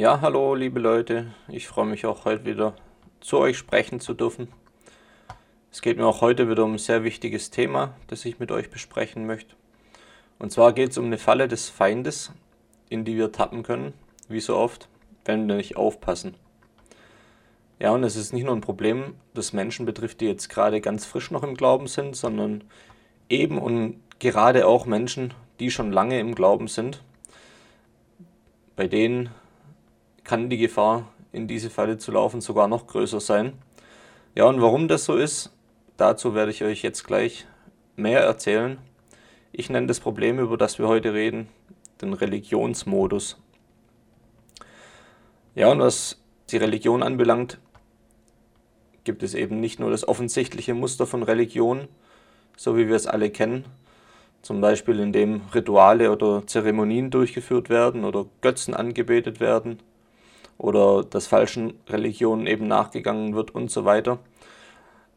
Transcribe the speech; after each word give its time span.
Ja, 0.00 0.22
hallo 0.22 0.54
liebe 0.54 0.80
Leute, 0.80 1.34
ich 1.46 1.68
freue 1.68 1.84
mich 1.84 2.06
auch 2.06 2.24
heute 2.24 2.46
wieder 2.46 2.72
zu 3.20 3.36
euch 3.36 3.58
sprechen 3.58 4.00
zu 4.00 4.14
dürfen. 4.14 4.48
Es 5.70 5.82
geht 5.82 5.98
mir 5.98 6.06
auch 6.06 6.22
heute 6.22 6.48
wieder 6.48 6.64
um 6.64 6.72
ein 6.72 6.78
sehr 6.78 7.04
wichtiges 7.04 7.50
Thema, 7.50 7.92
das 8.06 8.24
ich 8.24 8.38
mit 8.38 8.50
euch 8.50 8.70
besprechen 8.70 9.26
möchte. 9.26 9.54
Und 10.38 10.52
zwar 10.52 10.72
geht 10.72 10.92
es 10.92 10.96
um 10.96 11.04
eine 11.04 11.18
Falle 11.18 11.48
des 11.48 11.68
Feindes, 11.68 12.32
in 12.88 13.04
die 13.04 13.14
wir 13.18 13.30
tappen 13.30 13.62
können, 13.62 13.92
wie 14.26 14.40
so 14.40 14.56
oft, 14.56 14.88
wenn 15.26 15.46
wir 15.46 15.56
nicht 15.56 15.76
aufpassen. 15.76 16.34
Ja, 17.78 17.90
und 17.90 18.02
es 18.02 18.16
ist 18.16 18.32
nicht 18.32 18.44
nur 18.44 18.56
ein 18.56 18.62
Problem, 18.62 19.16
das 19.34 19.52
Menschen 19.52 19.84
betrifft, 19.84 20.22
die 20.22 20.28
jetzt 20.28 20.48
gerade 20.48 20.80
ganz 20.80 21.04
frisch 21.04 21.30
noch 21.30 21.42
im 21.42 21.56
Glauben 21.56 21.88
sind, 21.88 22.16
sondern 22.16 22.64
eben 23.28 23.58
und 23.58 24.00
gerade 24.18 24.66
auch 24.66 24.86
Menschen, 24.86 25.34
die 25.58 25.70
schon 25.70 25.92
lange 25.92 26.18
im 26.18 26.34
Glauben 26.34 26.68
sind. 26.68 27.02
Bei 28.76 28.86
denen 28.86 29.28
kann 30.30 30.48
die 30.48 30.58
Gefahr, 30.58 31.08
in 31.32 31.48
diese 31.48 31.70
Falle 31.70 31.98
zu 31.98 32.12
laufen, 32.12 32.40
sogar 32.40 32.68
noch 32.68 32.86
größer 32.86 33.18
sein. 33.18 33.52
Ja, 34.36 34.44
und 34.44 34.62
warum 34.62 34.86
das 34.86 35.04
so 35.04 35.16
ist, 35.16 35.50
dazu 35.96 36.36
werde 36.36 36.52
ich 36.52 36.62
euch 36.62 36.82
jetzt 36.82 37.04
gleich 37.04 37.48
mehr 37.96 38.20
erzählen. 38.20 38.78
Ich 39.50 39.70
nenne 39.70 39.88
das 39.88 39.98
Problem, 39.98 40.38
über 40.38 40.56
das 40.56 40.78
wir 40.78 40.86
heute 40.86 41.14
reden, 41.14 41.48
den 42.00 42.12
Religionsmodus. 42.12 43.38
Ja, 45.56 45.66
und 45.72 45.80
was 45.80 46.22
die 46.50 46.58
Religion 46.58 47.02
anbelangt, 47.02 47.58
gibt 49.02 49.24
es 49.24 49.34
eben 49.34 49.58
nicht 49.58 49.80
nur 49.80 49.90
das 49.90 50.06
offensichtliche 50.06 50.74
Muster 50.74 51.08
von 51.08 51.24
Religion, 51.24 51.88
so 52.56 52.76
wie 52.76 52.86
wir 52.86 52.94
es 52.94 53.08
alle 53.08 53.30
kennen, 53.30 53.64
zum 54.42 54.60
Beispiel 54.60 55.00
indem 55.00 55.40
Rituale 55.52 56.12
oder 56.12 56.46
Zeremonien 56.46 57.10
durchgeführt 57.10 57.68
werden 57.68 58.04
oder 58.04 58.26
Götzen 58.42 58.74
angebetet 58.74 59.40
werden, 59.40 59.80
oder 60.60 61.02
dass 61.04 61.26
falschen 61.26 61.72
Religionen 61.88 62.46
eben 62.46 62.68
nachgegangen 62.68 63.34
wird 63.34 63.54
und 63.54 63.70
so 63.70 63.86
weiter, 63.86 64.18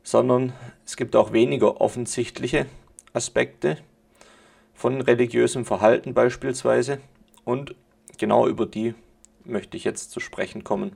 sondern 0.02 0.54
es 0.86 0.96
gibt 0.96 1.18
auch 1.18 1.34
weniger 1.34 1.82
offensichtliche 1.82 2.66
Aspekte 3.12 3.78
von 4.74 5.02
religiösem 5.02 5.66
Verhalten 5.66 6.14
beispielsweise 6.14 7.00
und 7.44 7.76
genau 8.18 8.48
über 8.48 8.66
die 8.66 8.96
möchte 9.44 9.76
ich 9.76 9.84
jetzt 9.84 10.12
zu 10.12 10.22
sprechen 10.22 10.64
kommen. 10.64 10.96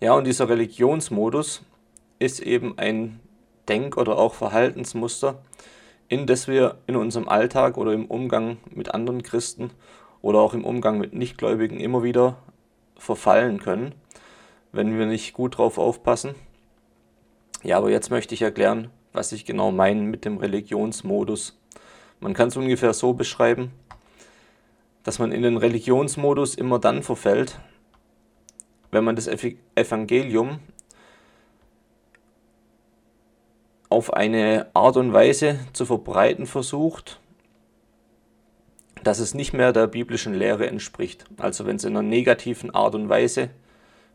Ja, 0.00 0.12
und 0.12 0.26
dieser 0.26 0.50
Religionsmodus 0.50 1.62
ist 2.18 2.40
eben 2.40 2.76
ein 2.76 3.18
Denk- 3.66 3.96
oder 3.96 4.18
auch 4.18 4.34
Verhaltensmuster, 4.34 5.42
in 6.08 6.26
das 6.26 6.48
wir 6.48 6.76
in 6.86 6.96
unserem 6.96 7.30
Alltag 7.30 7.78
oder 7.78 7.94
im 7.94 8.04
Umgang 8.04 8.58
mit 8.70 8.92
anderen 8.92 9.22
Christen 9.22 9.70
oder 10.20 10.40
auch 10.40 10.52
im 10.52 10.66
Umgang 10.66 10.98
mit 10.98 11.14
Nichtgläubigen 11.14 11.80
immer 11.80 12.02
wieder 12.02 12.36
verfallen 12.98 13.60
können, 13.60 13.94
wenn 14.72 14.98
wir 14.98 15.06
nicht 15.06 15.32
gut 15.32 15.56
drauf 15.56 15.78
aufpassen. 15.78 16.34
Ja, 17.62 17.78
aber 17.78 17.90
jetzt 17.90 18.10
möchte 18.10 18.34
ich 18.34 18.42
erklären, 18.42 18.90
was 19.12 19.32
ich 19.32 19.44
genau 19.44 19.72
meine 19.72 20.02
mit 20.02 20.24
dem 20.24 20.36
Religionsmodus. 20.36 21.58
Man 22.20 22.34
kann 22.34 22.48
es 22.48 22.56
ungefähr 22.56 22.92
so 22.92 23.14
beschreiben, 23.14 23.72
dass 25.02 25.18
man 25.18 25.32
in 25.32 25.42
den 25.42 25.56
Religionsmodus 25.56 26.54
immer 26.54 26.78
dann 26.78 27.02
verfällt, 27.02 27.58
wenn 28.90 29.04
man 29.04 29.16
das 29.16 29.28
Evangelium 29.74 30.60
auf 33.88 34.12
eine 34.12 34.66
Art 34.74 34.96
und 34.96 35.12
Weise 35.12 35.60
zu 35.72 35.86
verbreiten 35.86 36.46
versucht, 36.46 37.20
dass 39.04 39.18
es 39.18 39.34
nicht 39.34 39.52
mehr 39.52 39.72
der 39.72 39.86
biblischen 39.86 40.34
Lehre 40.34 40.66
entspricht. 40.66 41.24
Also 41.36 41.66
wenn 41.66 41.76
es 41.76 41.84
in 41.84 41.96
einer 41.96 42.06
negativen 42.06 42.74
Art 42.74 42.94
und 42.94 43.08
Weise 43.08 43.50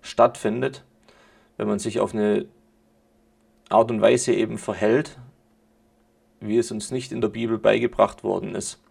stattfindet, 0.01 0.83
wenn 1.57 1.67
man 1.67 1.79
sich 1.79 1.99
auf 1.99 2.13
eine 2.13 2.45
Art 3.69 3.91
und 3.91 4.01
Weise 4.01 4.33
eben 4.33 4.57
verhält, 4.57 5.17
wie 6.39 6.57
es 6.57 6.71
uns 6.71 6.91
nicht 6.91 7.11
in 7.11 7.21
der 7.21 7.29
Bibel 7.29 7.57
beigebracht 7.57 8.23
worden 8.23 8.55
ist. 8.55 8.81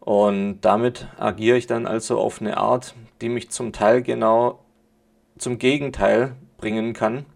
Und 0.00 0.60
damit 0.62 1.08
agiere 1.18 1.56
ich 1.56 1.66
dann 1.66 1.86
also 1.86 2.18
auf 2.18 2.40
eine 2.40 2.56
Art, 2.56 2.94
die 3.20 3.28
mich 3.28 3.50
zum 3.50 3.72
Teil 3.72 4.02
genau 4.02 4.60
zum 5.38 5.58
Gegenteil 5.58 6.34
bringen 6.58 6.92
kann 6.92 7.26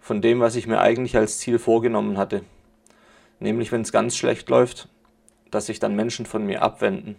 von 0.00 0.22
dem, 0.22 0.40
was 0.40 0.56
ich 0.56 0.66
mir 0.66 0.80
eigentlich 0.80 1.16
als 1.16 1.38
Ziel 1.38 1.58
vorgenommen 1.58 2.16
hatte. 2.16 2.42
Nämlich, 3.38 3.70
wenn 3.72 3.82
es 3.82 3.92
ganz 3.92 4.16
schlecht 4.16 4.48
läuft, 4.48 4.88
dass 5.50 5.66
sich 5.66 5.78
dann 5.78 5.96
Menschen 5.96 6.26
von 6.26 6.44
mir 6.44 6.62
abwenden 6.62 7.16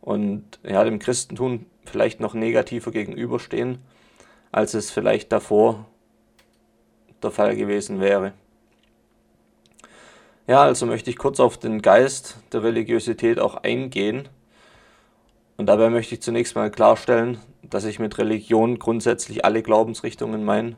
und 0.00 0.58
ja, 0.62 0.82
dem 0.84 0.98
Christentum 0.98 1.66
vielleicht 1.84 2.20
noch 2.20 2.34
negativer 2.34 2.90
gegenüberstehen, 2.90 3.78
als 4.52 4.74
es 4.74 4.90
vielleicht 4.90 5.32
davor 5.32 5.86
der 7.22 7.30
Fall 7.30 7.56
gewesen 7.56 8.00
wäre. 8.00 8.32
Ja, 10.46 10.62
also 10.62 10.86
möchte 10.86 11.10
ich 11.10 11.18
kurz 11.18 11.38
auf 11.38 11.58
den 11.58 11.80
Geist 11.82 12.38
der 12.52 12.62
Religiosität 12.62 13.38
auch 13.38 13.56
eingehen. 13.56 14.28
Und 15.56 15.66
dabei 15.66 15.90
möchte 15.90 16.14
ich 16.14 16.22
zunächst 16.22 16.56
mal 16.56 16.70
klarstellen, 16.70 17.38
dass 17.62 17.84
ich 17.84 17.98
mit 17.98 18.18
Religion 18.18 18.78
grundsätzlich 18.78 19.44
alle 19.44 19.62
Glaubensrichtungen 19.62 20.44
meine, 20.44 20.76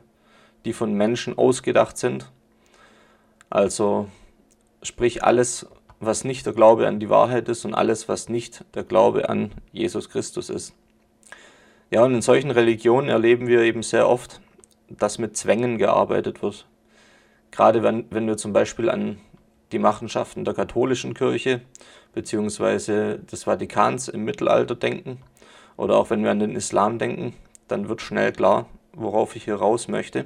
die 0.65 0.73
von 0.73 0.93
Menschen 0.93 1.37
ausgedacht 1.37 1.97
sind. 1.97 2.29
Also 3.49 4.09
sprich 4.83 5.23
alles, 5.23 5.67
was 6.05 6.23
nicht 6.23 6.45
der 6.45 6.53
Glaube 6.53 6.87
an 6.87 6.99
die 6.99 7.09
Wahrheit 7.09 7.49
ist 7.49 7.65
und 7.65 7.73
alles, 7.73 8.07
was 8.07 8.29
nicht 8.29 8.63
der 8.75 8.83
Glaube 8.83 9.29
an 9.29 9.51
Jesus 9.71 10.09
Christus 10.09 10.49
ist. 10.49 10.73
Ja, 11.91 12.03
und 12.03 12.13
in 12.13 12.21
solchen 12.21 12.51
Religionen 12.51 13.09
erleben 13.09 13.47
wir 13.47 13.61
eben 13.61 13.83
sehr 13.83 14.07
oft, 14.07 14.41
dass 14.89 15.19
mit 15.19 15.37
Zwängen 15.37 15.77
gearbeitet 15.77 16.41
wird. 16.41 16.65
Gerade 17.51 17.83
wenn, 17.83 18.05
wenn 18.09 18.27
wir 18.27 18.37
zum 18.37 18.53
Beispiel 18.53 18.89
an 18.89 19.19
die 19.71 19.79
Machenschaften 19.79 20.45
der 20.45 20.53
katholischen 20.53 21.13
Kirche 21.13 21.61
bzw. 22.13 23.17
des 23.17 23.43
Vatikans 23.43 24.07
im 24.07 24.23
Mittelalter 24.23 24.75
denken 24.75 25.19
oder 25.77 25.97
auch 25.97 26.09
wenn 26.09 26.23
wir 26.23 26.31
an 26.31 26.39
den 26.39 26.55
Islam 26.55 26.99
denken, 26.99 27.33
dann 27.67 27.89
wird 27.89 28.01
schnell 28.01 28.31
klar, 28.31 28.67
worauf 28.93 29.35
ich 29.35 29.45
hier 29.45 29.55
raus 29.55 29.87
möchte. 29.87 30.25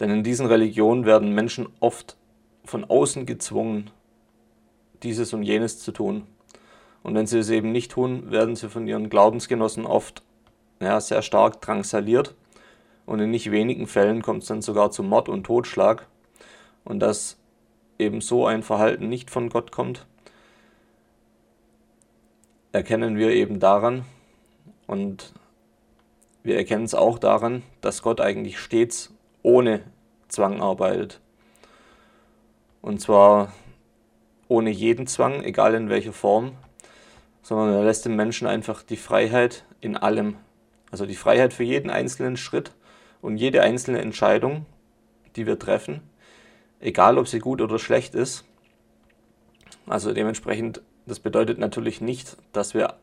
Denn 0.00 0.10
in 0.10 0.22
diesen 0.22 0.46
Religionen 0.46 1.04
werden 1.06 1.34
Menschen 1.34 1.68
oft 1.80 2.17
von 2.68 2.84
außen 2.84 3.26
gezwungen, 3.26 3.90
dieses 5.02 5.32
und 5.32 5.42
jenes 5.42 5.78
zu 5.78 5.92
tun. 5.92 6.26
Und 7.02 7.14
wenn 7.14 7.26
sie 7.26 7.38
es 7.38 7.50
eben 7.50 7.72
nicht 7.72 7.92
tun, 7.92 8.30
werden 8.30 8.56
sie 8.56 8.68
von 8.68 8.86
ihren 8.86 9.08
Glaubensgenossen 9.08 9.86
oft 9.86 10.22
ja, 10.80 11.00
sehr 11.00 11.22
stark 11.22 11.60
drangsaliert. 11.60 12.34
Und 13.06 13.20
in 13.20 13.30
nicht 13.30 13.50
wenigen 13.50 13.86
Fällen 13.86 14.22
kommt 14.22 14.42
es 14.42 14.48
dann 14.48 14.62
sogar 14.62 14.90
zu 14.90 15.02
Mord 15.02 15.28
und 15.28 15.44
Totschlag. 15.44 16.06
Und 16.84 17.00
dass 17.00 17.38
eben 17.98 18.20
so 18.20 18.46
ein 18.46 18.62
Verhalten 18.62 19.08
nicht 19.08 19.30
von 19.30 19.48
Gott 19.48 19.72
kommt, 19.72 20.06
erkennen 22.72 23.16
wir 23.16 23.30
eben 23.30 23.60
daran. 23.60 24.04
Und 24.86 25.32
wir 26.42 26.56
erkennen 26.56 26.84
es 26.84 26.94
auch 26.94 27.18
daran, 27.18 27.62
dass 27.80 28.02
Gott 28.02 28.20
eigentlich 28.20 28.58
stets 28.58 29.12
ohne 29.42 29.82
Zwang 30.28 30.60
arbeitet. 30.60 31.20
Und 32.82 33.00
zwar 33.00 33.52
ohne 34.48 34.70
jeden 34.70 35.06
Zwang, 35.06 35.42
egal 35.42 35.74
in 35.74 35.90
welcher 35.90 36.12
Form, 36.12 36.52
sondern 37.42 37.72
er 37.72 37.84
lässt 37.84 38.04
dem 38.04 38.16
Menschen 38.16 38.46
einfach 38.46 38.82
die 38.82 38.96
Freiheit 38.96 39.64
in 39.80 39.96
allem. 39.96 40.36
Also 40.90 41.06
die 41.06 41.16
Freiheit 41.16 41.52
für 41.52 41.64
jeden 41.64 41.90
einzelnen 41.90 42.36
Schritt 42.36 42.72
und 43.20 43.36
jede 43.36 43.62
einzelne 43.62 44.00
Entscheidung, 44.00 44.66
die 45.36 45.46
wir 45.46 45.58
treffen, 45.58 46.02
egal 46.80 47.18
ob 47.18 47.28
sie 47.28 47.38
gut 47.38 47.60
oder 47.60 47.78
schlecht 47.78 48.14
ist. 48.14 48.44
Also 49.86 50.12
dementsprechend, 50.12 50.82
das 51.06 51.20
bedeutet 51.20 51.58
natürlich 51.58 52.00
nicht, 52.00 52.36
dass 52.52 52.74
wir 52.74 52.94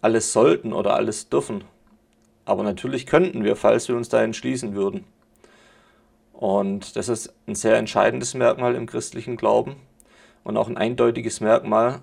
alles 0.00 0.32
sollten 0.32 0.72
oder 0.72 0.94
alles 0.94 1.28
dürfen. 1.28 1.64
Aber 2.44 2.62
natürlich 2.62 3.06
könnten 3.06 3.44
wir, 3.44 3.56
falls 3.56 3.88
wir 3.88 3.96
uns 3.96 4.08
da 4.08 4.22
entschließen 4.22 4.74
würden. 4.74 5.04
Und 6.34 6.96
das 6.96 7.08
ist 7.08 7.32
ein 7.46 7.54
sehr 7.54 7.76
entscheidendes 7.76 8.34
Merkmal 8.34 8.74
im 8.74 8.86
christlichen 8.86 9.36
Glauben 9.36 9.76
und 10.42 10.56
auch 10.56 10.68
ein 10.68 10.76
eindeutiges 10.76 11.40
Merkmal, 11.40 12.00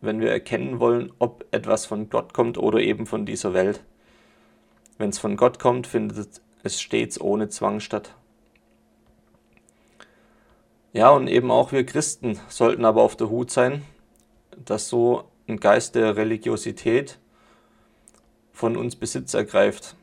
wenn 0.00 0.20
wir 0.20 0.30
erkennen 0.30 0.80
wollen, 0.80 1.12
ob 1.20 1.46
etwas 1.52 1.86
von 1.86 2.10
Gott 2.10 2.34
kommt 2.34 2.58
oder 2.58 2.80
eben 2.80 3.06
von 3.06 3.24
dieser 3.24 3.54
Welt. 3.54 3.82
Wenn 4.98 5.10
es 5.10 5.18
von 5.18 5.36
Gott 5.36 5.60
kommt, 5.60 5.86
findet 5.86 6.42
es 6.64 6.80
stets 6.80 7.20
ohne 7.20 7.48
Zwang 7.48 7.78
statt. 7.80 8.14
Ja, 10.92 11.10
und 11.10 11.28
eben 11.28 11.52
auch 11.52 11.70
wir 11.70 11.86
Christen 11.86 12.40
sollten 12.48 12.84
aber 12.84 13.02
auf 13.02 13.14
der 13.14 13.30
Hut 13.30 13.52
sein, 13.52 13.84
dass 14.64 14.88
so 14.88 15.30
ein 15.46 15.60
Geist 15.60 15.94
der 15.94 16.16
Religiosität 16.16 17.20
von 18.52 18.76
uns 18.76 18.96
Besitz 18.96 19.32
ergreift 19.32 19.94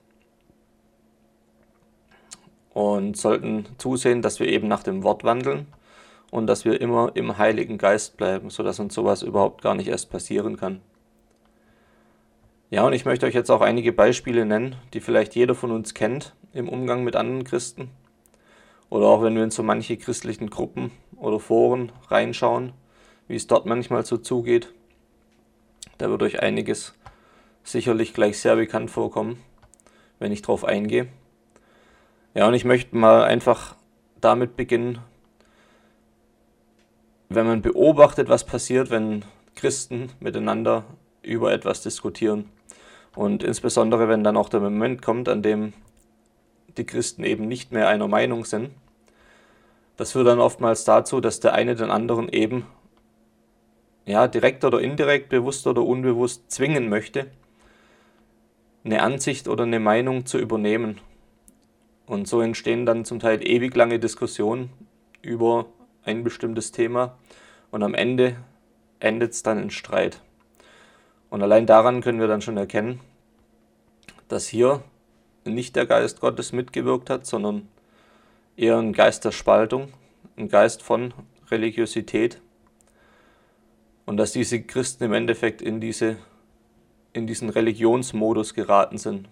und 2.78 3.18
sollten 3.18 3.66
zusehen, 3.80 4.22
dass 4.22 4.40
wir 4.40 4.48
eben 4.48 4.68
nach 4.68 4.84
dem 4.84 5.02
Wort 5.02 5.24
wandeln 5.24 5.66
und 6.30 6.46
dass 6.46 6.64
wir 6.64 6.80
immer 6.80 7.10
im 7.16 7.40
Heiligen 7.40 7.80
Geist 7.80 8.18
bleiben, 8.18 8.52
sodass 8.52 8.80
uns 8.80 8.94
sowas 8.94 9.24
überhaupt 9.24 9.64
gar 9.64 9.74
nicht 9.74 9.88
erst 9.88 10.12
passieren 10.12 10.58
kann. 10.58 10.82
Ja, 12.70 12.86
und 12.86 12.94
ich 12.94 13.04
möchte 13.04 13.26
euch 13.26 13.34
jetzt 13.34 13.50
auch 13.50 13.62
einige 13.62 13.94
Beispiele 13.94 14.46
nennen, 14.46 14.76
die 14.94 15.00
vielleicht 15.00 15.34
jeder 15.34 15.56
von 15.56 15.72
uns 15.72 15.96
kennt 15.96 16.36
im 16.54 16.70
Umgang 16.70 17.04
mit 17.04 17.16
anderen 17.16 17.46
Christen. 17.46 17.90
Oder 18.92 19.08
auch 19.08 19.24
wenn 19.24 19.36
wir 19.36 19.44
in 19.44 19.50
so 19.50 19.64
manche 19.64 19.98
christlichen 19.98 20.52
Gruppen 20.52 20.92
oder 21.16 21.40
Foren 21.40 21.92
reinschauen, 22.10 22.74
wie 23.28 23.38
es 23.38 23.48
dort 23.48 23.66
manchmal 23.66 24.06
so 24.06 24.18
zugeht. 24.18 24.72
Da 25.98 26.12
wird 26.12 26.22
euch 26.22 26.44
einiges 26.44 26.94
sicherlich 27.64 28.14
gleich 28.14 28.38
sehr 28.38 28.56
bekannt 28.56 28.92
vorkommen, 28.92 29.42
wenn 30.20 30.32
ich 30.32 30.44
darauf 30.44 30.64
eingehe. 30.64 31.08
Ja, 32.38 32.48
und 32.48 32.54
ich 32.54 32.66
möchte 32.66 32.96
mal 32.96 33.24
einfach 33.24 33.74
damit 34.22 34.56
beginnen, 34.56 35.00
wenn 37.30 37.48
man 37.48 37.64
beobachtet, 37.64 38.30
was 38.30 38.46
passiert, 38.46 38.92
wenn 38.92 39.26
Christen 39.56 40.12
miteinander 40.20 40.84
über 41.24 41.52
etwas 41.52 41.82
diskutieren. 41.82 42.48
Und 43.16 43.42
insbesondere, 43.42 44.08
wenn 44.08 44.24
dann 44.24 44.38
auch 44.38 44.50
der 44.50 44.60
Moment 44.60 45.02
kommt, 45.02 45.30
an 45.30 45.42
dem 45.42 45.74
die 46.78 46.86
Christen 46.86 47.24
eben 47.24 47.48
nicht 47.48 47.72
mehr 47.72 47.88
einer 47.88 48.08
Meinung 48.08 48.46
sind. 48.46 48.70
Das 49.96 50.12
führt 50.12 50.28
dann 50.28 50.40
oftmals 50.40 50.84
dazu, 50.84 51.20
dass 51.20 51.40
der 51.40 51.56
eine 51.56 51.74
den 51.74 51.90
anderen 51.90 52.30
eben 52.30 52.68
ja, 54.06 54.28
direkt 54.28 54.64
oder 54.64 54.80
indirekt, 54.80 55.30
bewusst 55.30 55.66
oder 55.66 55.82
unbewusst 55.82 56.52
zwingen 56.52 56.88
möchte, 56.88 57.32
eine 58.86 59.02
Ansicht 59.02 59.48
oder 59.48 59.64
eine 59.64 59.80
Meinung 59.80 60.28
zu 60.28 60.38
übernehmen. 60.38 61.02
Und 62.08 62.28
so 62.28 62.42
entstehen 62.42 62.86
dann 62.86 63.06
zum 63.06 63.20
Teil 63.20 63.46
ewig 63.46 63.76
lange 63.76 64.00
Diskussionen 64.00 64.70
über 65.22 65.68
ein 66.04 66.24
bestimmtes 66.24 66.72
Thema 66.72 67.18
und 67.70 67.84
am 67.84 67.94
Ende 67.94 68.38
endet 69.00 69.34
es 69.34 69.44
dann 69.44 69.62
in 69.62 69.70
Streit. 69.70 70.22
Und 71.30 71.44
allein 71.44 71.66
daran 71.66 72.02
können 72.02 72.22
wir 72.22 72.28
dann 72.28 72.42
schon 72.42 72.58
erkennen, 72.58 73.02
dass 74.30 74.48
hier 74.48 74.82
nicht 75.44 75.76
der 75.76 75.86
Geist 75.86 76.22
Gottes 76.22 76.54
mitgewirkt 76.54 77.10
hat, 77.10 77.26
sondern 77.26 77.68
eher 78.56 78.78
ein 78.78 78.94
Geist 78.94 79.26
der 79.26 79.32
Spaltung, 79.32 79.94
ein 80.38 80.48
Geist 80.48 80.82
von 80.82 81.14
Religiosität 81.52 82.42
und 84.06 84.16
dass 84.16 84.32
diese 84.32 84.62
Christen 84.62 85.04
im 85.04 85.14
Endeffekt 85.14 85.62
in, 85.62 85.82
diese, 85.82 86.18
in 87.12 87.28
diesen 87.28 87.50
Religionsmodus 87.50 88.54
geraten 88.54 88.98
sind. 88.98 89.28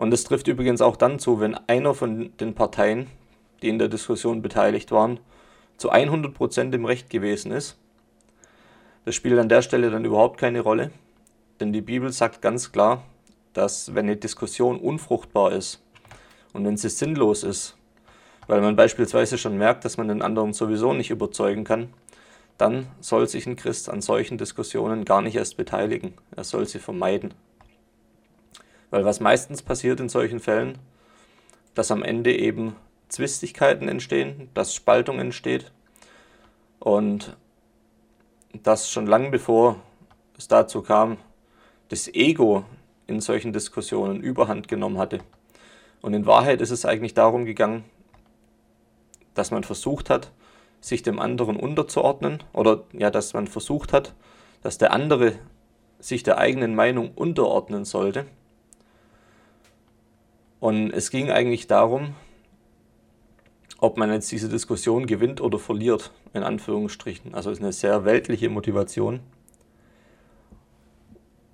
Und 0.00 0.14
es 0.14 0.24
trifft 0.24 0.48
übrigens 0.48 0.80
auch 0.80 0.96
dann 0.96 1.18
zu, 1.18 1.40
wenn 1.40 1.54
einer 1.54 1.92
von 1.92 2.32
den 2.38 2.54
Parteien, 2.54 3.08
die 3.60 3.68
in 3.68 3.78
der 3.78 3.88
Diskussion 3.88 4.40
beteiligt 4.40 4.92
waren, 4.92 5.20
zu 5.76 5.92
100% 5.92 6.72
im 6.72 6.86
Recht 6.86 7.10
gewesen 7.10 7.52
ist. 7.52 7.76
Das 9.04 9.14
spielt 9.14 9.38
an 9.38 9.50
der 9.50 9.60
Stelle 9.60 9.90
dann 9.90 10.06
überhaupt 10.06 10.40
keine 10.40 10.62
Rolle, 10.62 10.90
denn 11.60 11.74
die 11.74 11.82
Bibel 11.82 12.10
sagt 12.12 12.40
ganz 12.40 12.72
klar, 12.72 13.04
dass 13.52 13.94
wenn 13.94 14.06
eine 14.06 14.16
Diskussion 14.16 14.80
unfruchtbar 14.80 15.52
ist 15.52 15.82
und 16.54 16.64
wenn 16.64 16.78
sie 16.78 16.88
sinnlos 16.88 17.42
ist, 17.42 17.76
weil 18.46 18.62
man 18.62 18.76
beispielsweise 18.76 19.36
schon 19.36 19.58
merkt, 19.58 19.84
dass 19.84 19.98
man 19.98 20.08
den 20.08 20.22
anderen 20.22 20.54
sowieso 20.54 20.94
nicht 20.94 21.10
überzeugen 21.10 21.64
kann, 21.64 21.92
dann 22.56 22.86
soll 23.00 23.28
sich 23.28 23.46
ein 23.46 23.56
Christ 23.56 23.90
an 23.90 24.00
solchen 24.00 24.38
Diskussionen 24.38 25.04
gar 25.04 25.20
nicht 25.20 25.36
erst 25.36 25.58
beteiligen. 25.58 26.14
Er 26.34 26.44
soll 26.44 26.66
sie 26.66 26.78
vermeiden. 26.78 27.34
Weil 28.90 29.04
was 29.04 29.20
meistens 29.20 29.62
passiert 29.62 30.00
in 30.00 30.08
solchen 30.08 30.40
Fällen, 30.40 30.78
dass 31.74 31.90
am 31.90 32.02
Ende 32.02 32.36
eben 32.36 32.76
Zwistigkeiten 33.08 33.88
entstehen, 33.88 34.50
dass 34.54 34.74
Spaltung 34.74 35.18
entsteht 35.18 35.72
und 36.78 37.36
dass 38.52 38.90
schon 38.90 39.06
lange 39.06 39.30
bevor 39.30 39.76
es 40.36 40.48
dazu 40.48 40.82
kam, 40.82 41.18
das 41.88 42.08
Ego 42.08 42.64
in 43.06 43.20
solchen 43.20 43.52
Diskussionen 43.52 44.20
überhand 44.20 44.68
genommen 44.68 44.98
hatte. 44.98 45.20
Und 46.00 46.14
in 46.14 46.26
Wahrheit 46.26 46.60
ist 46.60 46.70
es 46.70 46.84
eigentlich 46.84 47.14
darum 47.14 47.44
gegangen, 47.44 47.84
dass 49.34 49.50
man 49.50 49.64
versucht 49.64 50.10
hat, 50.10 50.32
sich 50.80 51.02
dem 51.02 51.18
anderen 51.18 51.56
unterzuordnen 51.56 52.42
oder 52.52 52.84
ja, 52.92 53.10
dass 53.10 53.34
man 53.34 53.46
versucht 53.46 53.92
hat, 53.92 54.14
dass 54.62 54.78
der 54.78 54.92
andere 54.92 55.34
sich 55.98 56.22
der 56.22 56.38
eigenen 56.38 56.74
Meinung 56.74 57.12
unterordnen 57.14 57.84
sollte. 57.84 58.26
Und 60.60 60.92
es 60.92 61.10
ging 61.10 61.30
eigentlich 61.30 61.66
darum, 61.66 62.14
ob 63.78 63.96
man 63.96 64.12
jetzt 64.12 64.30
diese 64.30 64.50
Diskussion 64.50 65.06
gewinnt 65.06 65.40
oder 65.40 65.58
verliert, 65.58 66.12
in 66.34 66.42
Anführungsstrichen. 66.42 67.34
Also 67.34 67.50
es 67.50 67.58
ist 67.58 67.64
eine 67.64 67.72
sehr 67.72 68.04
weltliche 68.04 68.50
Motivation. 68.50 69.20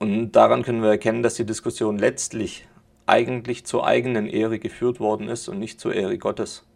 Und 0.00 0.32
daran 0.32 0.62
können 0.62 0.82
wir 0.82 0.90
erkennen, 0.90 1.22
dass 1.22 1.34
die 1.34 1.46
Diskussion 1.46 1.98
letztlich 1.98 2.66
eigentlich 3.06 3.64
zur 3.64 3.86
eigenen 3.86 4.26
Ehre 4.26 4.58
geführt 4.58 4.98
worden 4.98 5.28
ist 5.28 5.48
und 5.48 5.60
nicht 5.60 5.80
zur 5.80 5.94
Ehre 5.94 6.18
Gottes. 6.18 6.66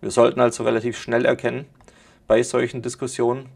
Wir 0.00 0.10
sollten 0.10 0.40
also 0.40 0.64
relativ 0.64 0.96
schnell 0.96 1.26
erkennen 1.26 1.66
bei 2.26 2.42
solchen 2.42 2.80
Diskussionen, 2.80 3.50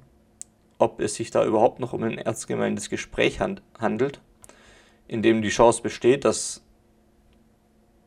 ob 0.79 1.01
es 1.01 1.15
sich 1.15 1.31
da 1.31 1.45
überhaupt 1.45 1.81
noch 1.81 1.95
um 1.95 2.03
ein 2.03 2.19
ernstgemeintes 2.19 2.91
Gespräch 2.91 3.41
handelt, 3.41 4.21
in 5.09 5.23
dem 5.23 5.41
die 5.41 5.49
Chance 5.49 5.83
besteht, 5.83 6.25
dass 6.25 6.62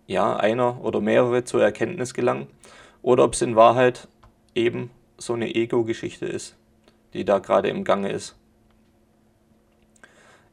ja, 0.08 0.36
einer 0.36 0.82
oder 0.84 1.02
mehrere 1.02 1.44
zur 1.44 1.64
Erkenntnis 1.64 2.14
gelangen, 2.14 2.48
oder 3.02 3.24
ob 3.24 3.34
es 3.34 3.42
in 3.42 3.56
Wahrheit 3.56 4.08
eben 4.54 4.90
so 5.18 5.34
eine 5.34 5.54
Ego-Geschichte 5.54 6.26
ist, 6.26 6.56
die 7.14 7.26
da 7.26 7.40
gerade 7.40 7.70
im 7.70 7.84
Gange 7.84 8.12
ist. 8.12 8.36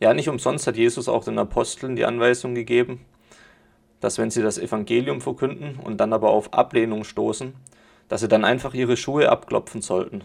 Ja, 0.01 0.15
nicht 0.15 0.29
umsonst 0.29 0.67
hat 0.67 0.77
Jesus 0.77 1.09
auch 1.09 1.25
den 1.25 1.39
Aposteln 1.39 1.97
die 1.97 2.05
Anweisung 2.05 2.55
gegeben, 2.55 3.05
dass 4.01 4.19
wenn 4.19 4.31
sie 4.31 4.43
das 4.43 4.59
Evangelium 4.59 5.21
verkünden 5.21 5.79
und 5.83 5.99
dann 5.99 6.13
aber 6.13 6.31
auf 6.31 6.53
Ablehnung 6.53 7.05
stoßen, 7.05 7.55
dass 8.09 8.21
sie 8.21 8.29
dann 8.29 8.45
einfach 8.45 8.75
ihre 8.75 8.97
Schuhe 8.97 9.29
abklopfen 9.29 9.81
sollten. 9.81 10.25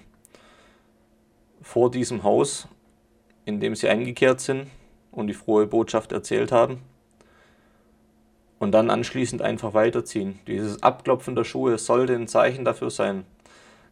Vor 1.61 1.91
diesem 1.91 2.23
Haus, 2.23 2.67
in 3.45 3.59
dem 3.59 3.75
sie 3.75 3.87
eingekehrt 3.87 4.41
sind 4.41 4.67
und 5.11 5.27
die 5.27 5.33
frohe 5.33 5.67
Botschaft 5.67 6.11
erzählt 6.11 6.51
haben. 6.51 6.81
Und 8.59 8.71
dann 8.71 8.89
anschließend 8.89 9.41
einfach 9.41 9.73
weiterziehen. 9.73 10.39
Dieses 10.47 10.81
Abklopfen 10.81 11.35
der 11.35 11.43
Schuhe 11.43 11.77
sollte 11.77 12.15
ein 12.15 12.27
Zeichen 12.27 12.65
dafür 12.65 12.89
sein, 12.89 13.25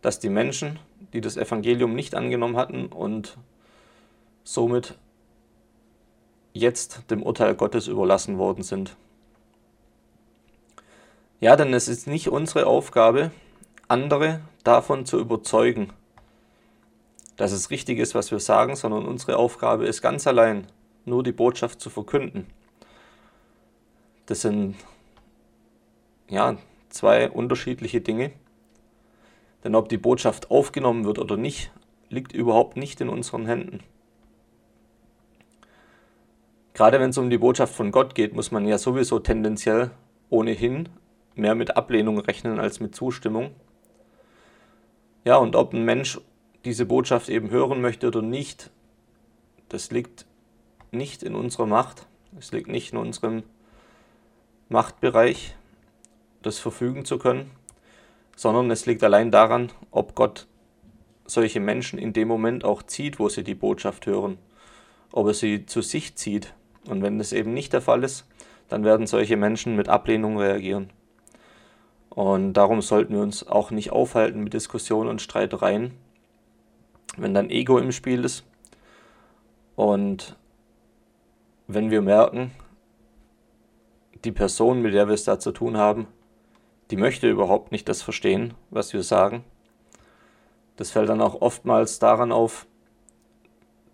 dass 0.02 0.20
die 0.20 0.30
Menschen, 0.30 0.80
die 1.14 1.22
das 1.22 1.38
Evangelium 1.38 1.94
nicht 1.94 2.16
angenommen 2.16 2.58
hatten 2.58 2.88
und 2.88 3.38
somit 4.44 4.96
jetzt 6.54 7.04
dem 7.12 7.22
Urteil 7.22 7.54
Gottes 7.54 7.88
überlassen 7.88 8.38
worden 8.38 8.64
sind. 8.64 8.96
Ja, 11.42 11.56
denn 11.56 11.74
es 11.74 11.88
ist 11.88 12.08
nicht 12.08 12.30
unsere 12.30 12.66
Aufgabe, 12.66 13.32
andere 13.88 14.42
davon 14.64 15.06
zu 15.06 15.20
überzeugen, 15.20 15.92
dass 17.36 17.52
es 17.52 17.70
richtig 17.70 18.00
ist, 18.00 18.16
was 18.16 18.32
wir 18.32 18.40
sagen, 18.40 18.76
sondern 18.76 19.06
unsere 19.06 19.38
Aufgabe 19.38 19.86
ist 19.86 20.02
ganz 20.02 20.26
allein, 20.26 20.68
nur 21.04 21.24
die 21.24 21.34
Botschaft 21.34 21.82
zu 21.82 21.90
verkünden. 21.90 22.48
Das 24.26 24.42
sind 24.42 24.76
ja 26.30 26.58
zwei 26.90 27.30
unterschiedliche 27.30 28.02
Dinge. 28.02 28.32
Denn 29.64 29.76
ob 29.76 29.90
die 29.90 29.98
Botschaft 29.98 30.52
aufgenommen 30.52 31.06
wird 31.06 31.20
oder 31.20 31.38
nicht, 31.38 31.72
liegt 32.10 32.34
überhaupt 32.34 32.78
nicht 32.78 33.02
in 33.02 33.10
unseren 33.10 33.46
Händen. 33.46 33.80
Gerade 36.74 37.00
wenn 37.00 37.10
es 37.10 37.18
um 37.18 37.30
die 37.30 37.38
Botschaft 37.38 37.74
von 37.74 37.92
Gott 37.92 38.16
geht, 38.16 38.34
muss 38.36 38.52
man 38.52 38.68
ja 38.68 38.78
sowieso 38.78 39.20
tendenziell 39.20 39.92
ohnehin 40.30 40.90
mehr 41.36 41.56
mit 41.56 41.78
Ablehnung 41.78 42.20
rechnen 42.20 42.60
als 42.60 42.80
mit 42.80 42.96
Zustimmung. 42.96 43.56
Ja, 45.24 45.38
und 45.38 45.56
ob 45.56 45.74
ein 45.74 45.86
Mensch 45.86 46.20
diese 46.66 46.86
Botschaft 46.86 47.30
eben 47.30 47.50
hören 47.50 47.82
möchte 47.82 48.08
oder 48.08 48.22
nicht, 48.22 48.72
das 49.70 49.92
liegt 49.92 50.26
nicht 50.92 51.24
in 51.24 51.34
unserer 51.34 51.66
Macht, 51.66 52.08
es 52.38 52.52
liegt 52.52 52.68
nicht 52.68 52.92
in 52.92 53.00
unserem 53.00 53.44
Machtbereich, 54.70 55.56
das 56.42 56.60
verfügen 56.60 57.06
zu 57.06 57.18
können, 57.18 57.52
sondern 58.36 58.72
es 58.72 58.86
liegt 58.86 59.04
allein 59.04 59.32
daran, 59.32 59.72
ob 59.92 60.16
Gott 60.16 60.48
solche 61.26 61.60
Menschen 61.60 62.00
in 62.00 62.14
dem 62.14 62.28
Moment 62.28 62.64
auch 62.64 62.84
zieht, 62.84 63.20
wo 63.20 63.30
sie 63.30 63.44
die 63.44 63.56
Botschaft 63.56 64.06
hören, 64.06 64.38
ob 65.12 65.28
er 65.28 65.34
sie 65.34 65.66
zu 65.66 65.82
sich 65.82 66.16
zieht 66.16 66.54
und 66.88 67.02
wenn 67.02 67.18
das 67.18 67.34
eben 67.34 67.54
nicht 67.54 67.74
der 67.74 67.82
Fall 67.82 68.04
ist, 68.04 68.26
dann 68.70 68.84
werden 68.84 69.08
solche 69.08 69.38
Menschen 69.38 69.76
mit 69.76 69.90
Ablehnung 69.90 70.38
reagieren. 70.38 70.90
Und 72.10 72.54
darum 72.54 72.82
sollten 72.82 73.14
wir 73.14 73.22
uns 73.22 73.48
auch 73.48 73.72
nicht 73.72 73.92
aufhalten 73.92 74.44
mit 74.44 74.54
Diskussionen 74.54 75.10
und 75.10 75.22
Streitereien, 75.22 75.92
wenn 77.18 77.34
dann 77.34 77.50
Ego 77.50 77.78
im 77.78 77.92
Spiel 77.92 78.24
ist. 78.24 78.46
Und 79.76 80.36
wenn 81.68 81.92
wir 81.92 82.02
merken, 82.02 82.52
die 84.26 84.32
Person, 84.32 84.82
mit 84.82 84.94
der 84.94 85.08
wir 85.08 85.14
es 85.14 85.24
da 85.24 85.40
zu 85.40 85.52
tun 85.52 85.78
haben, 85.78 86.08
die 86.92 86.98
möchte 86.98 87.30
überhaupt 87.30 87.72
nicht 87.72 87.88
das 87.88 88.02
verstehen, 88.02 88.54
was 88.70 88.94
wir 88.94 89.04
sagen. 89.04 89.44
Das 90.78 90.92
fällt 90.92 91.10
dann 91.10 91.22
auch 91.22 91.42
oftmals 91.42 92.00
daran 92.00 92.32
auf, 92.32 92.66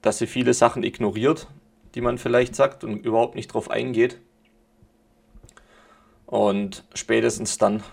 dass 0.01 0.17
sie 0.17 0.27
viele 0.27 0.53
Sachen 0.53 0.83
ignoriert, 0.83 1.47
die 1.93 2.01
man 2.01 2.17
vielleicht 2.17 2.55
sagt 2.55 2.83
und 2.83 3.05
überhaupt 3.05 3.35
nicht 3.35 3.53
drauf 3.53 3.69
eingeht. 3.69 4.19
Und 6.25 6.83
spätestens 6.93 7.57
dann 7.57 7.83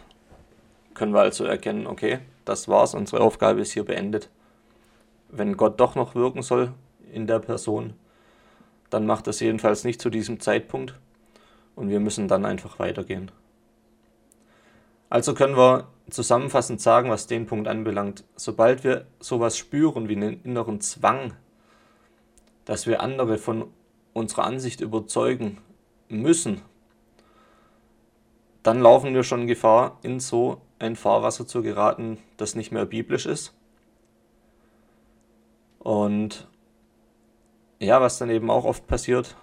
können 0.95 1.13
wir 1.13 1.21
also 1.21 1.45
erkennen, 1.45 1.87
okay, 1.87 2.21
das 2.45 2.69
war's, 2.69 2.95
unsere 2.95 3.21
Aufgabe 3.21 3.61
ist 3.61 3.73
hier 3.73 3.85
beendet. 3.85 4.31
Wenn 5.29 5.57
Gott 5.57 5.79
doch 5.81 5.95
noch 5.95 6.15
wirken 6.15 6.43
soll 6.43 6.73
in 7.13 7.27
der 7.27 7.41
Person, 7.41 7.95
dann 8.91 9.07
macht 9.07 9.27
das 9.27 9.41
jedenfalls 9.41 9.85
nicht 9.85 10.01
zu 10.01 10.09
diesem 10.09 10.41
Zeitpunkt 10.41 10.95
und 11.79 11.91
wir 11.91 12.01
müssen 12.01 12.27
dann 12.27 12.45
einfach 12.45 12.79
weitergehen. 12.79 13.31
Also 15.09 15.33
können 15.33 15.57
wir 15.57 15.87
zusammenfassend 16.11 16.81
sagen, 16.81 17.09
was 17.09 17.27
den 17.27 17.47
Punkt 17.47 17.69
anbelangt, 17.69 18.25
sobald 18.37 18.83
wir 18.83 19.07
sowas 19.21 19.57
spüren 19.57 20.09
wie 20.09 20.17
einen 20.17 20.43
inneren 20.43 20.81
Zwang, 20.81 21.35
dass 22.65 22.87
wir 22.87 23.01
andere 23.01 23.39
von 23.39 23.71
unserer 24.13 24.45
Ansicht 24.45 24.81
überzeugen 24.81 25.59
müssen, 26.09 26.63
dann 28.65 28.81
laufen 28.81 29.15
wir 29.15 29.23
schon 29.23 29.47
Gefahr, 29.47 29.99
in 30.03 30.19
so 30.19 30.61
ein 30.81 30.97
Fahrwasser 30.97 31.47
zu 31.47 31.63
geraten, 31.63 32.19
das 32.37 32.57
nicht 32.57 32.73
mehr 32.73 32.87
biblisch 32.87 33.27
ist. 33.27 33.55
Und 35.79 36.49
ja, 37.79 38.01
was 38.01 38.19
dann 38.19 38.31
eben 38.31 38.51
auch 38.51 38.65
oft 38.65 38.87
passiert 38.89 39.37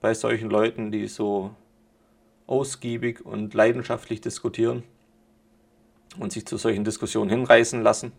bei 0.00 0.12
solchen 0.12 0.50
Leuten, 0.50 0.92
die 0.92 1.08
so 1.08 1.54
ausgiebig 2.48 3.24
und 3.24 3.54
leidenschaftlich 3.54 4.20
diskutieren 4.20 4.82
und 6.18 6.32
sich 6.32 6.46
zu 6.46 6.56
solchen 6.56 6.82
Diskussionen 6.82 7.30
hinreißen 7.30 7.82
lassen, 7.82 8.12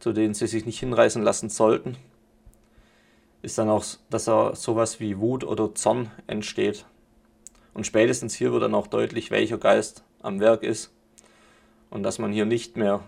zu 0.00 0.12
denen 0.12 0.34
sie 0.34 0.46
sich 0.46 0.66
nicht 0.66 0.80
hinreißen 0.80 1.22
lassen 1.22 1.48
sollten, 1.48 1.96
ist 3.42 3.56
dann 3.56 3.70
auch, 3.70 3.84
dass 4.10 4.26
da 4.26 4.54
sowas 4.54 5.00
wie 5.00 5.18
Wut 5.18 5.44
oder 5.44 5.74
Zorn 5.74 6.10
entsteht. 6.26 6.84
Und 7.72 7.86
spätestens 7.86 8.34
hier 8.34 8.52
wird 8.52 8.64
dann 8.64 8.74
auch 8.74 8.88
deutlich, 8.88 9.30
welcher 9.30 9.56
Geist 9.56 10.04
am 10.20 10.40
Werk 10.40 10.62
ist 10.62 10.92
und 11.88 12.02
dass 12.02 12.18
man 12.18 12.32
hier 12.32 12.44
nicht 12.44 12.76
mehr 12.76 13.02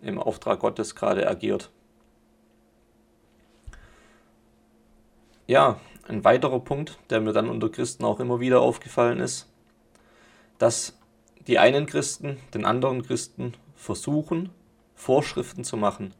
im 0.00 0.18
Auftrag 0.18 0.60
Gottes 0.60 0.94
gerade 0.94 1.28
agiert. 1.28 1.70
Ja, 5.46 5.80
ein 6.08 6.24
weiterer 6.24 6.60
Punkt, 6.60 6.98
der 7.10 7.20
mir 7.20 7.32
dann 7.32 7.48
unter 7.48 7.68
Christen 7.68 8.04
auch 8.04 8.20
immer 8.20 8.40
wieder 8.40 8.60
aufgefallen 8.60 9.20
ist, 9.20 9.48
dass 10.58 10.98
die 11.46 11.58
einen 11.58 11.86
Christen 11.86 12.38
den 12.54 12.64
anderen 12.64 13.02
Christen 13.02 13.54
versuchen, 13.74 14.50
Vorschriften 14.94 15.64
zu 15.64 15.76
machen, 15.76 16.14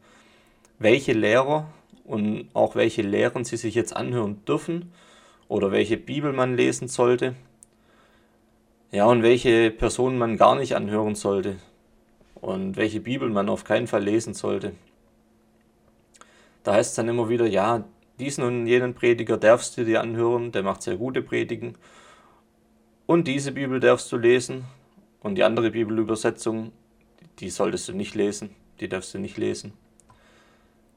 welche 0.79 1.13
Lehrer 1.13 1.67
und 2.03 2.49
auch 2.53 2.75
welche 2.75 3.01
Lehren 3.01 3.45
sie 3.45 3.57
sich 3.57 3.75
jetzt 3.75 3.95
anhören 3.95 4.43
dürfen 4.45 4.91
oder 5.47 5.71
welche 5.71 5.97
Bibel 5.97 6.33
man 6.33 6.57
lesen 6.57 6.87
sollte. 6.87 7.35
Ja, 8.91 9.05
und 9.05 9.23
welche 9.23 9.71
Personen 9.71 10.17
man 10.17 10.37
gar 10.37 10.55
nicht 10.55 10.75
anhören 10.75 11.15
sollte 11.15 11.55
und 12.35 12.75
welche 12.75 12.99
Bibel 12.99 13.29
man 13.29 13.49
auf 13.49 13.63
keinen 13.63 13.87
Fall 13.87 14.03
lesen 14.03 14.33
sollte. 14.33 14.73
Da 16.63 16.73
heißt 16.73 16.91
es 16.91 16.95
dann 16.95 17.07
immer 17.07 17.29
wieder, 17.29 17.47
ja, 17.47 17.85
diesen 18.19 18.43
und 18.43 18.67
jenen 18.67 18.93
Prediger 18.93 19.37
darfst 19.37 19.77
du 19.77 19.85
dir 19.85 20.01
anhören, 20.01 20.51
der 20.51 20.63
macht 20.63 20.83
sehr 20.83 20.97
gute 20.97 21.21
Predigen. 21.21 21.75
Und 23.05 23.27
diese 23.27 23.51
Bibel 23.51 23.79
darfst 23.79 24.11
du 24.11 24.17
lesen 24.17 24.65
und 25.21 25.35
die 25.35 25.43
andere 25.43 25.71
Bibelübersetzung, 25.71 26.71
die 27.39 27.49
solltest 27.49 27.87
du 27.89 27.93
nicht 27.93 28.15
lesen, 28.15 28.55
die 28.79 28.87
darfst 28.87 29.13
du 29.13 29.19
nicht 29.19 29.37
lesen. 29.37 29.73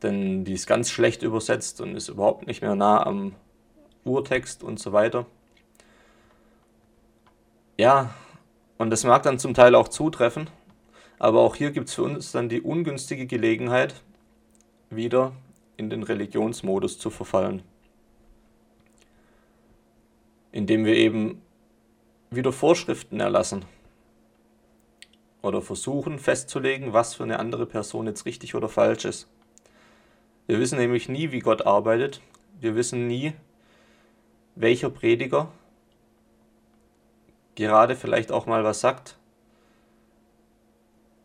Denn 0.02 0.44
die 0.44 0.52
ist 0.52 0.66
ganz 0.66 0.90
schlecht 0.90 1.22
übersetzt 1.22 1.80
und 1.80 1.96
ist 1.96 2.08
überhaupt 2.08 2.46
nicht 2.46 2.60
mehr 2.60 2.74
nah 2.74 3.04
am 3.04 3.34
Urtext 4.04 4.62
und 4.62 4.78
so 4.78 4.92
weiter. 4.92 5.26
Ja, 7.78 8.14
und 8.78 8.90
das 8.90 9.04
mag 9.04 9.22
dann 9.22 9.38
zum 9.38 9.54
Teil 9.54 9.74
auch 9.74 9.88
zutreffen, 9.88 10.48
aber 11.18 11.40
auch 11.40 11.56
hier 11.56 11.70
gibt 11.70 11.88
es 11.88 11.94
für 11.94 12.02
uns 12.02 12.32
dann 12.32 12.48
die 12.48 12.60
ungünstige 12.60 13.26
Gelegenheit, 13.26 14.02
wieder 14.90 15.32
in 15.76 15.90
den 15.90 16.02
Religionsmodus 16.02 16.98
zu 16.98 17.10
verfallen, 17.10 17.62
indem 20.52 20.84
wir 20.84 20.94
eben 20.94 21.42
wieder 22.30 22.52
Vorschriften 22.52 23.20
erlassen 23.20 23.64
oder 25.42 25.62
versuchen 25.62 26.18
festzulegen, 26.18 26.92
was 26.92 27.14
für 27.14 27.22
eine 27.22 27.38
andere 27.38 27.66
Person 27.66 28.06
jetzt 28.06 28.26
richtig 28.26 28.54
oder 28.54 28.68
falsch 28.68 29.04
ist. 29.04 29.28
Wir 30.46 30.58
wissen 30.58 30.78
nämlich 30.78 31.08
nie, 31.08 31.32
wie 31.32 31.40
Gott 31.40 31.66
arbeitet. 31.66 32.20
Wir 32.60 32.74
wissen 32.74 33.06
nie, 33.06 33.32
welcher 34.54 34.90
Prediger 34.90 35.50
gerade 37.54 37.96
vielleicht 37.96 38.30
auch 38.32 38.46
mal 38.46 38.64
was 38.64 38.80
sagt, 38.80 39.16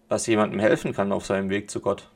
was 0.10 0.28
jemandem 0.28 0.60
helfen 0.60 0.94
kann 0.94 1.12
auf 1.12 1.26
seinem 1.26 1.50
Weg 1.50 1.70
zu 1.70 1.80
Gott. 1.80 2.10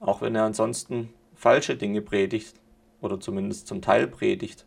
Auch 0.00 0.20
wenn 0.22 0.34
er 0.34 0.44
ansonsten 0.44 1.12
falsche 1.40 1.74
Dinge 1.74 2.02
predigt 2.02 2.60
oder 3.00 3.18
zumindest 3.18 3.66
zum 3.66 3.80
Teil 3.80 4.06
predigt 4.06 4.66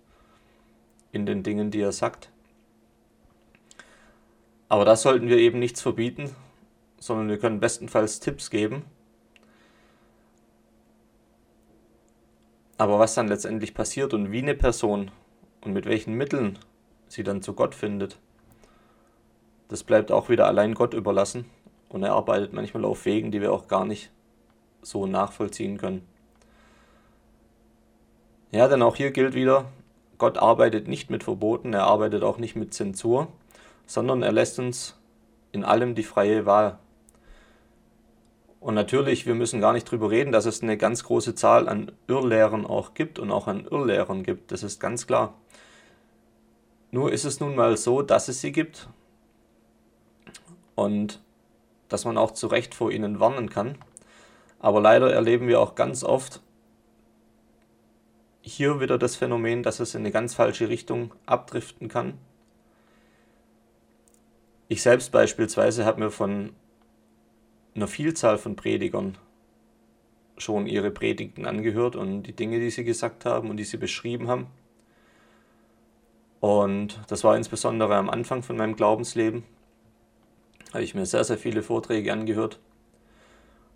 in 1.12 1.28
den 1.28 1.44
Dingen, 1.44 1.70
die 1.70 1.82
er 1.82 1.92
sagt. 1.92 2.32
Aber 4.70 4.84
da 4.84 4.96
sollten 4.96 5.30
wir 5.30 5.38
eben 5.38 5.60
nichts 5.60 5.84
verbieten, 5.84 6.36
sondern 6.98 7.30
wir 7.30 7.38
können 7.38 7.60
bestenfalls 7.60 8.20
Tipps 8.20 8.50
geben. 8.50 8.86
Aber 12.80 12.98
was 12.98 13.14
dann 13.14 13.28
letztendlich 13.28 13.76
passiert 13.76 14.16
und 14.16 14.32
wie 14.32 14.42
eine 14.42 14.56
Person 14.56 15.12
und 15.62 15.74
mit 15.74 15.86
welchen 15.86 16.16
Mitteln 16.16 16.58
sie 17.08 17.22
dann 17.22 17.44
zu 17.44 17.54
Gott 17.54 17.76
findet, 17.76 18.18
das 19.68 19.84
bleibt 19.84 20.12
auch 20.12 20.28
wieder 20.28 20.48
allein 20.48 20.74
Gott 20.74 20.96
überlassen 20.96 21.46
und 21.90 22.02
er 22.02 22.14
arbeitet 22.14 22.52
manchmal 22.52 22.84
auf 22.84 23.06
Wegen, 23.06 23.30
die 23.30 23.42
wir 23.42 23.54
auch 23.54 23.68
gar 23.68 23.86
nicht 23.86 24.12
so 24.82 25.06
nachvollziehen 25.06 25.78
können. 25.78 26.08
Ja, 28.54 28.68
denn 28.68 28.84
auch 28.84 28.96
hier 28.96 29.10
gilt 29.10 29.34
wieder, 29.34 29.66
Gott 30.20 30.38
arbeitet 30.38 30.88
nicht 30.88 31.10
mit 31.10 31.24
Verboten, 31.24 31.74
er 31.74 31.86
arbeitet 31.86 32.22
auch 32.22 32.38
nicht 32.38 32.56
mit 32.56 32.72
Zensur, 32.72 33.30
sondern 33.88 34.22
er 34.22 34.32
lässt 34.32 34.60
uns 34.60 34.96
in 35.52 35.64
allem 35.64 35.96
die 35.96 36.04
freie 36.04 36.46
Wahl. 36.46 36.78
Und 38.60 38.76
natürlich, 38.76 39.26
wir 39.26 39.34
müssen 39.34 39.60
gar 39.60 39.74
nicht 39.74 39.90
drüber 39.90 40.12
reden, 40.12 40.32
dass 40.32 40.46
es 40.46 40.62
eine 40.62 40.78
ganz 40.78 41.04
große 41.04 41.34
Zahl 41.34 41.68
an 41.68 41.92
Irrlehrern 42.08 42.68
auch 42.68 42.94
gibt 42.94 43.18
und 43.18 43.32
auch 43.32 43.48
an 43.48 43.66
Irrlehrern 43.66 44.22
gibt, 44.22 44.52
das 44.52 44.62
ist 44.62 44.80
ganz 44.80 45.08
klar. 45.08 45.34
Nur 46.92 47.12
ist 47.12 47.26
es 47.26 47.40
nun 47.40 47.56
mal 47.56 47.76
so, 47.76 48.04
dass 48.04 48.28
es 48.28 48.40
sie 48.40 48.52
gibt 48.52 48.88
und 50.76 51.24
dass 51.90 52.06
man 52.06 52.20
auch 52.20 52.32
zu 52.32 52.46
Recht 52.46 52.76
vor 52.76 52.92
ihnen 52.92 53.20
warnen 53.20 53.50
kann. 53.50 53.80
Aber 54.60 54.80
leider 54.80 55.12
erleben 55.12 55.48
wir 55.48 55.60
auch 55.60 55.74
ganz 55.74 56.04
oft, 56.04 56.44
hier 58.44 58.82
wieder 58.82 58.98
das 58.98 59.16
Phänomen, 59.16 59.64
dass 59.64 59.80
es 59.80 59.96
in 59.96 60.02
eine 60.02 60.12
ganz 60.12 60.36
falsche 60.36 60.68
Richtung 60.68 61.14
abdriften 61.26 61.88
kann. 61.88 62.18
Ich 64.68 64.82
selbst 64.82 65.12
beispielsweise 65.12 65.86
habe 65.86 66.02
mir 66.02 66.12
von 66.12 66.54
einer 67.74 67.88
Vielzahl 67.88 68.38
von 68.38 68.56
Predigern 68.56 69.18
schon 70.38 70.68
ihre 70.68 70.92
Predigten 70.92 71.46
angehört 71.46 71.96
und 71.96 72.24
die 72.24 72.34
Dinge, 72.34 72.60
die 72.60 72.70
sie 72.70 72.84
gesagt 72.84 73.26
haben 73.26 73.50
und 73.50 73.58
die 73.58 73.64
sie 73.64 73.78
beschrieben 73.78 74.28
haben. 74.28 74.48
Und 76.42 77.00
das 77.08 77.24
war 77.24 77.38
insbesondere 77.38 77.96
am 77.96 78.10
Anfang 78.10 78.44
von 78.44 78.58
meinem 78.58 78.76
Glaubensleben. 78.76 79.44
Habe 80.74 80.84
ich 80.84 80.96
mir 80.96 81.06
sehr, 81.06 81.24
sehr 81.24 81.38
viele 81.38 81.64
Vorträge 81.64 82.12
angehört 82.12 82.60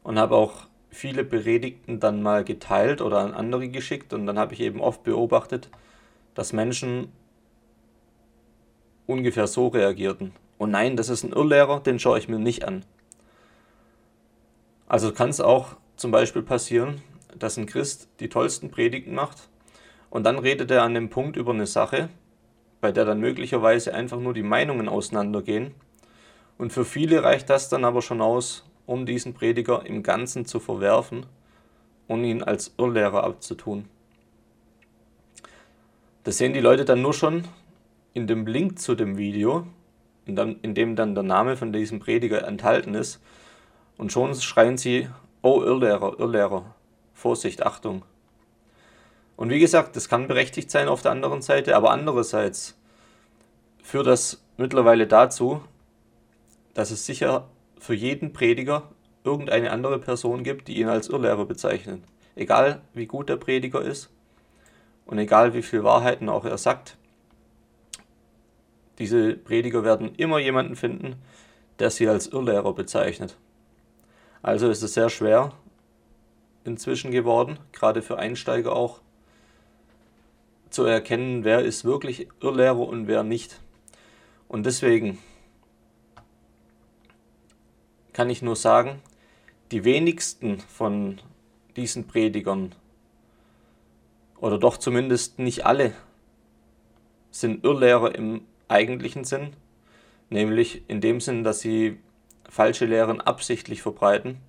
und 0.03 0.19
habe 0.19 0.35
auch 0.35 0.67
viele 0.89 1.23
Predigten 1.23 1.99
dann 1.99 2.21
mal 2.21 2.43
geteilt 2.43 3.01
oder 3.01 3.19
an 3.19 3.33
andere 3.33 3.69
geschickt 3.69 4.13
und 4.13 4.25
dann 4.25 4.39
habe 4.39 4.53
ich 4.53 4.61
eben 4.61 4.81
oft 4.81 5.03
beobachtet, 5.03 5.69
dass 6.33 6.53
Menschen 6.53 7.11
ungefähr 9.05 9.47
so 9.47 9.67
reagierten. 9.67 10.33
Oh 10.57 10.65
nein, 10.65 10.95
das 10.95 11.09
ist 11.09 11.23
ein 11.23 11.33
Irrlehrer, 11.33 11.79
den 11.79 11.99
schaue 11.99 12.19
ich 12.19 12.27
mir 12.27 12.39
nicht 12.39 12.65
an. 12.65 12.83
Also 14.87 15.11
kann 15.11 15.29
es 15.29 15.41
auch 15.41 15.75
zum 15.97 16.11
Beispiel 16.11 16.41
passieren, 16.41 17.01
dass 17.37 17.57
ein 17.57 17.65
Christ 17.65 18.09
die 18.19 18.29
tollsten 18.29 18.71
Predigten 18.71 19.13
macht 19.13 19.49
und 20.09 20.23
dann 20.23 20.39
redet 20.39 20.71
er 20.71 20.83
an 20.83 20.93
dem 20.93 21.09
Punkt 21.09 21.37
über 21.37 21.53
eine 21.53 21.67
Sache, 21.67 22.09
bei 22.81 22.91
der 22.91 23.05
dann 23.05 23.19
möglicherweise 23.19 23.93
einfach 23.93 24.19
nur 24.19 24.33
die 24.33 24.43
Meinungen 24.43 24.87
auseinandergehen. 24.87 25.73
Und 26.57 26.73
für 26.73 26.85
viele 26.85 27.23
reicht 27.23 27.49
das 27.49 27.69
dann 27.69 27.85
aber 27.85 28.01
schon 28.01 28.21
aus, 28.21 28.66
um 28.87 29.05
diesen 29.05 29.35
Prediger 29.35 29.85
im 29.85 30.01
Ganzen 30.01 30.45
zu 30.45 30.59
verwerfen 30.59 31.27
und 32.07 32.23
ihn 32.23 32.41
als 32.41 32.73
Irrlehrer 32.79 33.23
abzutun. 33.23 33.85
Das 36.23 36.39
sehen 36.39 36.53
die 36.53 36.61
Leute 36.61 36.85
dann 36.85 37.01
nur 37.01 37.13
schon 37.13 37.43
in 38.13 38.25
dem 38.25 38.47
Link 38.47 38.79
zu 38.79 38.95
dem 38.95 39.17
Video, 39.17 39.67
in 40.25 40.73
dem 40.73 40.95
dann 40.95 41.13
der 41.13 41.23
Name 41.23 41.55
von 41.55 41.71
diesem 41.71 41.99
Prediger 41.99 42.47
enthalten 42.47 42.95
ist. 42.95 43.21
Und 43.97 44.11
schon 44.11 44.33
schreien 44.35 44.77
sie, 44.77 45.07
oh 45.41 45.61
Irrlehrer, 45.61 46.19
Irrlehrer, 46.19 46.75
Vorsicht, 47.13 47.65
Achtung. 47.65 48.03
Und 49.35 49.49
wie 49.49 49.59
gesagt, 49.59 49.95
das 49.95 50.09
kann 50.09 50.27
berechtigt 50.27 50.71
sein 50.71 50.87
auf 50.87 51.01
der 51.01 51.11
anderen 51.11 51.41
Seite, 51.41 51.75
aber 51.75 51.91
andererseits 51.91 52.77
führt 53.83 54.07
das 54.07 54.43
mittlerweile 54.57 55.07
dazu, 55.07 55.61
dass 56.73 56.91
es 56.91 57.05
sicher 57.05 57.47
für 57.79 57.93
jeden 57.93 58.33
Prediger 58.33 58.89
irgendeine 59.23 59.71
andere 59.71 59.99
Person 59.99 60.43
gibt, 60.43 60.67
die 60.67 60.79
ihn 60.79 60.87
als 60.87 61.09
Irrlehrer 61.09 61.45
bezeichnet. 61.45 62.01
Egal 62.35 62.81
wie 62.93 63.07
gut 63.07 63.29
der 63.29 63.37
Prediger 63.37 63.81
ist 63.81 64.09
und 65.05 65.17
egal 65.17 65.53
wie 65.53 65.61
viel 65.61 65.83
Wahrheiten 65.83 66.29
auch 66.29 66.45
er 66.45 66.57
sagt, 66.57 66.97
diese 68.99 69.33
Prediger 69.35 69.83
werden 69.83 70.15
immer 70.15 70.39
jemanden 70.39 70.75
finden, 70.75 71.15
der 71.79 71.91
sie 71.91 72.07
als 72.07 72.27
Irrlehrer 72.27 72.73
bezeichnet. 72.73 73.37
Also 74.41 74.69
ist 74.69 74.81
es 74.81 74.93
sehr 74.93 75.09
schwer 75.09 75.53
inzwischen 76.63 77.11
geworden, 77.11 77.59
gerade 77.71 78.01
für 78.01 78.17
Einsteiger 78.17 78.75
auch, 78.75 78.99
zu 80.69 80.83
erkennen, 80.83 81.43
wer 81.43 81.61
ist 81.61 81.85
wirklich 81.85 82.27
Irrlehrer 82.41 82.79
und 82.79 83.07
wer 83.07 83.23
nicht. 83.23 83.59
Und 84.47 84.65
deswegen 84.65 85.17
kann 88.17 88.31
ich 88.31 88.41
nur 88.41 88.55
sagen, 88.55 88.99
die 89.69 89.83
wenigsten 89.83 90.59
von 90.59 91.21
diesen 91.75 92.07
Predigern, 92.07 92.73
oder 94.39 94.57
doch 94.57 94.77
zumindest 94.77 95.37
nicht 95.37 95.67
alle, 95.67 95.93
sind 97.29 97.63
Irrlehrer 97.63 98.15
im 98.15 98.41
eigentlichen 98.69 99.23
Sinn, 99.23 99.55
nämlich 100.31 100.81
in 100.89 100.99
dem 100.99 101.21
Sinn, 101.21 101.43
dass 101.43 101.59
sie 101.59 101.99
falsche 102.49 102.87
Lehren 102.87 103.21
absichtlich 103.21 103.83
verbreiten, 103.83 104.39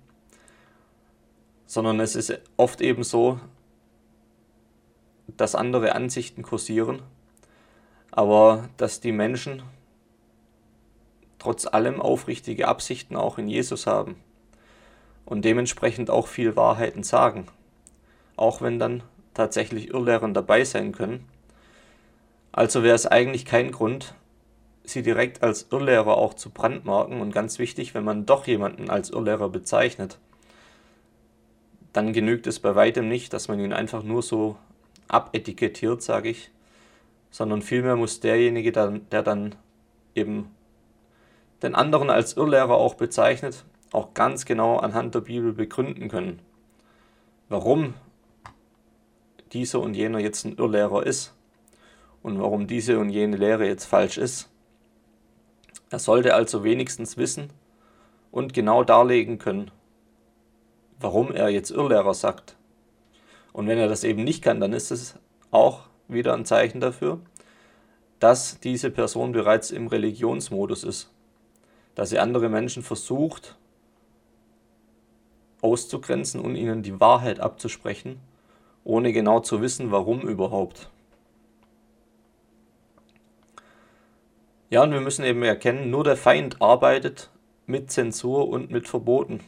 sondern 1.67 1.99
es 1.99 2.15
ist 2.15 2.41
oft 2.57 2.81
eben 2.81 3.03
so, 3.03 3.39
dass 5.37 5.53
andere 5.53 5.93
Ansichten 5.93 6.41
kursieren, 6.41 7.03
aber 8.09 8.67
dass 8.77 8.99
die 8.99 9.11
Menschen 9.11 9.61
trotz 11.39 11.65
allem 11.65 12.01
aufrichtige 12.01 12.67
Absichten 12.67 13.15
auch 13.15 13.37
in 13.37 13.47
Jesus 13.47 13.87
haben 13.87 14.17
und 15.25 15.45
dementsprechend 15.45 16.09
auch 16.09 16.27
viel 16.27 16.55
Wahrheiten 16.55 17.03
sagen, 17.03 17.47
auch 18.35 18.61
wenn 18.61 18.79
dann 18.79 19.03
tatsächlich 19.33 19.89
Irrlehren 19.89 20.33
dabei 20.33 20.63
sein 20.63 20.91
können. 20.91 21.25
Also 22.51 22.83
wäre 22.83 22.95
es 22.95 23.05
eigentlich 23.05 23.45
kein 23.45 23.71
Grund, 23.71 24.15
sie 24.83 25.03
direkt 25.03 25.43
als 25.43 25.67
Irrlehrer 25.71 26.17
auch 26.17 26.33
zu 26.33 26.49
brandmarken 26.49 27.21
und 27.21 27.31
ganz 27.31 27.59
wichtig, 27.59 27.93
wenn 27.93 28.03
man 28.03 28.25
doch 28.25 28.47
jemanden 28.47 28.89
als 28.89 29.11
Irrlehrer 29.11 29.49
bezeichnet, 29.49 30.17
dann 31.93 32.11
genügt 32.11 32.47
es 32.47 32.59
bei 32.59 32.75
weitem 32.75 33.07
nicht, 33.07 33.33
dass 33.33 33.47
man 33.47 33.59
ihn 33.59 33.73
einfach 33.73 34.03
nur 34.03 34.23
so 34.23 34.57
abetikettiert, 35.07 36.01
sage 36.01 36.29
ich, 36.29 36.51
sondern 37.31 37.61
vielmehr 37.61 37.95
muss 37.95 38.19
derjenige, 38.19 38.71
der 38.71 39.23
dann 39.23 39.55
eben 40.15 40.49
den 41.61 41.75
anderen 41.75 42.09
als 42.09 42.33
Irrlehrer 42.37 42.75
auch 42.75 42.95
bezeichnet, 42.95 43.65
auch 43.91 44.13
ganz 44.13 44.45
genau 44.45 44.77
anhand 44.77 45.15
der 45.15 45.21
Bibel 45.21 45.53
begründen 45.53 46.09
können, 46.09 46.41
warum 47.49 47.93
dieser 49.51 49.79
und 49.79 49.95
jener 49.95 50.19
jetzt 50.19 50.45
ein 50.45 50.55
Irrlehrer 50.57 51.05
ist 51.05 51.33
und 52.21 52.39
warum 52.39 52.67
diese 52.67 52.99
und 52.99 53.09
jene 53.09 53.37
Lehre 53.37 53.65
jetzt 53.67 53.85
falsch 53.85 54.17
ist. 54.17 54.49
Er 55.89 55.99
sollte 55.99 56.35
also 56.35 56.63
wenigstens 56.63 57.17
wissen 57.17 57.49
und 58.31 58.53
genau 58.53 58.83
darlegen 58.83 59.39
können, 59.39 59.71
warum 60.99 61.31
er 61.31 61.49
jetzt 61.49 61.71
Irrlehrer 61.71 62.13
sagt. 62.13 62.55
Und 63.53 63.67
wenn 63.67 63.79
er 63.79 63.87
das 63.87 64.03
eben 64.03 64.23
nicht 64.23 64.43
kann, 64.43 64.59
dann 64.59 64.73
ist 64.73 64.91
es 64.91 65.15
auch 65.49 65.81
wieder 66.07 66.33
ein 66.33 66.45
Zeichen 66.45 66.79
dafür, 66.79 67.19
dass 68.19 68.59
diese 68.59 68.91
Person 68.91 69.31
bereits 69.31 69.71
im 69.71 69.87
Religionsmodus 69.87 70.83
ist, 70.83 71.09
dass 71.99 72.11
sie 72.11 72.19
andere 72.19 72.47
Menschen 72.47 72.81
versucht 72.81 73.57
auszugrenzen 75.59 76.39
und 76.39 76.55
ihnen 76.55 76.81
die 76.81 76.97
Wahrheit 77.01 77.41
abzusprechen, 77.41 78.21
ohne 78.85 79.11
genau 79.11 79.41
zu 79.41 79.61
wissen, 79.61 79.91
warum 79.91 80.21
überhaupt. 80.21 80.89
Ja, 84.69 84.81
und 84.81 84.93
wir 84.93 85.01
müssen 85.01 85.25
eben 85.25 85.43
erkennen, 85.43 85.89
nur 85.89 86.05
der 86.05 86.15
Feind 86.15 86.61
arbeitet 86.61 87.31
mit 87.65 87.91
Zensur 87.91 88.47
und 88.47 88.71
mit 88.71 88.87
Verboten. 88.87 89.41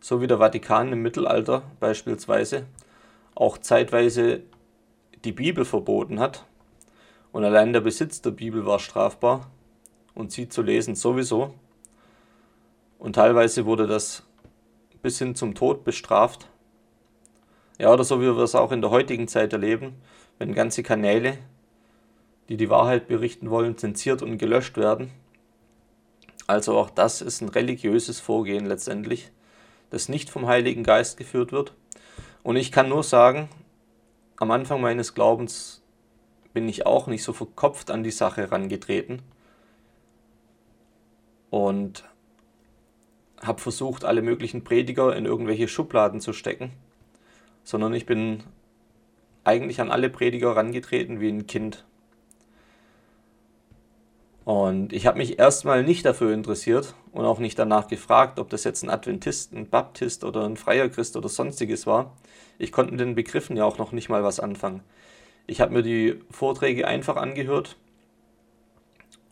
So 0.00 0.20
wie 0.20 0.26
der 0.26 0.36
Vatikan 0.36 0.92
im 0.92 1.00
Mittelalter 1.00 1.62
beispielsweise 1.80 2.66
auch 3.34 3.56
zeitweise 3.56 4.42
die 5.24 5.32
Bibel 5.32 5.64
verboten 5.64 6.20
hat. 6.20 6.44
Und 7.32 7.42
allein 7.42 7.72
der 7.72 7.80
Besitz 7.80 8.20
der 8.20 8.32
Bibel 8.32 8.66
war 8.66 8.80
strafbar 8.80 9.50
und 10.18 10.32
sie 10.32 10.48
zu 10.48 10.62
lesen 10.62 10.96
sowieso. 10.96 11.54
Und 12.98 13.14
teilweise 13.14 13.66
wurde 13.66 13.86
das 13.86 14.24
bis 15.00 15.18
hin 15.18 15.36
zum 15.36 15.54
Tod 15.54 15.84
bestraft. 15.84 16.48
Ja, 17.78 17.92
oder 17.92 18.02
so 18.02 18.20
wie 18.20 18.24
wir 18.24 18.38
es 18.38 18.56
auch 18.56 18.72
in 18.72 18.80
der 18.80 18.90
heutigen 18.90 19.28
Zeit 19.28 19.52
erleben, 19.52 19.94
wenn 20.38 20.54
ganze 20.54 20.82
Kanäle 20.82 21.38
die 22.48 22.56
die 22.56 22.70
Wahrheit 22.70 23.08
berichten 23.08 23.50
wollen, 23.50 23.76
zensiert 23.76 24.22
und 24.22 24.38
gelöscht 24.38 24.78
werden. 24.78 25.10
Also 26.46 26.78
auch 26.78 26.88
das 26.88 27.20
ist 27.20 27.42
ein 27.42 27.50
religiöses 27.50 28.20
Vorgehen 28.20 28.64
letztendlich, 28.64 29.30
das 29.90 30.08
nicht 30.08 30.30
vom 30.30 30.46
Heiligen 30.46 30.82
Geist 30.82 31.18
geführt 31.18 31.52
wird. 31.52 31.74
Und 32.42 32.56
ich 32.56 32.72
kann 32.72 32.88
nur 32.88 33.02
sagen, 33.02 33.50
am 34.38 34.50
Anfang 34.50 34.80
meines 34.80 35.12
Glaubens 35.12 35.82
bin 36.54 36.66
ich 36.70 36.86
auch 36.86 37.06
nicht 37.06 37.22
so 37.22 37.34
verkopft 37.34 37.90
an 37.90 38.02
die 38.02 38.10
Sache 38.10 38.40
herangetreten 38.40 39.22
und 41.50 42.04
habe 43.42 43.60
versucht, 43.60 44.04
alle 44.04 44.22
möglichen 44.22 44.64
Prediger 44.64 45.14
in 45.14 45.26
irgendwelche 45.26 45.68
Schubladen 45.68 46.20
zu 46.20 46.32
stecken, 46.32 46.72
sondern 47.62 47.94
ich 47.94 48.06
bin 48.06 48.42
eigentlich 49.44 49.80
an 49.80 49.90
alle 49.90 50.10
Prediger 50.10 50.50
herangetreten 50.50 51.20
wie 51.20 51.28
ein 51.28 51.46
Kind. 51.46 51.84
Und 54.44 54.94
ich 54.94 55.06
habe 55.06 55.18
mich 55.18 55.38
erstmal 55.38 55.84
nicht 55.84 56.06
dafür 56.06 56.32
interessiert 56.32 56.94
und 57.12 57.26
auch 57.26 57.38
nicht 57.38 57.58
danach 57.58 57.86
gefragt, 57.86 58.38
ob 58.38 58.48
das 58.48 58.64
jetzt 58.64 58.82
ein 58.82 58.88
Adventist, 58.88 59.52
ein 59.52 59.68
Baptist 59.68 60.24
oder 60.24 60.44
ein 60.46 60.56
freier 60.56 60.88
Christ 60.88 61.16
oder 61.16 61.28
sonstiges 61.28 61.86
war. 61.86 62.16
Ich 62.58 62.72
konnte 62.72 62.92
mit 62.92 63.00
den 63.00 63.14
Begriffen 63.14 63.56
ja 63.58 63.64
auch 63.64 63.76
noch 63.76 63.92
nicht 63.92 64.08
mal 64.08 64.24
was 64.24 64.40
anfangen. 64.40 64.82
Ich 65.46 65.60
habe 65.60 65.74
mir 65.74 65.82
die 65.82 66.18
Vorträge 66.30 66.88
einfach 66.88 67.16
angehört 67.16 67.76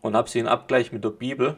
und 0.02 0.14
habe 0.14 0.28
sie 0.28 0.38
in 0.38 0.48
Abgleich 0.48 0.92
mit 0.92 1.02
der 1.02 1.10
Bibel 1.10 1.56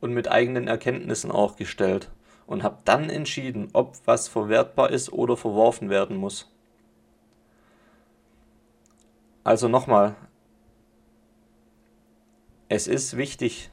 und 0.00 0.12
mit 0.12 0.30
eigenen 0.30 0.66
Erkenntnissen 0.66 1.30
auch 1.30 1.56
gestellt 1.56 2.10
und 2.46 2.62
habe 2.62 2.78
dann 2.84 3.10
entschieden, 3.10 3.68
ob 3.72 3.96
was 4.06 4.28
verwertbar 4.28 4.90
ist 4.90 5.12
oder 5.12 5.36
verworfen 5.36 5.90
werden 5.90 6.16
muss. 6.16 6.50
Also 9.44 9.68
nochmal, 9.68 10.16
es 12.68 12.86
ist 12.86 13.16
wichtig, 13.16 13.70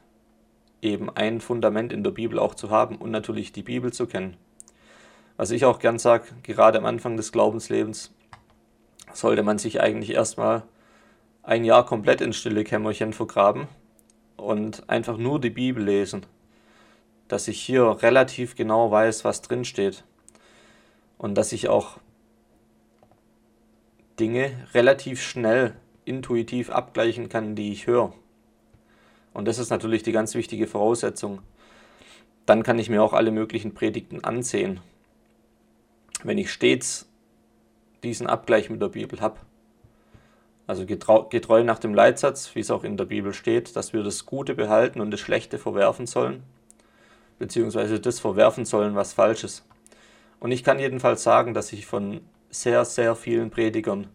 eben 0.80 1.10
ein 1.10 1.40
Fundament 1.40 1.92
in 1.92 2.04
der 2.04 2.10
Bibel 2.10 2.38
auch 2.38 2.54
zu 2.54 2.70
haben 2.70 2.96
und 2.96 3.10
natürlich 3.10 3.52
die 3.52 3.62
Bibel 3.62 3.92
zu 3.92 4.06
kennen. 4.06 4.36
Was 5.36 5.50
ich 5.50 5.64
auch 5.64 5.78
gern 5.78 5.98
sage, 5.98 6.26
gerade 6.42 6.78
am 6.78 6.84
Anfang 6.84 7.16
des 7.16 7.32
Glaubenslebens 7.32 8.14
sollte 9.12 9.42
man 9.42 9.58
sich 9.58 9.80
eigentlich 9.80 10.10
erstmal 10.10 10.62
ein 11.42 11.64
Jahr 11.64 11.86
komplett 11.86 12.20
in 12.20 12.32
stille 12.32 12.64
Kämmerchen 12.64 13.12
vergraben 13.12 13.68
und 14.38 14.88
einfach 14.88 15.18
nur 15.18 15.40
die 15.40 15.50
Bibel 15.50 15.84
lesen, 15.84 16.24
dass 17.28 17.48
ich 17.48 17.60
hier 17.60 18.02
relativ 18.02 18.56
genau 18.56 18.90
weiß, 18.90 19.24
was 19.24 19.42
drin 19.42 19.66
steht 19.66 20.04
und 21.18 21.34
dass 21.34 21.52
ich 21.52 21.68
auch 21.68 21.98
Dinge 24.18 24.66
relativ 24.72 25.20
schnell 25.20 25.74
intuitiv 26.06 26.70
abgleichen 26.70 27.28
kann, 27.28 27.54
die 27.54 27.72
ich 27.72 27.86
höre. 27.86 28.14
Und 29.34 29.46
das 29.46 29.58
ist 29.58 29.70
natürlich 29.70 30.02
die 30.02 30.12
ganz 30.12 30.34
wichtige 30.34 30.66
Voraussetzung. 30.66 31.42
Dann 32.46 32.62
kann 32.62 32.78
ich 32.78 32.88
mir 32.88 33.02
auch 33.02 33.12
alle 33.12 33.30
möglichen 33.30 33.74
Predigten 33.74 34.24
ansehen. 34.24 34.80
Wenn 36.24 36.38
ich 36.38 36.50
stets 36.50 37.08
diesen 38.02 38.26
Abgleich 38.26 38.70
mit 38.70 38.80
der 38.80 38.88
Bibel 38.88 39.20
habe. 39.20 39.38
Also 40.68 40.84
getreu 40.84 41.64
nach 41.64 41.78
dem 41.78 41.94
Leitsatz, 41.94 42.54
wie 42.54 42.60
es 42.60 42.70
auch 42.70 42.84
in 42.84 42.98
der 42.98 43.06
Bibel 43.06 43.32
steht, 43.32 43.74
dass 43.74 43.94
wir 43.94 44.02
das 44.02 44.26
Gute 44.26 44.54
behalten 44.54 45.00
und 45.00 45.10
das 45.10 45.18
Schlechte 45.18 45.56
verwerfen 45.56 46.06
sollen, 46.06 46.42
beziehungsweise 47.38 47.98
das 47.98 48.20
verwerfen 48.20 48.66
sollen, 48.66 48.94
was 48.94 49.14
falsch 49.14 49.44
ist. 49.44 49.64
Und 50.40 50.52
ich 50.52 50.62
kann 50.62 50.78
jedenfalls 50.78 51.22
sagen, 51.22 51.54
dass 51.54 51.72
ich 51.72 51.86
von 51.86 52.20
sehr, 52.50 52.84
sehr 52.84 53.16
vielen 53.16 53.48
Predigern 53.48 54.08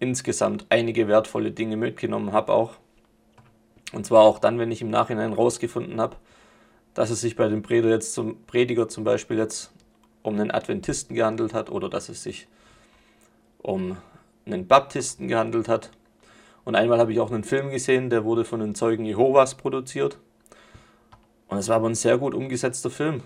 insgesamt 0.00 0.66
einige 0.68 1.06
wertvolle 1.06 1.52
Dinge 1.52 1.76
mitgenommen 1.76 2.32
habe 2.32 2.52
auch. 2.52 2.72
Und 3.92 4.04
zwar 4.04 4.22
auch 4.22 4.40
dann, 4.40 4.58
wenn 4.58 4.72
ich 4.72 4.82
im 4.82 4.90
Nachhinein 4.90 5.32
rausgefunden 5.32 6.00
habe, 6.00 6.16
dass 6.92 7.10
es 7.10 7.20
sich 7.20 7.36
bei 7.36 7.46
dem 7.46 7.62
Prediger 7.62 7.90
jetzt 7.90 8.14
zum 8.14 8.42
Prediger 8.46 8.88
zum 8.88 9.04
Beispiel 9.04 9.38
jetzt 9.38 9.72
um 10.24 10.34
einen 10.34 10.50
Adventisten 10.50 11.14
gehandelt 11.14 11.54
hat 11.54 11.70
oder 11.70 11.88
dass 11.88 12.08
es 12.08 12.24
sich 12.24 12.48
um 13.62 13.96
einen 14.46 14.66
Baptisten 14.66 15.28
gehandelt 15.28 15.68
hat. 15.68 15.90
Und 16.64 16.74
einmal 16.74 16.98
habe 16.98 17.12
ich 17.12 17.20
auch 17.20 17.30
einen 17.30 17.44
Film 17.44 17.70
gesehen, 17.70 18.10
der 18.10 18.24
wurde 18.24 18.44
von 18.44 18.60
den 18.60 18.74
Zeugen 18.74 19.04
Jehovas 19.04 19.56
produziert. 19.56 20.18
Und 21.48 21.58
es 21.58 21.68
war 21.68 21.76
aber 21.76 21.88
ein 21.88 21.94
sehr 21.94 22.18
gut 22.18 22.34
umgesetzter 22.34 22.90
Film. 22.90 23.22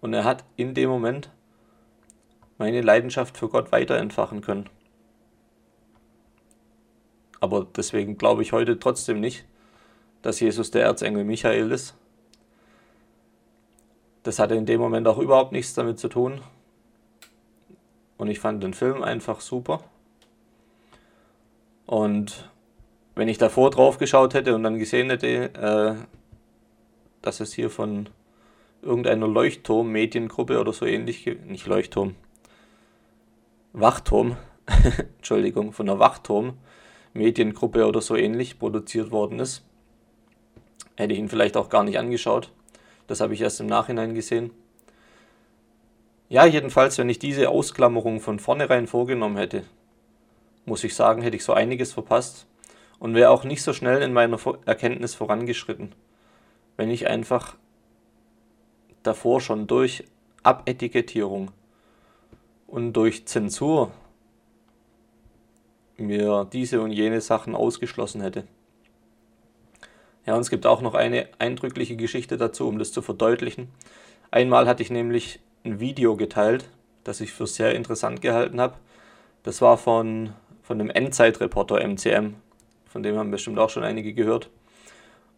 Und 0.00 0.12
er 0.14 0.24
hat 0.24 0.44
in 0.56 0.74
dem 0.74 0.90
Moment 0.90 1.30
meine 2.58 2.82
Leidenschaft 2.82 3.38
für 3.38 3.48
Gott 3.48 3.72
weiter 3.72 3.96
entfachen 3.96 4.40
können. 4.40 4.68
Aber 7.40 7.66
deswegen 7.76 8.18
glaube 8.18 8.42
ich 8.42 8.52
heute 8.52 8.78
trotzdem 8.78 9.20
nicht, 9.20 9.44
dass 10.22 10.40
Jesus 10.40 10.70
der 10.70 10.84
Erzengel 10.84 11.24
Michael 11.24 11.70
ist. 11.70 11.94
Das 14.24 14.38
hatte 14.38 14.56
in 14.56 14.66
dem 14.66 14.80
Moment 14.80 15.06
auch 15.06 15.18
überhaupt 15.18 15.52
nichts 15.52 15.74
damit 15.74 15.98
zu 15.98 16.08
tun. 16.08 16.40
Und 18.16 18.28
ich 18.28 18.40
fand 18.40 18.62
den 18.62 18.74
Film 18.74 19.02
einfach 19.02 19.40
super. 19.40 19.84
Und 21.88 22.50
wenn 23.14 23.28
ich 23.28 23.38
davor 23.38 23.70
drauf 23.70 23.96
geschaut 23.96 24.34
hätte 24.34 24.54
und 24.54 24.62
dann 24.62 24.78
gesehen 24.78 25.08
hätte, 25.08 25.54
äh, 25.54 25.94
dass 27.22 27.40
es 27.40 27.54
hier 27.54 27.70
von 27.70 28.10
irgendeiner 28.82 29.26
Leuchtturm-Mediengruppe 29.26 30.60
oder 30.60 30.74
so 30.74 30.84
ähnlich, 30.84 31.24
nicht 31.46 31.66
Leuchtturm, 31.66 32.14
Wachturm, 33.72 34.36
Entschuldigung, 35.16 35.72
von 35.72 35.88
einer 35.88 35.98
Wachturm-Mediengruppe 35.98 37.86
oder 37.86 38.02
so 38.02 38.16
ähnlich 38.16 38.58
produziert 38.58 39.10
worden 39.10 39.38
ist, 39.38 39.64
hätte 40.96 41.14
ich 41.14 41.18
ihn 41.18 41.30
vielleicht 41.30 41.56
auch 41.56 41.70
gar 41.70 41.84
nicht 41.84 41.98
angeschaut. 41.98 42.52
Das 43.06 43.22
habe 43.22 43.32
ich 43.32 43.40
erst 43.40 43.60
im 43.60 43.66
Nachhinein 43.66 44.14
gesehen. 44.14 44.50
Ja, 46.28 46.44
jedenfalls, 46.44 46.98
wenn 46.98 47.08
ich 47.08 47.18
diese 47.18 47.48
Ausklammerung 47.48 48.20
von 48.20 48.38
vornherein 48.38 48.86
vorgenommen 48.86 49.38
hätte, 49.38 49.64
muss 50.68 50.84
ich 50.84 50.94
sagen, 50.94 51.22
hätte 51.22 51.36
ich 51.36 51.44
so 51.44 51.52
einiges 51.52 51.92
verpasst 51.92 52.46
und 52.98 53.14
wäre 53.14 53.30
auch 53.30 53.44
nicht 53.44 53.62
so 53.62 53.72
schnell 53.72 54.02
in 54.02 54.12
meiner 54.12 54.38
Erkenntnis 54.66 55.14
vorangeschritten, 55.14 55.94
wenn 56.76 56.90
ich 56.90 57.08
einfach 57.08 57.56
davor 59.02 59.40
schon 59.40 59.66
durch 59.66 60.04
Abetikettierung 60.42 61.50
und 62.66 62.92
durch 62.92 63.26
Zensur 63.26 63.90
mir 65.96 66.46
diese 66.52 66.80
und 66.80 66.92
jene 66.92 67.20
Sachen 67.20 67.54
ausgeschlossen 67.54 68.20
hätte. 68.20 68.44
Ja, 70.26 70.34
und 70.34 70.40
es 70.40 70.50
gibt 70.50 70.66
auch 70.66 70.82
noch 70.82 70.94
eine 70.94 71.28
eindrückliche 71.38 71.96
Geschichte 71.96 72.36
dazu, 72.36 72.68
um 72.68 72.78
das 72.78 72.92
zu 72.92 73.02
verdeutlichen. 73.02 73.68
Einmal 74.30 74.68
hatte 74.68 74.82
ich 74.82 74.90
nämlich 74.90 75.40
ein 75.64 75.80
Video 75.80 76.16
geteilt, 76.16 76.68
das 77.02 77.20
ich 77.20 77.32
für 77.32 77.46
sehr 77.46 77.74
interessant 77.74 78.20
gehalten 78.20 78.60
habe. 78.60 78.74
Das 79.42 79.62
war 79.62 79.78
von, 79.78 80.34
von 80.68 80.78
dem 80.78 80.90
Endzeitreporter 80.90 81.80
MCM. 81.80 82.34
Von 82.84 83.02
dem 83.02 83.16
haben 83.16 83.30
bestimmt 83.30 83.58
auch 83.58 83.70
schon 83.70 83.84
einige 83.84 84.12
gehört. 84.12 84.50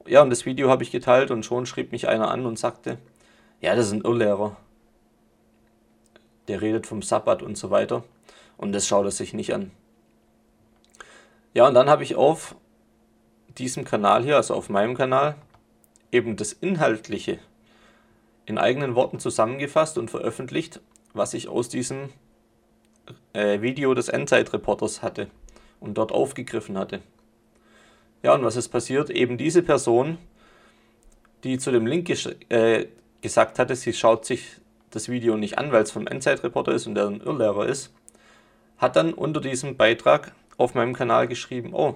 Ja, 0.05 0.23
und 0.23 0.31
das 0.31 0.45
Video 0.45 0.69
habe 0.69 0.83
ich 0.83 0.91
geteilt 0.91 1.31
und 1.31 1.47
schon 1.47 1.67
schrieb 1.67 1.93
mich 1.93 2.09
einer 2.09 2.33
an 2.33 2.47
und 2.47 2.59
sagte, 2.59 2.99
ja, 3.61 3.77
das 3.77 3.87
ist 3.87 3.93
ein 3.93 4.01
Irrlehrer. 4.01 4.57
Der 6.49 6.61
redet 6.61 6.89
vom 6.89 7.01
Sabbat 7.01 7.45
und 7.45 7.57
so 7.57 7.71
weiter. 7.71 8.03
Und 8.57 8.73
das 8.73 8.89
schaut 8.89 9.05
er 9.05 9.13
sich 9.13 9.33
nicht 9.33 9.55
an. 9.55 9.71
Ja, 11.55 11.69
und 11.69 11.75
dann 11.75 11.89
habe 11.89 12.03
ich 12.03 12.17
auf 12.17 12.57
diesem 13.57 13.85
Kanal 13.85 14.25
hier, 14.25 14.35
also 14.35 14.55
auf 14.55 14.69
meinem 14.69 14.97
Kanal, 14.97 15.37
eben 16.11 16.35
das 16.35 16.53
Inhaltliche 16.53 17.39
in 18.47 18.59
eigenen 18.59 18.97
Worten 18.97 19.21
zusammengefasst 19.21 19.97
und 19.97 20.11
veröffentlicht, 20.11 20.81
was 21.15 21.35
ich 21.35 21.47
aus 21.47 21.69
diesem 21.69 22.09
äh, 23.33 23.61
Video 23.61 23.95
des 23.95 24.09
Endzeitreporters 24.09 25.03
hatte 25.03 25.29
und 25.81 25.99
dort 25.99 26.13
aufgegriffen 26.13 26.79
hatte. 26.79 27.01
Ja, 28.23 28.35
und 28.35 28.45
was 28.45 28.57
ist 28.57 28.69
passiert? 28.69 29.11
Eben 29.11 29.39
diese 29.39 29.63
Person, 29.63 30.19
die 31.45 31.59
zu 31.59 31.71
dem 31.71 31.87
Link 31.87 32.11
äh, 32.51 32.87
gesagt 33.23 33.59
hatte, 33.59 33.77
sie 33.77 33.93
schaut 33.93 34.27
sich 34.27 34.61
das 34.91 35.09
Video 35.09 35.37
nicht 35.37 35.59
an, 35.59 35.73
weil 35.73 35.83
es 35.83 35.93
vom 35.93 36.07
Endzeitreporter 36.07 36.73
ist 36.73 36.87
und 36.87 36.95
der 36.95 37.07
ein 37.07 37.21
Irrlehrer 37.21 37.67
ist, 37.67 37.93
hat 38.79 38.97
dann 38.97 39.15
unter 39.15 39.41
diesem 39.41 39.77
Beitrag 39.77 40.33
auf 40.57 40.75
meinem 40.75 40.95
Kanal 40.95 41.29
geschrieben, 41.29 41.71
oh, 41.73 41.95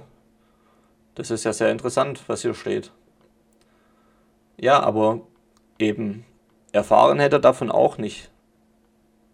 das 1.14 1.30
ist 1.30 1.44
ja 1.44 1.52
sehr 1.52 1.70
interessant, 1.70 2.22
was 2.26 2.42
hier 2.42 2.54
steht. 2.54 2.90
Ja, 4.56 4.80
aber 4.80 5.20
eben 5.78 6.24
erfahren 6.72 7.18
hätte 7.18 7.36
er 7.36 7.40
davon 7.40 7.70
auch 7.70 7.98
nicht, 7.98 8.30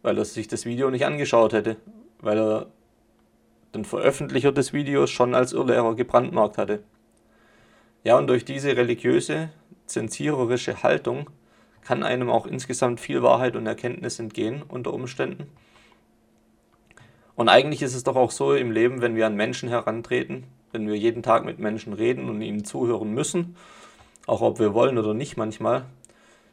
weil 0.02 0.18
er 0.18 0.24
sich 0.24 0.48
das 0.48 0.64
Video 0.64 0.90
nicht 0.90 1.04
angeschaut 1.04 1.52
hätte, 1.52 1.76
weil 2.20 2.38
er 2.38 2.66
den 3.74 3.84
Veröffentlicher 3.84 4.52
des 4.52 4.72
Videos 4.72 5.10
schon 5.10 5.34
als 5.34 5.52
Irrlehrer 5.52 5.94
gebrandmarkt 5.94 6.58
hatte. 6.58 6.82
Ja, 8.02 8.18
und 8.18 8.26
durch 8.26 8.44
diese 8.44 8.76
religiöse, 8.76 9.50
zensiererische 9.86 10.82
Haltung 10.82 11.28
kann 11.82 12.02
einem 12.02 12.30
auch 12.30 12.46
insgesamt 12.46 13.00
viel 13.00 13.22
Wahrheit 13.22 13.56
und 13.56 13.66
Erkenntnis 13.66 14.18
entgehen 14.18 14.62
unter 14.62 14.92
Umständen. 14.92 15.48
Und 17.36 17.48
eigentlich 17.48 17.82
ist 17.82 17.94
es 17.94 18.04
doch 18.04 18.16
auch 18.16 18.30
so 18.30 18.54
im 18.54 18.70
Leben, 18.70 19.00
wenn 19.00 19.16
wir 19.16 19.26
an 19.26 19.34
Menschen 19.34 19.68
herantreten, 19.68 20.44
wenn 20.72 20.86
wir 20.86 20.96
jeden 20.96 21.22
Tag 21.22 21.44
mit 21.44 21.58
Menschen 21.58 21.92
reden 21.92 22.28
und 22.28 22.42
ihnen 22.42 22.64
zuhören 22.64 23.12
müssen, 23.12 23.56
auch 24.26 24.42
ob 24.42 24.58
wir 24.58 24.74
wollen 24.74 24.98
oder 24.98 25.14
nicht 25.14 25.36
manchmal, 25.36 25.86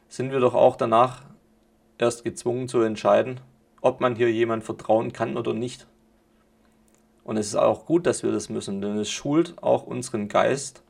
sind 0.08 0.32
wir 0.32 0.40
doch 0.40 0.54
auch 0.54 0.76
danach 0.76 1.22
erst 1.98 2.24
gezwungen 2.24 2.68
zu 2.68 2.80
entscheiden, 2.80 3.40
ob 3.80 4.00
man 4.00 4.16
hier 4.16 4.30
jemand 4.30 4.64
vertrauen 4.64 5.12
kann 5.12 5.36
oder 5.36 5.52
nicht. 5.52 5.86
Und 7.24 7.36
es 7.36 7.48
ist 7.48 7.56
auch 7.56 7.84
gut, 7.84 8.06
dass 8.06 8.22
wir 8.22 8.32
das 8.32 8.48
müssen, 8.48 8.80
denn 8.80 8.96
es 8.96 9.10
schult 9.10 9.62
auch 9.62 9.86
unseren 9.86 10.28
Geist, 10.28 10.82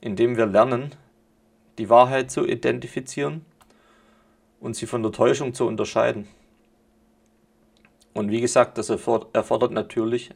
indem 0.00 0.36
wir 0.36 0.46
lernen, 0.46 0.94
die 1.78 1.90
Wahrheit 1.90 2.30
zu 2.30 2.46
identifizieren 2.46 3.44
und 4.60 4.76
sie 4.76 4.86
von 4.86 5.02
der 5.02 5.12
Täuschung 5.12 5.54
zu 5.54 5.66
unterscheiden. 5.66 6.28
Und 8.14 8.30
wie 8.30 8.40
gesagt, 8.40 8.78
das 8.78 8.88
erfordert 8.88 9.72
natürlich 9.72 10.30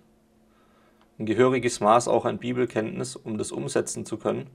ein 1.18 1.26
gehöriges 1.26 1.80
Maß 1.80 2.08
auch 2.08 2.24
an 2.24 2.38
Bibelkenntnis, 2.38 3.16
um 3.16 3.38
das 3.38 3.52
umsetzen 3.52 4.04
zu 4.04 4.16
können. 4.16 4.48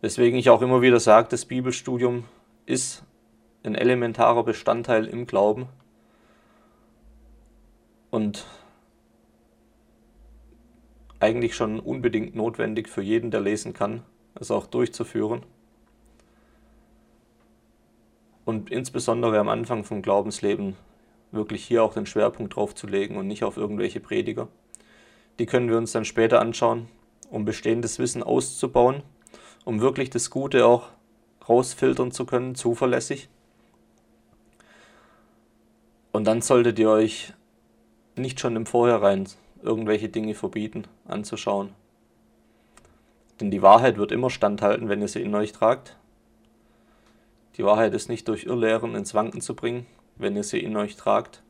Weswegen 0.00 0.38
ich 0.38 0.50
auch 0.50 0.62
immer 0.62 0.80
wieder 0.80 0.98
sage, 0.98 1.28
das 1.30 1.44
Bibelstudium 1.44 2.24
ist 2.66 3.04
ein 3.64 3.74
elementarer 3.74 4.42
Bestandteil 4.44 5.06
im 5.06 5.26
Glauben 5.26 5.68
und 8.10 8.44
eigentlich 11.20 11.54
schon 11.54 11.78
unbedingt 11.78 12.34
notwendig 12.34 12.88
für 12.88 13.02
jeden, 13.02 13.30
der 13.30 13.40
lesen 13.40 13.72
kann, 13.72 14.02
es 14.34 14.50
auch 14.50 14.66
durchzuführen. 14.66 15.44
Und 18.44 18.70
insbesondere 18.70 19.38
am 19.38 19.48
Anfang 19.48 19.84
vom 19.84 20.02
Glaubensleben 20.02 20.76
wirklich 21.30 21.64
hier 21.64 21.84
auch 21.84 21.94
den 21.94 22.06
Schwerpunkt 22.06 22.56
drauf 22.56 22.74
zu 22.74 22.86
legen 22.86 23.16
und 23.16 23.28
nicht 23.28 23.44
auf 23.44 23.56
irgendwelche 23.56 24.00
Prediger. 24.00 24.48
Die 25.38 25.46
können 25.46 25.70
wir 25.70 25.78
uns 25.78 25.92
dann 25.92 26.04
später 26.04 26.40
anschauen, 26.40 26.88
um 27.30 27.44
bestehendes 27.44 27.98
Wissen 27.98 28.22
auszubauen, 28.22 29.02
um 29.64 29.80
wirklich 29.80 30.10
das 30.10 30.28
Gute 30.28 30.66
auch 30.66 30.88
rausfiltern 31.48 32.12
zu 32.12 32.26
können, 32.26 32.54
zuverlässig. 32.54 33.28
Und 36.12 36.26
dann 36.26 36.42
solltet 36.42 36.78
ihr 36.78 36.90
euch 36.90 37.32
nicht 38.16 38.38
schon 38.38 38.54
im 38.54 38.66
Vorhinein 38.66 39.26
irgendwelche 39.62 40.10
Dinge 40.10 40.34
verbieten, 40.34 40.84
anzuschauen. 41.06 41.70
Denn 43.40 43.50
die 43.50 43.62
Wahrheit 43.62 43.96
wird 43.96 44.12
immer 44.12 44.28
standhalten, 44.28 44.88
wenn 44.88 45.00
ihr 45.00 45.08
sie 45.08 45.22
in 45.22 45.34
euch 45.34 45.52
tragt. 45.52 45.96
Die 47.56 47.64
Wahrheit 47.64 47.94
ist 47.94 48.08
nicht 48.08 48.28
durch 48.28 48.44
Irrlehren 48.44 48.94
ins 48.94 49.14
Wanken 49.14 49.40
zu 49.40 49.56
bringen, 49.56 49.86
wenn 50.16 50.36
ihr 50.36 50.42
sie 50.42 50.60
in 50.60 50.76
euch 50.76 50.96
tragt. 50.96 51.42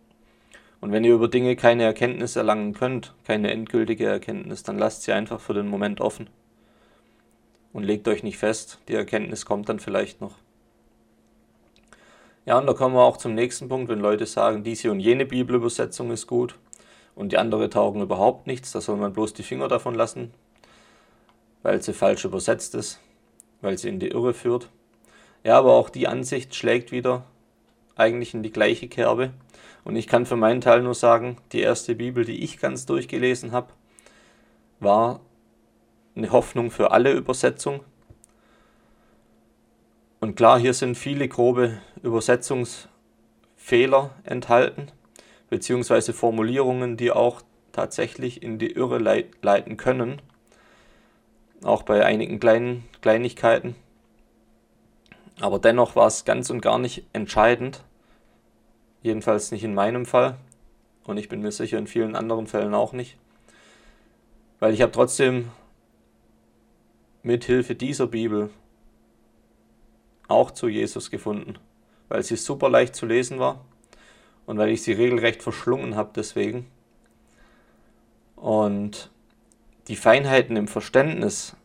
Und 0.80 0.92
wenn 0.92 1.04
ihr 1.04 1.14
über 1.14 1.28
Dinge 1.28 1.54
keine 1.56 1.84
Erkenntnis 1.84 2.36
erlangen 2.36 2.72
könnt, 2.72 3.14
keine 3.24 3.50
endgültige 3.50 4.06
Erkenntnis, 4.06 4.62
dann 4.62 4.78
lasst 4.78 5.02
sie 5.02 5.12
einfach 5.12 5.40
für 5.40 5.54
den 5.54 5.68
Moment 5.68 6.00
offen. 6.00 6.28
Und 7.72 7.84
legt 7.84 8.06
euch 8.08 8.22
nicht 8.22 8.38
fest, 8.38 8.80
die 8.88 8.94
Erkenntnis 8.94 9.46
kommt 9.46 9.68
dann 9.68 9.80
vielleicht 9.80 10.20
noch. 10.20 10.36
Ja, 12.44 12.58
und 12.58 12.66
da 12.66 12.74
kommen 12.74 12.96
wir 12.96 13.02
auch 13.02 13.18
zum 13.18 13.34
nächsten 13.34 13.68
Punkt, 13.68 13.88
wenn 13.88 14.00
Leute 14.00 14.26
sagen, 14.26 14.64
diese 14.64 14.90
und 14.90 14.98
jene 14.98 15.26
Bibelübersetzung 15.26 16.10
ist 16.10 16.26
gut 16.26 16.56
und 17.14 17.30
die 17.30 17.38
andere 17.38 17.70
taugen 17.70 18.02
überhaupt 18.02 18.48
nichts, 18.48 18.72
da 18.72 18.80
soll 18.80 18.96
man 18.96 19.12
bloß 19.12 19.32
die 19.34 19.44
Finger 19.44 19.68
davon 19.68 19.94
lassen, 19.94 20.34
weil 21.62 21.80
sie 21.80 21.92
falsch 21.92 22.24
übersetzt 22.24 22.74
ist, 22.74 22.98
weil 23.60 23.78
sie 23.78 23.88
in 23.88 24.00
die 24.00 24.08
Irre 24.08 24.34
führt. 24.34 24.68
Ja, 25.44 25.56
aber 25.58 25.74
auch 25.74 25.88
die 25.88 26.08
Ansicht 26.08 26.54
schlägt 26.54 26.90
wieder 26.90 27.24
eigentlich 27.96 28.34
in 28.34 28.42
die 28.42 28.52
gleiche 28.52 28.88
Kerbe. 28.88 29.30
Und 29.84 29.96
ich 29.96 30.06
kann 30.06 30.26
für 30.26 30.36
meinen 30.36 30.60
Teil 30.60 30.82
nur 30.82 30.94
sagen, 30.94 31.36
die 31.52 31.60
erste 31.60 31.94
Bibel, 31.94 32.24
die 32.24 32.42
ich 32.42 32.58
ganz 32.58 32.86
durchgelesen 32.86 33.52
habe, 33.52 33.68
war 34.80 35.20
eine 36.16 36.30
Hoffnung 36.30 36.70
für 36.70 36.90
alle 36.90 37.12
Übersetzung. 37.12 37.80
Und 40.22 40.36
klar, 40.36 40.58
hier 40.60 40.72
sind 40.72 40.96
viele 40.96 41.26
grobe 41.26 41.80
Übersetzungsfehler 42.04 44.10
enthalten, 44.22 44.92
beziehungsweise 45.50 46.12
Formulierungen, 46.12 46.96
die 46.96 47.10
auch 47.10 47.42
tatsächlich 47.72 48.40
in 48.40 48.60
die 48.60 48.70
Irre 48.70 48.98
leiten 48.98 49.76
können, 49.76 50.22
auch 51.64 51.82
bei 51.82 52.06
einigen 52.06 52.38
kleinen 52.38 52.84
Kleinigkeiten. 53.00 53.74
Aber 55.40 55.58
dennoch 55.58 55.96
war 55.96 56.06
es 56.06 56.24
ganz 56.24 56.50
und 56.50 56.60
gar 56.60 56.78
nicht 56.78 57.04
entscheidend, 57.12 57.82
jedenfalls 59.02 59.50
nicht 59.50 59.64
in 59.64 59.74
meinem 59.74 60.06
Fall. 60.06 60.36
Und 61.02 61.16
ich 61.16 61.28
bin 61.28 61.42
mir 61.42 61.50
sicher 61.50 61.78
in 61.78 61.88
vielen 61.88 62.14
anderen 62.14 62.46
Fällen 62.46 62.74
auch 62.74 62.92
nicht, 62.92 63.16
weil 64.60 64.72
ich 64.72 64.82
habe 64.82 64.92
trotzdem 64.92 65.50
mit 67.24 67.42
Hilfe 67.42 67.74
dieser 67.74 68.06
Bibel 68.06 68.50
auch 70.28 70.50
zu 70.50 70.68
Jesus 70.68 71.10
gefunden, 71.10 71.58
weil 72.08 72.22
sie 72.22 72.36
super 72.36 72.68
leicht 72.68 72.94
zu 72.94 73.06
lesen 73.06 73.38
war 73.38 73.64
und 74.46 74.58
weil 74.58 74.70
ich 74.70 74.82
sie 74.82 74.92
regelrecht 74.92 75.42
verschlungen 75.42 75.96
habe 75.96 76.10
deswegen. 76.14 76.66
Und 78.36 79.10
die 79.88 79.96
Feinheiten 79.96 80.56
im 80.56 80.68
Verständnis 80.68 81.56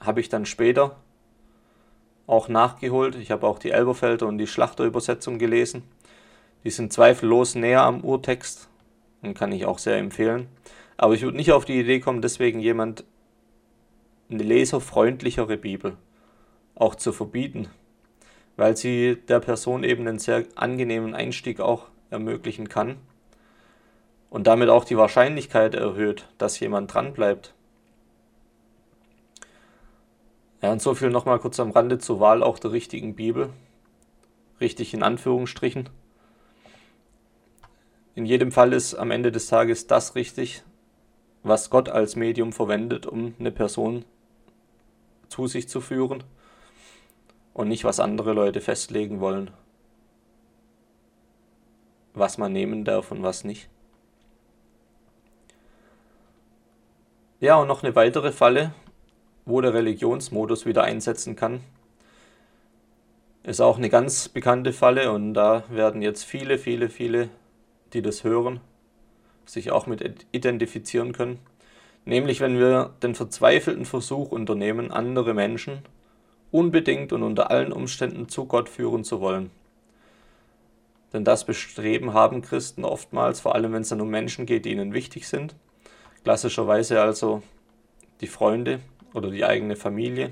habe 0.00 0.20
ich 0.20 0.28
dann 0.28 0.46
später 0.46 0.96
auch 2.26 2.48
nachgeholt. 2.48 3.16
Ich 3.16 3.30
habe 3.30 3.46
auch 3.46 3.58
die 3.58 3.70
Elberfelder 3.70 4.26
und 4.26 4.38
die 4.38 4.46
Schlachterübersetzung 4.46 5.38
gelesen. 5.38 5.82
Die 6.64 6.70
sind 6.70 6.92
zweifellos 6.92 7.54
näher 7.54 7.82
am 7.82 8.02
Urtext 8.02 8.68
und 9.22 9.34
kann 9.34 9.52
ich 9.52 9.66
auch 9.66 9.78
sehr 9.78 9.98
empfehlen. 9.98 10.48
Aber 10.96 11.14
ich 11.14 11.22
würde 11.22 11.36
nicht 11.36 11.52
auf 11.52 11.64
die 11.64 11.78
Idee 11.78 12.00
kommen, 12.00 12.22
deswegen 12.22 12.60
jemand 12.60 13.04
eine 14.30 14.42
leserfreundlichere 14.42 15.58
Bibel 15.58 15.96
auch 16.74 16.94
zu 16.94 17.12
verbieten, 17.12 17.68
weil 18.56 18.76
sie 18.76 19.16
der 19.28 19.40
Person 19.40 19.84
eben 19.84 20.06
einen 20.06 20.18
sehr 20.18 20.44
angenehmen 20.54 21.14
Einstieg 21.14 21.60
auch 21.60 21.86
ermöglichen 22.10 22.68
kann 22.68 22.96
und 24.30 24.46
damit 24.46 24.68
auch 24.68 24.84
die 24.84 24.96
Wahrscheinlichkeit 24.96 25.74
erhöht, 25.74 26.28
dass 26.38 26.58
jemand 26.60 26.92
dranbleibt. 26.92 27.54
Ja, 30.62 30.72
und 30.72 30.80
so 30.80 30.94
viel 30.94 31.10
nochmal 31.10 31.38
kurz 31.38 31.60
am 31.60 31.70
Rande 31.70 31.98
zur 31.98 32.20
Wahl 32.20 32.42
auch 32.42 32.58
der 32.58 32.72
richtigen 32.72 33.14
Bibel. 33.14 33.50
Richtig 34.60 34.94
in 34.94 35.02
Anführungsstrichen. 35.02 35.90
In 38.14 38.24
jedem 38.24 38.50
Fall 38.50 38.72
ist 38.72 38.94
am 38.94 39.10
Ende 39.10 39.30
des 39.30 39.48
Tages 39.48 39.86
das 39.86 40.14
richtig, 40.14 40.62
was 41.42 41.68
Gott 41.68 41.88
als 41.88 42.16
Medium 42.16 42.52
verwendet, 42.52 43.06
um 43.06 43.34
eine 43.38 43.50
Person 43.50 44.04
zu 45.28 45.48
sich 45.48 45.68
zu 45.68 45.80
führen 45.80 46.24
und 47.54 47.68
nicht, 47.68 47.84
was 47.84 48.00
andere 48.00 48.32
Leute 48.32 48.60
festlegen 48.60 49.20
wollen, 49.20 49.50
was 52.12 52.36
man 52.36 52.52
nehmen 52.52 52.84
darf 52.84 53.10
und 53.10 53.22
was 53.22 53.44
nicht. 53.44 53.68
Ja, 57.40 57.56
und 57.56 57.68
noch 57.68 57.82
eine 57.82 57.94
weitere 57.94 58.32
Falle, 58.32 58.74
wo 59.44 59.60
der 59.60 59.72
Religionsmodus 59.72 60.66
wieder 60.66 60.82
einsetzen 60.82 61.36
kann, 61.36 61.60
ist 63.42 63.60
auch 63.60 63.76
eine 63.76 63.90
ganz 63.90 64.28
bekannte 64.28 64.72
Falle 64.72 65.12
und 65.12 65.34
da 65.34 65.64
werden 65.68 66.02
jetzt 66.02 66.24
viele, 66.24 66.58
viele, 66.58 66.88
viele, 66.88 67.28
die 67.92 68.02
das 68.02 68.24
hören, 68.24 68.60
sich 69.44 69.70
auch 69.70 69.86
mit 69.86 70.26
identifizieren 70.32 71.12
können. 71.12 71.38
Nämlich 72.06 72.40
wenn 72.40 72.58
wir 72.58 72.94
den 73.02 73.14
verzweifelten 73.14 73.84
Versuch 73.84 74.32
unternehmen, 74.32 74.90
andere 74.90 75.34
Menschen 75.34 75.82
unbedingt 76.54 77.12
und 77.12 77.24
unter 77.24 77.50
allen 77.50 77.72
Umständen 77.72 78.28
zu 78.28 78.44
Gott 78.46 78.68
führen 78.68 79.02
zu 79.02 79.20
wollen. 79.20 79.50
Denn 81.12 81.24
das 81.24 81.44
Bestreben 81.44 82.14
haben 82.14 82.42
Christen 82.42 82.84
oftmals, 82.84 83.40
vor 83.40 83.56
allem 83.56 83.72
wenn 83.72 83.82
es 83.82 83.88
dann 83.88 84.00
um 84.00 84.08
Menschen 84.08 84.46
geht, 84.46 84.64
die 84.64 84.70
ihnen 84.70 84.94
wichtig 84.94 85.26
sind. 85.26 85.56
Klassischerweise 86.22 87.02
also 87.02 87.42
die 88.20 88.28
Freunde 88.28 88.78
oder 89.14 89.32
die 89.32 89.44
eigene 89.44 89.74
Familie. 89.74 90.30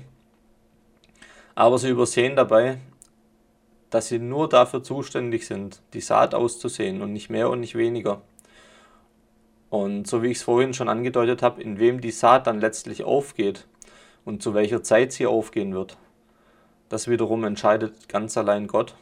Aber 1.55 1.77
sie 1.77 1.89
übersehen 1.89 2.37
dabei, 2.37 2.77
dass 3.89 4.07
sie 4.07 4.19
nur 4.19 4.47
dafür 4.47 4.81
zuständig 4.81 5.45
sind, 5.45 5.81
die 5.93 5.99
Saat 5.99 6.33
auszusehen 6.33 7.01
und 7.01 7.11
nicht 7.11 7.29
mehr 7.29 7.49
und 7.49 7.59
nicht 7.59 7.75
weniger. 7.75 8.21
Und 9.69 10.07
so 10.07 10.23
wie 10.23 10.27
ich 10.27 10.37
es 10.37 10.43
vorhin 10.43 10.73
schon 10.73 10.87
angedeutet 10.87 11.41
habe, 11.41 11.61
in 11.61 11.79
wem 11.79 11.99
die 11.99 12.11
Saat 12.11 12.47
dann 12.47 12.61
letztlich 12.61 13.03
aufgeht 13.03 13.67
und 14.23 14.41
zu 14.41 14.53
welcher 14.53 14.83
Zeit 14.83 15.11
sie 15.11 15.27
aufgehen 15.27 15.73
wird, 15.73 15.97
das 16.93 17.07
wiederum 17.07 17.43
entscheidet 17.43 18.07
ganz 18.07 18.37
allein 18.37 18.67
Gott. 18.67 18.93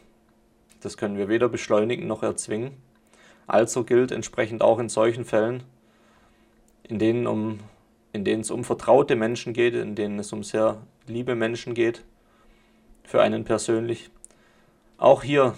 Das 0.79 0.95
können 0.95 1.17
wir 1.17 1.27
weder 1.27 1.49
beschleunigen 1.49 2.07
noch 2.07 2.23
erzwingen. 2.23 2.71
Also 3.47 3.83
gilt 3.83 4.13
entsprechend 4.13 4.61
auch 4.61 4.79
in 4.79 4.87
solchen 4.87 5.25
Fällen, 5.25 5.63
in 6.83 6.99
denen, 6.99 7.27
um, 7.27 7.59
in 8.13 8.23
denen 8.23 8.43
es 8.43 8.49
um 8.49 8.63
vertraute 8.63 9.17
Menschen 9.17 9.51
geht, 9.51 9.73
in 9.73 9.95
denen 9.95 10.19
es 10.19 10.31
um 10.31 10.41
sehr 10.41 10.77
liebe 11.05 11.35
Menschen 11.35 11.73
geht, 11.73 12.05
für 13.03 13.21
einen 13.21 13.43
persönlich, 13.43 14.09
auch 14.97 15.21
hier 15.21 15.53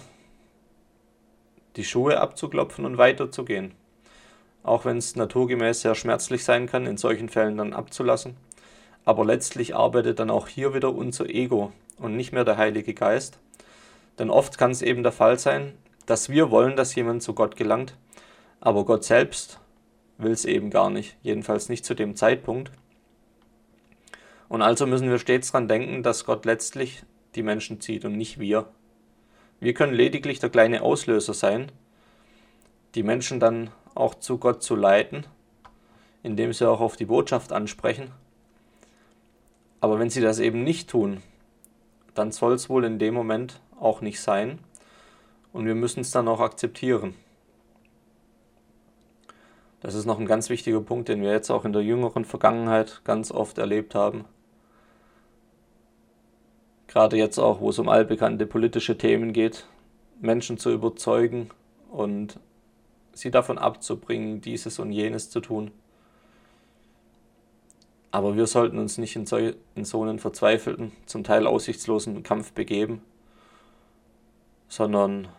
die 1.76 1.84
Schuhe 1.84 2.19
abzuklopfen 2.19 2.84
und 2.86 2.98
weiterzugehen. 2.98 3.74
Auch 4.63 4.86
wenn 4.86 4.98
es 4.98 5.15
naturgemäß 5.15 5.82
sehr 5.82 5.93
schmerzlich 5.93 6.43
sein 6.43 6.65
kann, 6.65 6.88
in 6.88 6.98
solchen 6.98 7.30
Fällen 7.30 7.58
dann 7.58 7.74
abzulassen. 7.74 8.36
Aber 9.06 9.26
letztlich 9.26 9.76
arbeitet 9.76 10.20
dann 10.20 10.30
auch 10.30 10.48
hier 10.48 10.74
wieder 10.74 10.94
unser 10.94 11.30
Ego 11.30 11.72
und 11.98 12.16
nicht 12.16 12.32
mehr 12.32 12.46
der 12.46 12.58
Heilige 12.58 12.94
Geist. 12.94 13.39
Denn 14.20 14.30
oft 14.30 14.58
kann 14.58 14.72
es 14.72 14.82
eben 14.82 15.04
der 15.04 15.12
Fall 15.12 15.39
sein, 15.39 15.74
dass 16.06 16.30
wir 16.30 16.52
wollen, 16.52 16.76
dass 16.76 16.96
jemand 16.96 17.24
zu 17.24 17.34
Gott 17.34 17.56
gelangt, 17.56 17.96
aber 18.62 18.86
Gott 18.86 19.04
selbst 19.04 19.60
will 20.18 20.32
es 20.32 20.46
eben 20.46 20.70
gar 20.70 20.89
nicht, 20.89 21.18
jedenfalls 21.22 21.70
nicht 21.70 21.86
zu 21.86 21.94
dem 21.94 22.16
Zeitpunkt. 22.16 22.72
Und 24.50 24.62
also 24.62 24.86
müssen 24.86 25.10
wir 25.10 25.20
stets 25.20 25.52
daran 25.52 25.68
denken, 25.68 26.04
dass 26.04 26.26
Gott 26.26 26.46
letztlich 26.46 27.04
die 27.36 27.44
Menschen 27.44 27.82
zieht 27.82 28.06
und 28.06 28.16
nicht 28.16 28.39
wir. 28.39 28.68
Wir 29.60 29.74
können 29.74 29.94
lediglich 29.94 30.39
der 30.39 30.50
kleine 30.50 30.84
Auslöser 30.84 31.34
sein, 31.34 31.72
die 32.96 33.04
Menschen 33.04 33.39
dann 33.39 33.72
auch 33.96 34.16
zu 34.16 34.38
Gott 34.38 34.62
zu 34.62 34.76
leiten, 34.76 35.26
indem 36.22 36.54
sie 36.54 36.70
auch 36.70 36.82
auf 36.82 36.96
die 36.96 37.06
Botschaft 37.06 37.52
ansprechen. 37.52 38.12
Aber 39.84 40.00
wenn 40.00 40.10
sie 40.10 40.22
das 40.22 40.39
eben 40.39 40.63
nicht 40.63 40.89
tun, 40.89 41.22
dann 42.13 42.32
soll 42.32 42.54
es 42.54 42.69
wohl 42.69 42.86
in 42.86 43.00
dem 43.00 43.13
Moment 43.13 43.60
auch 43.78 44.00
nicht 44.00 44.22
sein 44.22 44.60
und 45.52 45.65
wir 45.65 45.76
müssen 45.76 46.00
es 46.00 46.12
dann 46.12 46.30
auch 46.30 46.39
akzeptieren. 46.39 47.15
Das 49.82 49.93
ist 49.93 50.06
noch 50.06 50.22
ein 50.22 50.26
ganz 50.26 50.50
wichtiger 50.50 50.80
Punkt, 50.80 51.10
den 51.10 51.22
wir 51.22 51.34
jetzt 51.34 51.50
auch 51.50 51.65
in 51.65 51.74
der 51.74 51.82
jüngeren 51.82 52.24
Vergangenheit 52.24 53.02
ganz 53.04 53.30
oft 53.30 53.58
erlebt 53.58 53.93
haben. 53.93 54.24
Gerade 56.88 57.17
jetzt 57.17 57.38
auch, 57.38 57.60
wo 57.60 57.69
es 57.69 57.78
um 57.78 57.89
allbekannte 57.89 58.46
politische 58.46 58.98
Themen 58.98 59.34
geht, 59.34 59.67
Menschen 60.22 60.58
zu 60.58 60.72
überzeugen 60.72 61.50
und 61.91 62.39
sie 63.12 63.32
davon 63.32 63.58
abzubringen, 63.58 64.39
dieses 64.39 64.80
und 64.80 64.93
jenes 64.93 65.30
zu 65.30 65.41
tun. 65.41 65.72
Aber 68.13 68.36
wir 68.36 68.45
sollten 68.45 68.78
uns 68.78 68.99
nicht 68.99 69.15
in 69.15 69.26
so, 69.26 69.38
in 69.38 69.86
so 69.86 70.04
einen 70.04 70.19
verzweifelten, 70.19 70.91
zum 71.08 71.23
Teil 71.23 71.47
aussichtslosen 71.47 72.21
Kampf 72.21 72.52
begeben, 72.52 73.02
sondern 74.67 75.30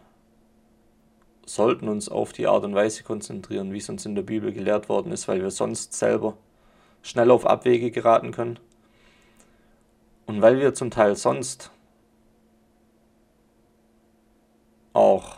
sollten 1.46 1.87
uns 1.87 2.08
auf 2.08 2.32
die 2.32 2.48
Art 2.48 2.64
und 2.64 2.74
Weise 2.74 3.04
konzentrieren, 3.04 3.72
wie 3.72 3.78
es 3.78 3.88
uns 3.88 4.06
in 4.06 4.16
der 4.16 4.24
Bibel 4.24 4.52
gelehrt 4.52 4.88
worden 4.88 5.12
ist, 5.12 5.28
weil 5.28 5.40
wir 5.40 5.52
sonst 5.52 5.92
selber 5.92 6.37
schnell 7.02 7.30
auf 7.30 7.46
Abwege 7.46 7.92
geraten 7.92 8.32
können. 8.32 8.58
Und 10.26 10.42
weil 10.42 10.58
wir 10.58 10.74
zum 10.74 10.90
Teil 10.90 11.14
sonst 11.14 11.70
auch 14.94 15.37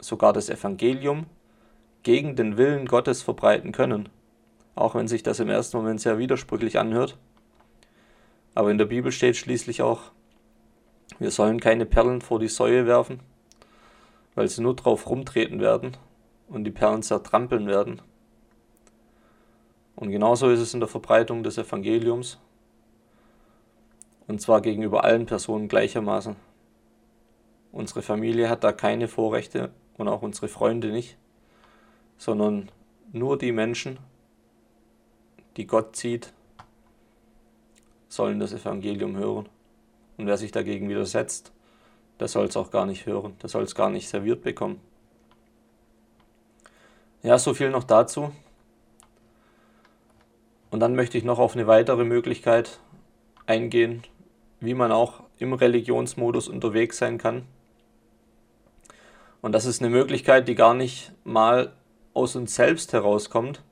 sogar 0.00 0.34
das 0.34 0.50
Evangelium 0.50 1.24
gegen 2.02 2.36
den 2.36 2.58
Willen 2.58 2.84
Gottes 2.84 3.22
verbreiten 3.22 3.72
können 3.72 4.10
auch 4.74 4.94
wenn 4.94 5.08
sich 5.08 5.22
das 5.22 5.40
im 5.40 5.48
ersten 5.48 5.76
Moment 5.76 6.00
sehr 6.00 6.18
widersprüchlich 6.18 6.78
anhört. 6.78 7.18
Aber 8.54 8.70
in 8.70 8.78
der 8.78 8.86
Bibel 8.86 9.12
steht 9.12 9.36
schließlich 9.36 9.82
auch, 9.82 10.12
wir 11.18 11.30
sollen 11.30 11.60
keine 11.60 11.86
Perlen 11.86 12.20
vor 12.20 12.38
die 12.38 12.48
Säue 12.48 12.86
werfen, 12.86 13.20
weil 14.34 14.48
sie 14.48 14.62
nur 14.62 14.74
drauf 14.74 15.08
rumtreten 15.08 15.60
werden 15.60 15.96
und 16.48 16.64
die 16.64 16.70
Perlen 16.70 17.02
zertrampeln 17.02 17.66
werden. 17.66 18.00
Und 19.96 20.10
genauso 20.10 20.50
ist 20.50 20.60
es 20.60 20.74
in 20.74 20.80
der 20.80 20.88
Verbreitung 20.88 21.42
des 21.42 21.58
Evangeliums, 21.58 22.40
und 24.26 24.40
zwar 24.40 24.60
gegenüber 24.60 25.04
allen 25.04 25.26
Personen 25.26 25.68
gleichermaßen. 25.68 26.34
Unsere 27.72 28.02
Familie 28.02 28.48
hat 28.48 28.64
da 28.64 28.72
keine 28.72 29.06
Vorrechte 29.06 29.70
und 29.98 30.08
auch 30.08 30.22
unsere 30.22 30.48
Freunde 30.48 30.88
nicht, 30.88 31.16
sondern 32.16 32.70
nur 33.12 33.36
die 33.36 33.52
Menschen, 33.52 33.98
die 35.56 35.66
Gott 35.66 35.96
zieht, 35.96 36.32
sollen 38.08 38.40
das 38.40 38.52
Evangelium 38.52 39.16
hören. 39.16 39.48
Und 40.16 40.26
wer 40.26 40.36
sich 40.36 40.52
dagegen 40.52 40.88
widersetzt, 40.88 41.52
der 42.20 42.28
soll 42.28 42.46
es 42.46 42.56
auch 42.56 42.70
gar 42.70 42.86
nicht 42.86 43.06
hören, 43.06 43.36
der 43.42 43.48
soll 43.48 43.64
es 43.64 43.74
gar 43.74 43.90
nicht 43.90 44.08
serviert 44.08 44.42
bekommen. 44.42 44.80
Ja, 47.22 47.38
so 47.38 47.54
viel 47.54 47.70
noch 47.70 47.84
dazu. 47.84 48.32
Und 50.70 50.80
dann 50.80 50.94
möchte 50.94 51.18
ich 51.18 51.24
noch 51.24 51.38
auf 51.38 51.54
eine 51.54 51.66
weitere 51.66 52.04
Möglichkeit 52.04 52.78
eingehen, 53.46 54.02
wie 54.60 54.74
man 54.74 54.92
auch 54.92 55.22
im 55.38 55.52
Religionsmodus 55.52 56.48
unterwegs 56.48 56.98
sein 56.98 57.18
kann. 57.18 57.46
Und 59.40 59.52
das 59.52 59.66
ist 59.66 59.82
eine 59.82 59.90
Möglichkeit, 59.90 60.48
die 60.48 60.54
gar 60.54 60.74
nicht 60.74 61.12
mal 61.24 61.72
aus 62.12 62.36
uns 62.36 62.54
selbst 62.54 62.92
herauskommt, 62.92 63.62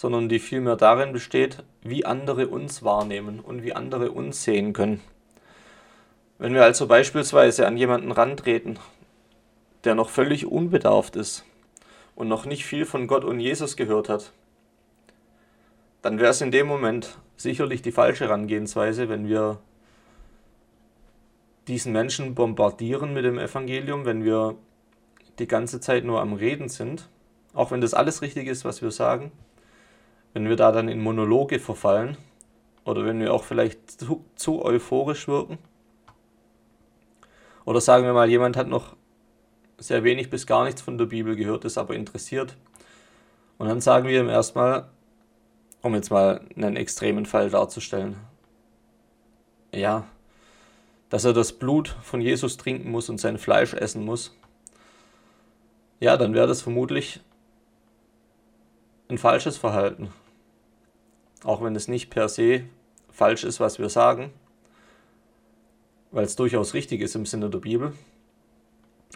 sondern 0.00 0.30
die 0.30 0.38
vielmehr 0.38 0.76
darin 0.76 1.12
besteht, 1.12 1.62
wie 1.82 2.06
andere 2.06 2.48
uns 2.48 2.82
wahrnehmen 2.82 3.38
und 3.38 3.62
wie 3.62 3.74
andere 3.74 4.12
uns 4.12 4.42
sehen 4.42 4.72
können. 4.72 5.02
Wenn 6.38 6.54
wir 6.54 6.64
also 6.64 6.86
beispielsweise 6.86 7.66
an 7.66 7.76
jemanden 7.76 8.10
rantreten, 8.10 8.78
der 9.84 9.94
noch 9.94 10.08
völlig 10.08 10.46
unbedarft 10.46 11.16
ist 11.16 11.44
und 12.14 12.28
noch 12.28 12.46
nicht 12.46 12.64
viel 12.64 12.86
von 12.86 13.08
Gott 13.08 13.24
und 13.24 13.40
Jesus 13.40 13.76
gehört 13.76 14.08
hat, 14.08 14.32
dann 16.00 16.18
wäre 16.18 16.30
es 16.30 16.40
in 16.40 16.50
dem 16.50 16.66
Moment 16.66 17.18
sicherlich 17.36 17.82
die 17.82 17.92
falsche 17.92 18.24
Herangehensweise, 18.24 19.10
wenn 19.10 19.28
wir 19.28 19.58
diesen 21.68 21.92
Menschen 21.92 22.34
bombardieren 22.34 23.12
mit 23.12 23.26
dem 23.26 23.38
Evangelium, 23.38 24.06
wenn 24.06 24.24
wir 24.24 24.54
die 25.38 25.46
ganze 25.46 25.78
Zeit 25.78 26.04
nur 26.04 26.22
am 26.22 26.32
Reden 26.32 26.70
sind, 26.70 27.10
auch 27.52 27.70
wenn 27.70 27.82
das 27.82 27.92
alles 27.92 28.22
richtig 28.22 28.46
ist, 28.46 28.64
was 28.64 28.80
wir 28.80 28.92
sagen, 28.92 29.30
wenn 30.32 30.48
wir 30.48 30.56
da 30.56 30.72
dann 30.72 30.88
in 30.88 31.00
Monologe 31.00 31.58
verfallen 31.58 32.16
oder 32.84 33.04
wenn 33.04 33.20
wir 33.20 33.32
auch 33.32 33.44
vielleicht 33.44 33.90
zu, 33.90 34.24
zu 34.36 34.64
euphorisch 34.64 35.28
wirken. 35.28 35.58
Oder 37.64 37.80
sagen 37.80 38.04
wir 38.04 38.12
mal, 38.12 38.28
jemand 38.28 38.56
hat 38.56 38.68
noch 38.68 38.96
sehr 39.78 40.04
wenig 40.04 40.30
bis 40.30 40.46
gar 40.46 40.64
nichts 40.64 40.82
von 40.82 40.98
der 40.98 41.06
Bibel 41.06 41.36
gehört, 41.36 41.64
ist 41.64 41.78
aber 41.78 41.94
interessiert. 41.94 42.56
Und 43.58 43.68
dann 43.68 43.80
sagen 43.80 44.08
wir 44.08 44.20
ihm 44.20 44.28
erstmal, 44.28 44.88
um 45.82 45.94
jetzt 45.94 46.10
mal 46.10 46.40
einen 46.56 46.76
extremen 46.76 47.26
Fall 47.26 47.50
darzustellen, 47.50 48.16
ja, 49.74 50.04
dass 51.08 51.24
er 51.24 51.32
das 51.32 51.52
Blut 51.52 51.96
von 52.02 52.20
Jesus 52.20 52.56
trinken 52.56 52.90
muss 52.90 53.08
und 53.08 53.18
sein 53.18 53.38
Fleisch 53.38 53.74
essen 53.74 54.04
muss, 54.04 54.36
ja, 55.98 56.16
dann 56.16 56.34
wäre 56.34 56.46
das 56.46 56.62
vermutlich 56.62 57.20
ein 59.10 59.18
falsches 59.18 59.56
Verhalten. 59.56 60.12
Auch 61.44 61.62
wenn 61.62 61.74
es 61.74 61.88
nicht 61.88 62.10
per 62.10 62.28
se 62.28 62.62
falsch 63.10 63.44
ist, 63.44 63.60
was 63.60 63.78
wir 63.78 63.88
sagen, 63.88 64.32
weil 66.10 66.24
es 66.24 66.36
durchaus 66.36 66.74
richtig 66.74 67.00
ist 67.00 67.14
im 67.14 67.26
Sinne 67.26 67.50
der 67.50 67.58
Bibel. 67.58 67.92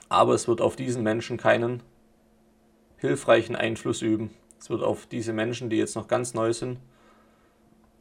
Aber 0.08 0.34
es 0.34 0.48
wird 0.48 0.60
auf 0.60 0.76
diesen 0.76 1.02
Menschen 1.02 1.36
keinen 1.36 1.82
hilfreichen 2.98 3.56
Einfluss 3.56 4.02
üben. 4.02 4.30
Es 4.58 4.70
wird 4.70 4.82
auf 4.82 5.06
diese 5.06 5.32
Menschen, 5.32 5.70
die 5.70 5.76
jetzt 5.76 5.96
noch 5.96 6.08
ganz 6.08 6.34
neu 6.34 6.52
sind, 6.52 6.78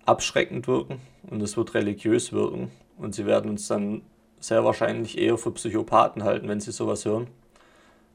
abschreckend 0.06 0.68
wirken 0.68 1.02
und 1.30 1.42
es 1.42 1.58
wird 1.58 1.74
religiös 1.74 2.32
wirken 2.32 2.72
und 2.98 3.16
sie 3.16 3.26
werden 3.26 3.50
uns 3.50 3.68
dann 3.68 4.02
sehr 4.40 4.64
wahrscheinlich 4.64 5.18
eher 5.18 5.38
für 5.38 5.52
Psychopathen 5.52 6.24
halten, 6.24 6.48
wenn 6.48 6.60
sie 6.60 6.72
sowas 6.72 7.06
hören. 7.06 7.28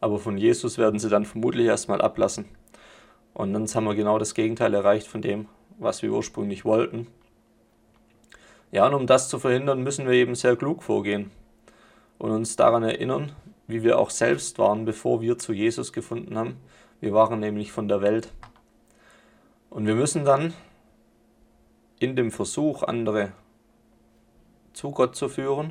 Aber 0.00 0.18
von 0.18 0.36
Jesus 0.36 0.78
werden 0.78 0.98
sie 0.98 1.08
dann 1.08 1.24
vermutlich 1.24 1.66
erstmal 1.66 2.00
ablassen. 2.00 2.46
Und 3.38 3.52
dann 3.52 3.68
haben 3.68 3.84
wir 3.84 3.94
genau 3.94 4.18
das 4.18 4.34
Gegenteil 4.34 4.74
erreicht 4.74 5.06
von 5.06 5.22
dem, 5.22 5.46
was 5.78 6.02
wir 6.02 6.10
ursprünglich 6.10 6.64
wollten. 6.64 7.06
Ja, 8.72 8.88
und 8.88 8.94
um 8.94 9.06
das 9.06 9.28
zu 9.28 9.38
verhindern, 9.38 9.84
müssen 9.84 10.06
wir 10.08 10.14
eben 10.14 10.34
sehr 10.34 10.56
klug 10.56 10.82
vorgehen 10.82 11.30
und 12.18 12.32
uns 12.32 12.56
daran 12.56 12.82
erinnern, 12.82 13.30
wie 13.68 13.84
wir 13.84 14.00
auch 14.00 14.10
selbst 14.10 14.58
waren, 14.58 14.84
bevor 14.84 15.20
wir 15.20 15.38
zu 15.38 15.52
Jesus 15.52 15.92
gefunden 15.92 16.36
haben. 16.36 16.56
Wir 17.00 17.12
waren 17.12 17.38
nämlich 17.38 17.70
von 17.70 17.86
der 17.86 18.00
Welt. 18.02 18.32
Und 19.70 19.86
wir 19.86 19.94
müssen 19.94 20.24
dann 20.24 20.52
in 22.00 22.16
dem 22.16 22.32
Versuch, 22.32 22.82
andere 22.82 23.30
zu 24.72 24.90
Gott 24.90 25.14
zu 25.14 25.28
führen, 25.28 25.70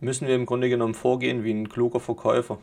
müssen 0.00 0.28
wir 0.28 0.34
im 0.34 0.44
Grunde 0.44 0.68
genommen 0.68 0.92
vorgehen 0.92 1.44
wie 1.44 1.54
ein 1.54 1.70
kluger 1.70 1.98
Verkäufer. 1.98 2.58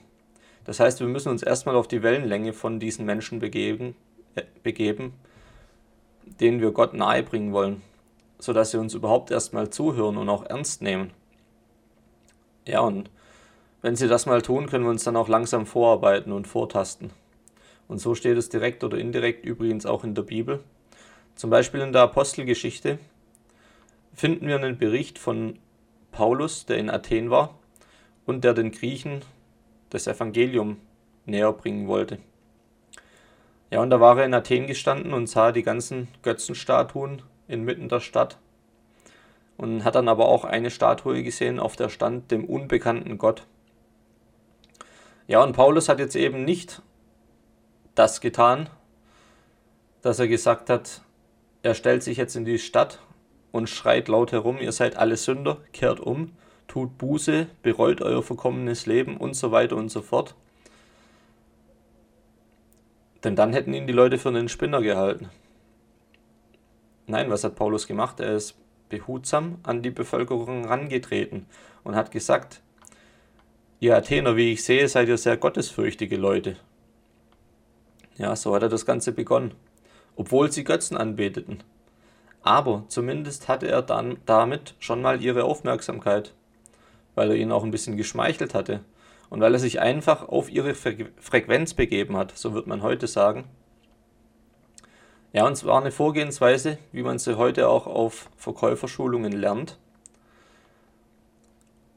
Das 0.66 0.80
heißt, 0.80 1.00
wir 1.00 1.08
müssen 1.08 1.30
uns 1.30 1.44
erstmal 1.44 1.76
auf 1.76 1.88
die 1.88 2.04
Wellenlänge 2.04 2.54
von 2.54 2.80
diesen 2.80 3.06
Menschen 3.06 3.40
begeben, 3.40 3.96
äh, 4.36 4.44
begeben 4.64 5.14
denen 6.40 6.62
wir 6.62 6.72
Gott 6.72 6.94
nahebringen 6.94 7.54
wollen, 7.54 7.82
sodass 8.40 8.72
sie 8.72 8.80
uns 8.80 8.94
überhaupt 8.94 9.32
erstmal 9.32 9.70
zuhören 9.70 10.18
und 10.18 10.30
auch 10.30 10.46
ernst 10.46 10.82
nehmen. 10.82 11.12
Ja, 12.68 12.82
und 12.82 13.10
wenn 13.82 13.96
sie 13.96 14.08
das 14.08 14.26
mal 14.26 14.42
tun, 14.42 14.68
können 14.68 14.84
wir 14.84 14.92
uns 14.92 15.04
dann 15.04 15.16
auch 15.16 15.28
langsam 15.28 15.66
vorarbeiten 15.66 16.32
und 16.32 16.48
vortasten. 16.48 17.12
Und 17.88 18.00
so 18.00 18.16
steht 18.16 18.38
es 18.38 18.50
direkt 18.50 18.84
oder 18.84 18.98
indirekt 18.98 19.46
übrigens 19.46 19.86
auch 19.86 20.04
in 20.04 20.16
der 20.16 20.22
Bibel. 20.22 20.64
Zum 21.36 21.50
Beispiel 21.50 21.82
in 21.82 21.92
der 21.92 22.04
Apostelgeschichte 22.04 23.00
finden 24.14 24.48
wir 24.48 24.56
einen 24.56 24.78
Bericht 24.78 25.18
von 25.18 25.58
Paulus, 26.12 26.66
der 26.66 26.78
in 26.78 26.90
Athen 26.90 27.30
war 27.30 27.58
und 28.26 28.44
der 28.44 28.54
den 28.54 28.72
Griechen 28.72 29.24
das 29.92 30.08
Evangelium 30.08 30.78
näher 31.26 31.54
bringen 31.54 31.88
wollte. 31.88 32.18
Ja, 33.70 33.82
und 33.82 33.90
da 33.90 34.02
war 34.02 34.18
er 34.18 34.26
in 34.26 34.34
Athen 34.34 34.68
gestanden 34.68 35.14
und 35.14 35.28
sah 35.28 35.52
die 35.52 35.64
ganzen 35.64 36.08
Götzenstatuen 36.24 37.22
inmitten 37.48 37.88
der 37.88 38.00
Stadt 38.00 38.38
und 39.58 39.84
hat 39.84 39.96
dann 39.96 40.10
aber 40.10 40.28
auch 40.28 40.44
eine 40.44 40.72
Statue 40.72 41.24
gesehen, 41.24 41.60
auf 41.60 41.76
der 41.76 41.90
stand 41.90 42.32
dem 42.32 42.46
unbekannten 42.46 43.18
Gott. 43.18 43.46
Ja, 45.28 45.44
und 45.44 45.54
Paulus 45.54 45.88
hat 45.88 46.00
jetzt 46.00 46.16
eben 46.16 46.44
nicht 46.44 46.82
das 47.96 48.22
getan, 48.22 48.70
dass 50.02 50.20
er 50.20 50.28
gesagt 50.28 50.70
hat, 50.70 51.02
er 51.64 51.76
stellt 51.76 52.04
sich 52.04 52.18
jetzt 52.18 52.36
in 52.36 52.44
die 52.44 52.58
Stadt 52.58 53.00
und 53.52 53.70
schreit 53.70 54.08
laut 54.08 54.32
herum, 54.32 54.58
ihr 54.58 54.72
seid 54.72 54.96
alle 54.96 55.16
Sünder, 55.16 55.60
kehrt 55.74 56.00
um, 56.00 56.34
tut 56.72 56.98
Buße, 56.98 57.48
bereut 57.64 58.02
euer 58.02 58.24
verkommenes 58.24 58.86
Leben 58.86 59.18
und 59.18 59.36
so 59.36 59.52
weiter 59.52 59.76
und 59.76 59.90
so 59.90 60.02
fort. 60.02 60.36
Denn 63.26 63.36
dann 63.36 63.52
hätten 63.52 63.74
ihn 63.74 63.88
die 63.88 63.94
Leute 63.94 64.18
für 64.18 64.30
einen 64.30 64.48
Spinner 64.48 64.82
gehalten. 64.82 65.30
Nein, 67.08 67.30
was 67.30 67.44
hat 67.44 67.56
Paulus 67.56 67.88
gemacht? 67.88 68.22
Er 68.22 68.38
ist 68.38 68.56
behutsam 68.88 69.58
an 69.64 69.82
die 69.82 69.90
Bevölkerung 69.90 70.64
herangetreten 70.64 71.46
und 71.84 71.98
hat 71.98 72.10
gesagt, 72.10 72.62
ihr 73.82 73.98
Athener, 73.98 74.38
wie 74.38 74.54
ich 74.54 74.64
sehe, 74.64 74.88
seid 74.88 75.10
ihr 75.10 75.18
sehr 75.18 75.36
gottesfürchtige 75.36 76.16
Leute. 76.16 76.56
Ja, 78.16 78.34
so 78.38 78.56
hat 78.56 78.64
er 78.64 78.70
das 78.70 78.86
Ganze 78.86 79.12
begonnen, 79.12 79.56
obwohl 80.16 80.50
sie 80.54 80.64
Götzen 80.64 80.96
anbeteten. 80.96 81.64
Aber 82.44 82.86
zumindest 82.88 83.50
hatte 83.50 83.68
er 83.68 83.82
dann 83.82 84.20
damit 84.26 84.76
schon 84.80 85.02
mal 85.02 85.22
ihre 85.22 85.44
Aufmerksamkeit, 85.44 86.34
weil 87.16 87.30
er 87.30 87.36
ihnen 87.36 87.52
auch 87.52 87.64
ein 87.64 87.72
bisschen 87.72 87.98
geschmeichelt 87.98 88.54
hatte 88.54 88.82
und 89.30 89.42
weil 89.42 89.54
er 89.54 89.60
sich 89.60 89.80
einfach 89.80 90.28
auf 90.28 90.50
ihre 90.50 90.74
Frequenz 90.74 91.74
begeben 91.74 92.18
hat, 92.18 92.38
so 92.38 92.54
wird 92.54 92.68
man 92.68 92.82
heute 92.82 93.08
sagen. 93.08 93.46
Ja, 95.34 95.48
und 95.48 95.54
es 95.54 95.66
war 95.66 95.80
eine 95.80 95.92
Vorgehensweise, 95.92 96.78
wie 96.92 97.04
man 97.04 97.18
sie 97.18 97.38
heute 97.38 97.70
auch 97.70 97.88
auf 97.88 98.30
Verkäuferschulungen 98.36 99.32
lernt. 99.32 99.78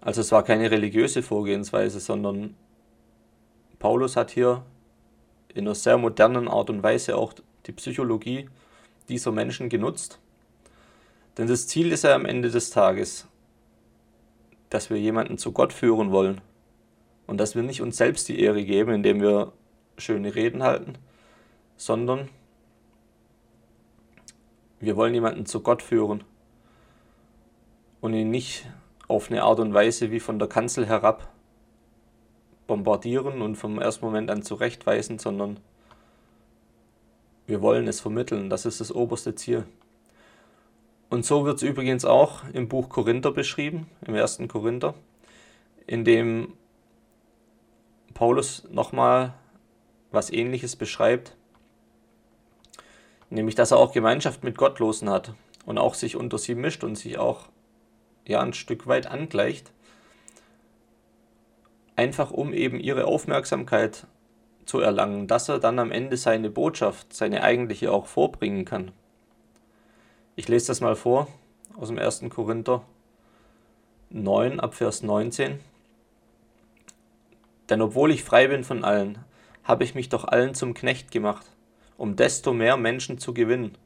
Also 0.00 0.20
es 0.20 0.31
war 0.31 0.44
keine 0.44 0.70
religiöse 0.70 1.22
Vorgehensweise, 1.22 1.98
sondern 1.98 2.55
Paulus 3.79 4.16
hat 4.16 4.31
hier 4.31 4.62
in 5.53 5.66
einer 5.66 5.74
sehr 5.74 5.98
modernen 5.98 6.46
Art 6.46 6.70
und 6.70 6.83
Weise 6.83 7.16
auch 7.16 7.33
die 7.66 7.72
Psychologie 7.72 8.48
dieser 9.09 9.33
Menschen 9.33 9.68
genutzt 9.68 10.20
denn 11.37 11.48
das 11.48 11.66
Ziel 11.66 11.92
ist 11.92 12.05
ja 12.05 12.14
am 12.14 12.27
Ende 12.27 12.50
des 12.50 12.70
Tages, 12.70 13.27
dass 14.75 14.91
wir 14.91 14.99
jemanden 14.99 15.39
zu 15.39 15.53
Gott 15.53 15.72
führen 15.72 16.11
wollen 16.11 16.41
und 17.29 17.39
dass 17.39 17.55
wir 17.55 17.62
nicht 17.62 17.81
uns 17.81 17.97
selbst 17.97 18.29
die 18.29 18.41
Ehre 18.41 18.64
geben, 18.64 18.93
indem 18.93 19.20
wir 19.20 19.53
schöne 19.97 20.35
Reden 20.35 20.64
halten, 20.64 20.99
sondern 21.77 22.29
wir 24.81 24.97
wollen 24.97 25.14
jemanden 25.14 25.47
zu 25.47 25.61
Gott 25.61 25.81
führen 25.81 26.25
und 28.01 28.14
ihn 28.14 28.31
nicht 28.31 28.66
auf 29.07 29.31
eine 29.31 29.45
Art 29.45 29.61
und 29.61 29.75
Weise 29.75 30.11
wie 30.11 30.18
von 30.18 30.41
der 30.41 30.49
Kanzel 30.49 30.87
herab 30.87 31.33
bombardieren 32.66 33.43
und 33.43 33.55
vom 33.55 33.79
ersten 33.79 34.05
Moment 34.05 34.29
an 34.29 34.43
zurechtweisen, 34.43 35.20
sondern 35.20 35.61
wir 37.47 37.62
wollen 37.62 37.87
es 37.87 38.01
vermitteln. 38.01 38.51
Das 38.51 38.66
ist 38.66 38.81
das 38.81 38.91
oberste 38.91 39.37
Ziel. 39.37 39.66
Und 41.14 41.24
so 41.24 41.44
wird 41.44 41.58
es 41.58 41.62
übrigens 41.62 42.04
auch 42.04 42.42
im 42.54 42.66
Buch 42.66 42.88
Korinther 42.88 43.30
beschrieben, 43.30 43.86
im 44.04 44.16
ersten 44.16 44.48
Korinther, 44.48 44.94
in 45.86 46.04
dem 46.04 46.54
Paulus 48.14 48.66
nochmal 48.68 49.32
was 50.10 50.32
ähnliches 50.32 50.74
beschreibt, 50.74 51.36
nämlich 53.30 53.54
dass 53.54 53.70
er 53.70 53.76
auch 53.76 53.92
Gemeinschaft 53.92 54.42
mit 54.42 54.58
Gottlosen 54.58 55.08
hat 55.08 55.34
und 55.64 55.78
auch 55.78 55.94
sich 55.94 56.16
unter 56.16 56.36
sie 56.36 56.56
mischt 56.56 56.82
und 56.82 56.96
sich 56.96 57.16
auch 57.16 57.42
ja 58.26 58.40
ein 58.40 58.52
Stück 58.52 58.88
weit 58.88 59.06
angleicht, 59.06 59.70
einfach 61.94 62.32
um 62.32 62.52
eben 62.52 62.80
ihre 62.80 63.04
Aufmerksamkeit 63.04 64.08
zu 64.66 64.80
erlangen, 64.80 65.28
dass 65.28 65.48
er 65.48 65.60
dann 65.60 65.78
am 65.78 65.92
Ende 65.92 66.16
seine 66.16 66.50
Botschaft, 66.50 67.12
seine 67.12 67.44
eigentliche 67.44 67.92
auch 67.92 68.06
vorbringen 68.06 68.64
kann. 68.64 68.90
Ich 70.37 70.49
lese 70.49 70.66
das 70.66 70.80
mal 70.80 70.97
vor 70.97 71.28
aus 71.76 71.89
dem 71.89 71.99
1. 71.99 72.24
Korinther 72.28 72.85
9 74.11 74.59
ab 74.59 74.74
Vers 74.74 75.05
19. 75.05 75.61
Denn 77.70 77.80
obwohl 77.80 78.11
ich 78.11 78.24
frei 78.24 78.49
bin 78.49 78.64
von 78.64 78.82
allen, 78.82 79.18
habe 79.62 79.85
ich 79.85 79.95
mich 79.95 80.09
doch 80.09 80.24
allen 80.24 80.57
zum 80.57 80.74
Knecht 80.74 81.12
gemacht, 81.12 81.47
um 81.97 82.16
desto 82.16 82.53
mehr 82.53 82.76
Menschen 82.76 83.18
zu 83.18 83.32
gewinnen. 83.32 83.78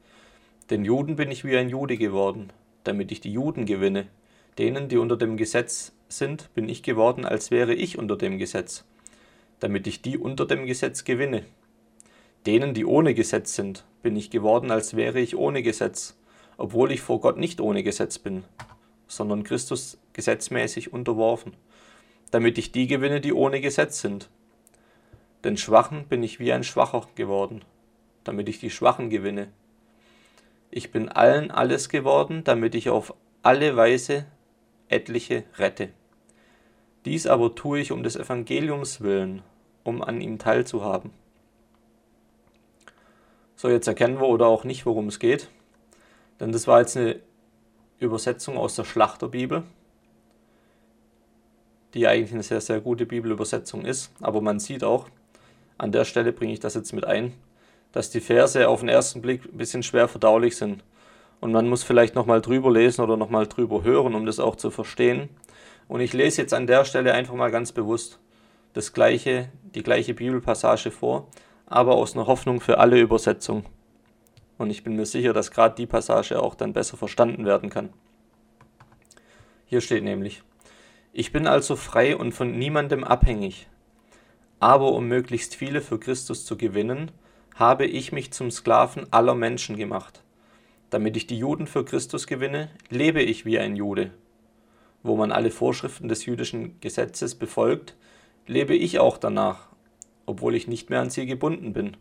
Den 0.70 0.86
Juden 0.86 1.16
bin 1.16 1.30
ich 1.30 1.44
wie 1.44 1.54
ein 1.54 1.68
Jude 1.68 1.98
geworden, 1.98 2.50
damit 2.82 3.12
ich 3.12 3.20
die 3.20 3.32
Juden 3.32 3.66
gewinne. 3.66 4.06
Denen, 4.56 4.88
die 4.88 4.96
unter 4.96 5.18
dem 5.18 5.36
Gesetz 5.36 5.92
sind, 6.08 6.48
bin 6.54 6.70
ich 6.70 6.82
geworden, 6.82 7.26
als 7.26 7.50
wäre 7.50 7.74
ich 7.74 7.98
unter 7.98 8.16
dem 8.16 8.38
Gesetz, 8.38 8.86
damit 9.60 9.86
ich 9.86 10.00
die 10.00 10.16
unter 10.16 10.46
dem 10.46 10.64
Gesetz 10.64 11.04
gewinne. 11.04 11.44
Denen, 12.46 12.72
die 12.72 12.86
ohne 12.86 13.12
Gesetz 13.12 13.54
sind, 13.54 13.84
bin 14.02 14.16
ich 14.16 14.30
geworden, 14.30 14.70
als 14.70 14.96
wäre 14.96 15.20
ich 15.20 15.36
ohne 15.36 15.62
Gesetz, 15.62 16.17
obwohl 16.58 16.92
ich 16.92 17.00
vor 17.00 17.20
Gott 17.20 17.38
nicht 17.38 17.60
ohne 17.62 17.82
Gesetz 17.82 18.18
bin, 18.18 18.44
sondern 19.06 19.44
Christus 19.44 19.96
gesetzmäßig 20.12 20.92
unterworfen, 20.92 21.54
damit 22.30 22.58
ich 22.58 22.72
die 22.72 22.86
gewinne, 22.86 23.22
die 23.22 23.32
ohne 23.32 23.62
Gesetz 23.62 24.00
sind. 24.00 24.28
Den 25.44 25.56
Schwachen 25.56 26.06
bin 26.08 26.22
ich 26.22 26.40
wie 26.40 26.52
ein 26.52 26.64
Schwacher 26.64 27.06
geworden, 27.14 27.64
damit 28.24 28.48
ich 28.48 28.58
die 28.58 28.70
Schwachen 28.70 29.08
gewinne. 29.08 29.48
Ich 30.70 30.90
bin 30.90 31.08
allen 31.08 31.50
alles 31.50 31.88
geworden, 31.88 32.42
damit 32.44 32.74
ich 32.74 32.90
auf 32.90 33.14
alle 33.42 33.76
Weise 33.76 34.26
etliche 34.88 35.44
rette. 35.56 35.90
Dies 37.04 37.26
aber 37.26 37.54
tue 37.54 37.78
ich 37.78 37.92
um 37.92 38.02
des 38.02 38.16
Evangeliums 38.16 39.00
willen, 39.00 39.42
um 39.84 40.02
an 40.02 40.20
ihm 40.20 40.38
teilzuhaben. 40.38 41.12
So, 43.54 43.68
jetzt 43.68 43.86
erkennen 43.86 44.20
wir 44.20 44.28
oder 44.28 44.46
auch 44.46 44.64
nicht, 44.64 44.84
worum 44.84 45.06
es 45.08 45.18
geht. 45.18 45.48
Denn 46.40 46.52
das 46.52 46.66
war 46.66 46.80
jetzt 46.80 46.96
eine 46.96 47.20
Übersetzung 47.98 48.56
aus 48.56 48.76
der 48.76 48.84
Schlachterbibel, 48.84 49.64
die 51.94 52.06
eigentlich 52.06 52.32
eine 52.32 52.42
sehr, 52.42 52.60
sehr 52.60 52.80
gute 52.80 53.06
Bibelübersetzung 53.06 53.84
ist. 53.84 54.12
Aber 54.20 54.40
man 54.40 54.60
sieht 54.60 54.84
auch, 54.84 55.06
an 55.78 55.92
der 55.92 56.04
Stelle 56.04 56.32
bringe 56.32 56.52
ich 56.52 56.60
das 56.60 56.74
jetzt 56.74 56.92
mit 56.92 57.04
ein, 57.04 57.32
dass 57.92 58.10
die 58.10 58.20
Verse 58.20 58.68
auf 58.68 58.80
den 58.80 58.88
ersten 58.88 59.22
Blick 59.22 59.44
ein 59.44 59.58
bisschen 59.58 59.82
schwer 59.82 60.08
verdaulich 60.08 60.56
sind. 60.56 60.84
Und 61.40 61.52
man 61.52 61.68
muss 61.68 61.84
vielleicht 61.84 62.14
nochmal 62.14 62.40
drüber 62.40 62.70
lesen 62.70 63.02
oder 63.02 63.16
nochmal 63.16 63.46
drüber 63.46 63.84
hören, 63.84 64.14
um 64.14 64.26
das 64.26 64.40
auch 64.40 64.56
zu 64.56 64.70
verstehen. 64.70 65.28
Und 65.86 66.00
ich 66.00 66.12
lese 66.12 66.42
jetzt 66.42 66.52
an 66.52 66.66
der 66.66 66.84
Stelle 66.84 67.14
einfach 67.14 67.34
mal 67.34 67.50
ganz 67.50 67.72
bewusst 67.72 68.18
das 68.74 68.92
gleiche, 68.92 69.48
die 69.74 69.82
gleiche 69.82 70.14
Bibelpassage 70.14 70.90
vor, 70.90 71.28
aber 71.66 71.94
aus 71.94 72.14
einer 72.14 72.26
Hoffnung 72.26 72.60
für 72.60 72.78
alle 72.78 73.00
Übersetzung. 73.00 73.64
Und 74.58 74.70
ich 74.70 74.84
bin 74.84 74.96
mir 74.96 75.06
sicher, 75.06 75.32
dass 75.32 75.50
gerade 75.50 75.76
die 75.76 75.86
Passage 75.86 76.42
auch 76.42 76.54
dann 76.54 76.72
besser 76.72 76.96
verstanden 76.96 77.46
werden 77.46 77.70
kann. 77.70 77.90
Hier 79.66 79.80
steht 79.80 80.04
nämlich, 80.04 80.42
ich 81.12 81.32
bin 81.32 81.46
also 81.46 81.76
frei 81.76 82.16
und 82.16 82.32
von 82.32 82.58
niemandem 82.58 83.04
abhängig. 83.04 83.68
Aber 84.60 84.92
um 84.92 85.06
möglichst 85.08 85.54
viele 85.54 85.80
für 85.80 85.98
Christus 85.98 86.44
zu 86.44 86.56
gewinnen, 86.56 87.12
habe 87.54 87.86
ich 87.86 88.12
mich 88.12 88.32
zum 88.32 88.50
Sklaven 88.50 89.06
aller 89.12 89.34
Menschen 89.34 89.76
gemacht 89.76 90.22
damit 90.90 91.16
ich 91.16 91.26
die 91.26 91.38
Juden 91.38 91.66
für 91.66 91.84
Christus 91.84 92.26
gewinne, 92.26 92.70
lebe 92.90 93.22
ich 93.22 93.44
wie 93.44 93.58
ein 93.58 93.76
Jude. 93.76 94.10
Wo 95.02 95.16
man 95.16 95.32
alle 95.32 95.50
Vorschriften 95.50 96.08
des 96.08 96.26
jüdischen 96.26 96.80
Gesetzes 96.80 97.34
befolgt, 97.34 97.94
lebe 98.46 98.74
ich 98.74 98.98
auch 98.98 99.18
danach, 99.18 99.68
obwohl 100.26 100.54
ich 100.54 100.66
nicht 100.66 100.90
mehr 100.90 101.00
an 101.00 101.10
sie 101.10 101.26
gebunden 101.26 101.72
bin. 101.72 101.96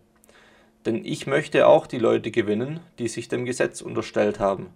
Denn 0.88 1.04
ich 1.04 1.28
möchte 1.28 1.68
auch 1.68 1.86
die 1.86 1.98
Leute 1.98 2.32
gewinnen, 2.32 2.80
die 2.98 3.10
sich 3.10 3.28
dem 3.28 3.44
Gesetz 3.44 3.82
unterstellt 3.82 4.40
haben. 4.40 4.70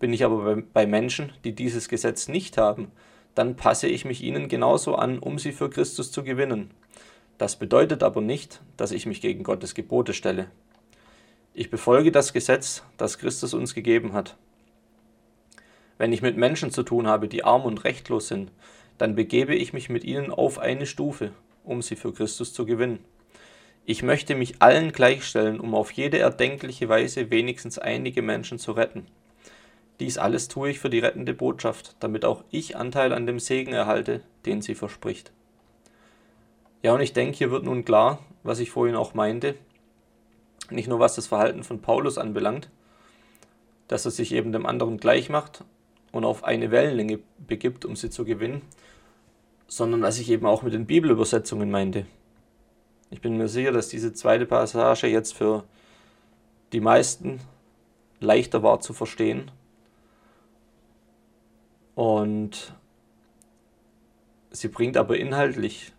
Bin 0.00 0.12
ich 0.12 0.24
aber 0.24 0.60
bei 0.74 0.84
Menschen, 0.84 1.32
die 1.44 1.54
dieses 1.54 1.88
Gesetz 1.88 2.26
nicht 2.26 2.58
haben, 2.58 2.90
dann 3.36 3.54
passe 3.54 3.86
ich 3.86 4.04
mich 4.04 4.20
ihnen 4.24 4.48
genauso 4.48 4.96
an, 4.96 5.20
um 5.20 5.38
sie 5.38 5.52
für 5.52 5.70
Christus 5.70 6.10
zu 6.10 6.24
gewinnen. 6.24 6.72
Das 7.38 7.54
bedeutet 7.54 8.02
aber 8.02 8.20
nicht, 8.20 8.62
dass 8.76 8.90
ich 8.90 9.06
mich 9.06 9.20
gegen 9.20 9.44
Gottes 9.44 9.74
Gebote 9.76 10.12
stelle. 10.12 10.50
Ich 11.54 11.70
befolge 11.70 12.10
das 12.10 12.32
Gesetz, 12.32 12.82
das 12.96 13.18
Christus 13.18 13.54
uns 13.54 13.74
gegeben 13.74 14.14
hat. 14.14 14.36
Wenn 15.98 16.12
ich 16.12 16.20
mit 16.20 16.36
Menschen 16.36 16.72
zu 16.72 16.82
tun 16.82 17.06
habe, 17.06 17.28
die 17.28 17.44
arm 17.44 17.62
und 17.62 17.84
rechtlos 17.84 18.26
sind, 18.26 18.50
dann 18.98 19.14
begebe 19.14 19.54
ich 19.54 19.72
mich 19.72 19.88
mit 19.88 20.02
ihnen 20.02 20.32
auf 20.32 20.58
eine 20.58 20.84
Stufe, 20.84 21.30
um 21.62 21.80
sie 21.80 21.94
für 21.94 22.12
Christus 22.12 22.52
zu 22.52 22.66
gewinnen. 22.66 22.98
Ich 23.90 24.02
möchte 24.02 24.34
mich 24.34 24.60
allen 24.60 24.92
gleichstellen, 24.92 25.60
um 25.60 25.74
auf 25.74 25.92
jede 25.92 26.18
erdenkliche 26.18 26.90
Weise 26.90 27.30
wenigstens 27.30 27.78
einige 27.78 28.20
Menschen 28.20 28.58
zu 28.58 28.72
retten. 28.72 29.06
Dies 29.98 30.18
alles 30.18 30.48
tue 30.48 30.68
ich 30.68 30.78
für 30.78 30.90
die 30.90 30.98
rettende 30.98 31.32
Botschaft, 31.32 31.96
damit 31.98 32.26
auch 32.26 32.44
ich 32.50 32.76
Anteil 32.76 33.14
an 33.14 33.24
dem 33.24 33.38
Segen 33.38 33.72
erhalte, 33.72 34.20
den 34.44 34.60
sie 34.60 34.74
verspricht. 34.74 35.32
Ja, 36.82 36.92
und 36.92 37.00
ich 37.00 37.14
denke, 37.14 37.38
hier 37.38 37.50
wird 37.50 37.64
nun 37.64 37.86
klar, 37.86 38.18
was 38.42 38.58
ich 38.58 38.70
vorhin 38.70 38.94
auch 38.94 39.14
meinte, 39.14 39.54
nicht 40.68 40.88
nur 40.88 40.98
was 40.98 41.14
das 41.14 41.26
Verhalten 41.26 41.64
von 41.64 41.80
Paulus 41.80 42.18
anbelangt, 42.18 42.68
dass 43.86 44.04
er 44.04 44.10
sich 44.10 44.32
eben 44.32 44.52
dem 44.52 44.66
anderen 44.66 44.98
gleich 44.98 45.30
macht 45.30 45.64
und 46.12 46.26
auf 46.26 46.44
eine 46.44 46.70
Wellenlänge 46.70 47.20
begibt, 47.38 47.86
um 47.86 47.96
sie 47.96 48.10
zu 48.10 48.26
gewinnen, 48.26 48.60
sondern 49.66 50.02
was 50.02 50.18
ich 50.18 50.28
eben 50.28 50.44
auch 50.44 50.62
mit 50.62 50.74
den 50.74 50.84
Bibelübersetzungen 50.84 51.70
meinte. 51.70 52.04
Ich 53.10 53.20
bin 53.20 53.36
mir 53.36 53.48
sicher, 53.48 53.72
dass 53.72 53.88
diese 53.88 54.12
zweite 54.12 54.46
Passage 54.46 55.06
jetzt 55.06 55.34
für 55.34 55.64
die 56.72 56.80
meisten 56.80 57.40
leichter 58.20 58.62
war 58.62 58.80
zu 58.80 58.92
verstehen. 58.92 59.50
Und 61.94 62.74
sie 64.50 64.68
bringt 64.68 64.96
aber 64.96 65.16
inhaltlich 65.16 65.92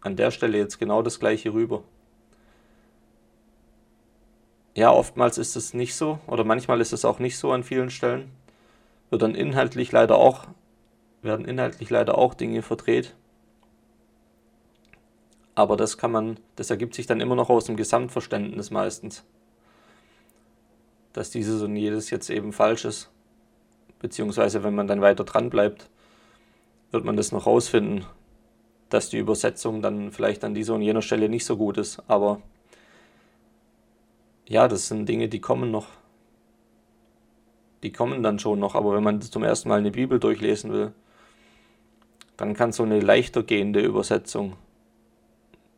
an 0.00 0.16
der 0.16 0.30
Stelle 0.30 0.58
jetzt 0.58 0.78
genau 0.78 1.02
das 1.02 1.20
gleiche 1.20 1.52
rüber. 1.52 1.84
Ja, 4.74 4.90
oftmals 4.90 5.36
ist 5.36 5.54
es 5.54 5.74
nicht 5.74 5.94
so 5.94 6.18
oder 6.26 6.44
manchmal 6.44 6.80
ist 6.80 6.92
es 6.92 7.04
auch 7.04 7.18
nicht 7.18 7.36
so 7.38 7.52
an 7.52 7.62
vielen 7.62 7.90
Stellen. 7.90 8.32
Wird 9.10 9.22
dann 9.22 9.34
inhaltlich 9.34 9.92
leider 9.92 10.16
auch, 10.16 10.46
werden 11.20 11.44
inhaltlich 11.44 11.90
leider 11.90 12.16
auch 12.16 12.32
Dinge 12.32 12.62
verdreht. 12.62 13.14
Aber 15.54 15.76
das 15.76 15.98
kann 15.98 16.10
man, 16.12 16.38
das 16.56 16.70
ergibt 16.70 16.94
sich 16.94 17.06
dann 17.06 17.20
immer 17.20 17.34
noch 17.34 17.50
aus 17.50 17.66
dem 17.66 17.76
Gesamtverständnis 17.76 18.70
meistens. 18.70 19.24
Dass 21.12 21.30
dieses 21.30 21.62
und 21.62 21.76
jedes 21.76 22.10
jetzt 22.10 22.30
eben 22.30 22.52
falsch 22.52 22.84
ist. 22.84 23.10
Beziehungsweise 23.98 24.64
wenn 24.64 24.74
man 24.74 24.86
dann 24.86 25.02
weiter 25.02 25.24
dran 25.24 25.50
bleibt, 25.50 25.90
wird 26.90 27.04
man 27.04 27.16
das 27.16 27.32
noch 27.32 27.46
rausfinden, 27.46 28.04
dass 28.88 29.10
die 29.10 29.18
Übersetzung 29.18 29.82
dann 29.82 30.10
vielleicht 30.10 30.42
an 30.44 30.54
dieser 30.54 30.74
und 30.74 30.82
jener 30.82 31.02
Stelle 31.02 31.28
nicht 31.28 31.44
so 31.44 31.56
gut 31.56 31.76
ist. 31.78 32.02
Aber 32.08 32.40
ja, 34.46 34.68
das 34.68 34.88
sind 34.88 35.08
Dinge, 35.08 35.28
die 35.28 35.40
kommen 35.40 35.70
noch. 35.70 35.88
Die 37.82 37.92
kommen 37.92 38.22
dann 38.22 38.38
schon 38.38 38.58
noch, 38.58 38.74
aber 38.74 38.94
wenn 38.94 39.02
man 39.02 39.20
zum 39.20 39.42
ersten 39.42 39.68
Mal 39.68 39.78
eine 39.78 39.90
Bibel 39.90 40.18
durchlesen 40.18 40.72
will, 40.72 40.92
dann 42.36 42.54
kann 42.54 42.72
so 42.72 42.84
eine 42.84 43.00
leichter 43.00 43.42
gehende 43.42 43.80
Übersetzung 43.80 44.56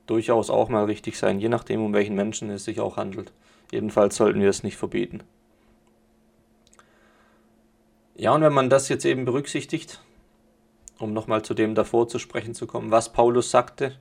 durchaus 0.07 0.51
auch 0.51 0.69
mal 0.69 0.85
richtig 0.85 1.19
sein, 1.19 1.41
je 1.41 1.49
nachdem, 1.49 1.85
um 1.85 1.93
welchen 1.93 2.15
Menschen 2.15 2.51
es 2.51 2.65
sich 2.65 2.81
auch 2.81 2.97
handelt. 2.97 3.33
Jedenfalls 3.73 4.17
sollten 4.17 4.41
wir 4.41 4.51
es 4.51 4.63
nicht 4.63 4.77
verbieten. 4.77 5.23
Ja, 8.17 8.33
und 8.35 8.43
wenn 8.43 8.53
man 8.53 8.71
das 8.71 8.89
jetzt 8.89 9.05
eben 9.05 9.25
berücksichtigt, 9.25 10.01
um 10.99 11.13
nochmal 11.13 11.43
zu 11.43 11.55
dem 11.55 11.75
davor 11.75 12.07
zu 12.07 12.19
sprechen 12.19 12.55
zu 12.55 12.67
kommen, 12.67 12.91
was 12.91 13.13
Paulus 13.13 13.51
sagte, 13.51 13.97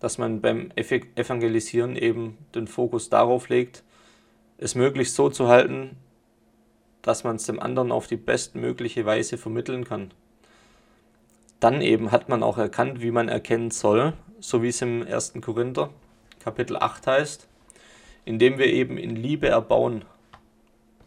dass 0.00 0.18
man 0.18 0.40
beim 0.40 0.70
Evangelisieren 0.74 1.96
eben 1.96 2.38
den 2.54 2.66
Fokus 2.66 3.08
darauf 3.08 3.48
legt, 3.48 3.82
es 4.58 4.74
möglichst 4.74 5.14
so 5.14 5.30
zu 5.30 5.48
halten, 5.48 5.96
dass 7.02 7.24
man 7.24 7.36
es 7.36 7.44
dem 7.44 7.60
anderen 7.60 7.92
auf 7.92 8.06
die 8.06 8.16
bestmögliche 8.16 9.06
Weise 9.06 9.38
vermitteln 9.38 9.84
kann. 9.84 10.10
Dann 11.60 11.80
eben 11.80 12.10
hat 12.10 12.28
man 12.28 12.42
auch 12.42 12.58
erkannt, 12.58 13.00
wie 13.00 13.10
man 13.12 13.28
erkennen 13.28 13.70
soll, 13.70 14.12
so 14.40 14.62
wie 14.62 14.68
es 14.68 14.82
im 14.82 15.06
1. 15.06 15.34
Korinther 15.40 15.90
Kapitel 16.40 16.76
8 16.76 17.06
heißt, 17.06 17.48
indem 18.24 18.58
wir 18.58 18.66
eben 18.66 18.98
in 18.98 19.16
Liebe 19.16 19.48
erbauen, 19.48 20.04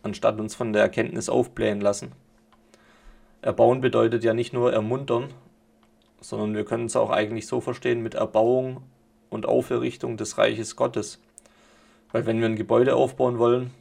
anstatt 0.04 0.40
uns 0.40 0.56
von 0.56 0.74
der 0.74 0.82
Erkenntnis 0.82 1.30
aufblähen 1.30 1.82
lassen. 1.82 2.12
Erbauen 3.42 3.82
bedeutet 3.82 4.24
ja 4.24 4.34
nicht 4.34 4.52
nur 4.52 4.74
ermuntern, 4.74 5.30
sondern 6.20 6.56
wir 6.56 6.66
können 6.66 6.86
es 6.86 6.96
auch 6.96 7.10
eigentlich 7.10 7.48
so 7.48 7.62
verstehen 7.62 8.02
mit 8.02 8.16
Erbauung 8.16 8.84
und 9.30 9.46
Auferrichtung 9.46 10.18
des 10.18 10.38
Reiches 10.38 10.76
Gottes. 10.76 11.20
Weil 12.12 12.26
wenn 12.26 12.40
wir 12.40 12.48
ein 12.48 12.56
Gebäude 12.56 12.96
aufbauen 12.96 13.38
wollen, 13.38 13.72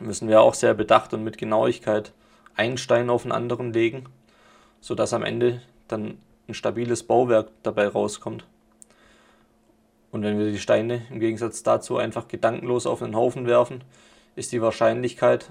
müssen 0.00 0.28
wir 0.28 0.40
auch 0.40 0.54
sehr 0.54 0.74
bedacht 0.74 1.12
und 1.12 1.24
mit 1.24 1.38
Genauigkeit 1.38 2.12
einen 2.56 2.78
Stein 2.78 3.10
auf 3.10 3.22
den 3.22 3.32
anderen 3.32 3.72
legen, 3.72 4.04
sodass 4.80 5.12
am 5.12 5.24
Ende 5.24 5.60
dann 5.88 6.18
ein 6.48 6.54
stabiles 6.54 7.02
Bauwerk 7.02 7.50
dabei 7.62 7.88
rauskommt. 7.88 8.46
Und 10.12 10.22
wenn 10.22 10.38
wir 10.38 10.50
die 10.50 10.58
Steine 10.58 11.02
im 11.10 11.18
Gegensatz 11.20 11.62
dazu 11.62 11.96
einfach 11.96 12.28
gedankenlos 12.28 12.86
auf 12.86 13.02
einen 13.02 13.16
Haufen 13.16 13.46
werfen, 13.46 13.82
ist 14.36 14.52
die 14.52 14.62
Wahrscheinlichkeit, 14.62 15.50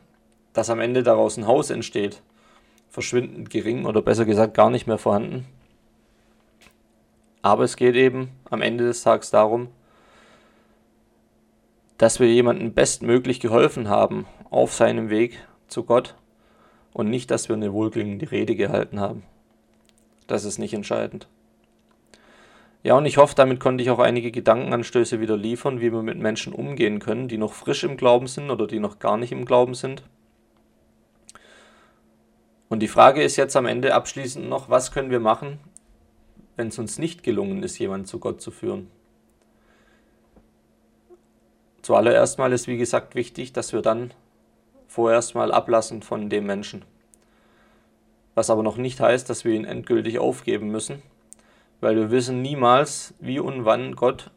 dass 0.53 0.69
am 0.69 0.79
Ende 0.79 1.03
daraus 1.03 1.37
ein 1.37 1.47
Haus 1.47 1.69
entsteht, 1.69 2.21
verschwindend 2.89 3.49
gering 3.49 3.85
oder 3.85 4.01
besser 4.01 4.25
gesagt 4.25 4.53
gar 4.53 4.69
nicht 4.69 4.87
mehr 4.87 4.97
vorhanden. 4.97 5.45
Aber 7.41 7.63
es 7.63 7.75
geht 7.75 7.95
eben 7.95 8.29
am 8.49 8.61
Ende 8.61 8.85
des 8.85 9.03
Tages 9.03 9.31
darum, 9.31 9.67
dass 11.97 12.19
wir 12.19 12.31
jemandem 12.31 12.73
bestmöglich 12.73 13.39
geholfen 13.39 13.89
haben 13.89 14.25
auf 14.49 14.73
seinem 14.73 15.09
Weg 15.09 15.45
zu 15.67 15.83
Gott 15.83 16.15
und 16.93 17.09
nicht, 17.09 17.31
dass 17.31 17.49
wir 17.49 17.55
eine 17.55 17.73
wohlklingende 17.73 18.31
Rede 18.31 18.55
gehalten 18.55 18.99
haben. 18.99 19.23
Das 20.27 20.45
ist 20.45 20.57
nicht 20.57 20.73
entscheidend. 20.73 21.27
Ja, 22.83 22.95
und 22.95 23.05
ich 23.05 23.17
hoffe, 23.17 23.33
damit 23.35 23.61
konnte 23.61 23.81
ich 23.81 23.89
auch 23.89 23.99
einige 23.99 24.29
Gedankenanstöße 24.29 25.21
wieder 25.21 25.37
liefern, 25.37 25.79
wie 25.79 25.93
wir 25.93 26.03
mit 26.03 26.17
Menschen 26.17 26.51
umgehen 26.51 26.99
können, 26.99 27.29
die 27.29 27.37
noch 27.37 27.53
frisch 27.53 27.85
im 27.85 27.95
Glauben 27.95 28.27
sind 28.27 28.51
oder 28.51 28.67
die 28.67 28.79
noch 28.79 28.99
gar 28.99 29.15
nicht 29.15 29.31
im 29.31 29.45
Glauben 29.45 29.73
sind. 29.73 30.03
Und 32.67 32.79
die 32.79 32.89
Frage 32.89 33.23
ist 33.23 33.37
jetzt 33.37 33.55
am 33.55 33.67
Ende 33.67 33.93
abschließend 33.93 34.49
noch, 34.49 34.69
was 34.69 34.91
können 34.91 35.11
wir 35.11 35.21
machen, 35.21 35.59
wenn 36.57 36.67
es 36.67 36.79
uns 36.79 36.99
nicht 36.99 37.23
gelungen 37.23 37.63
ist, 37.63 37.77
jemanden 37.79 38.05
zu 38.05 38.19
Gott 38.19 38.41
zu 38.41 38.51
führen? 38.51 38.89
Zuallererst 41.83 42.37
mal 42.37 42.51
ist, 42.51 42.67
wie 42.67 42.77
gesagt, 42.77 43.15
wichtig, 43.15 43.53
dass 43.53 43.73
wir 43.73 43.81
dann 43.81 44.13
vorerst 44.87 45.35
mal 45.35 45.51
ablassen 45.51 46.01
von 46.01 46.29
dem 46.29 46.45
Menschen. 46.45 46.83
Was 48.35 48.49
aber 48.49 48.63
noch 48.63 48.77
nicht 48.77 48.99
heißt, 48.99 49.29
dass 49.29 49.45
wir 49.45 49.53
ihn 49.53 49.65
endgültig 49.65 50.19
aufgeben 50.19 50.69
müssen, 50.69 51.01
weil 51.81 51.95
wir 51.95 52.11
wissen 52.11 52.41
niemals, 52.41 53.13
wie 53.19 53.39
und 53.39 53.65
wann 53.65 53.95
Gott 53.95 54.31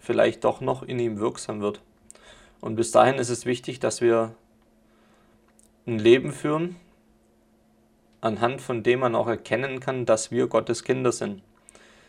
vielleicht 0.00 0.44
doch 0.44 0.60
noch 0.60 0.82
in 0.82 0.98
ihm 0.98 1.18
wirksam 1.18 1.60
wird. 1.60 1.80
Und 2.60 2.76
bis 2.76 2.90
dahin 2.90 3.16
ist 3.16 3.28
es 3.28 3.46
wichtig, 3.46 3.80
dass 3.80 4.00
wir 4.00 4.34
ein 5.86 5.98
Leben 5.98 6.32
führen, 6.32 6.76
anhand 8.20 8.60
von 8.60 8.82
dem 8.82 9.00
man 9.00 9.14
auch 9.14 9.28
erkennen 9.28 9.80
kann, 9.80 10.06
dass 10.06 10.30
wir 10.30 10.46
Gottes 10.46 10.84
Kinder 10.84 11.12
sind. 11.12 11.42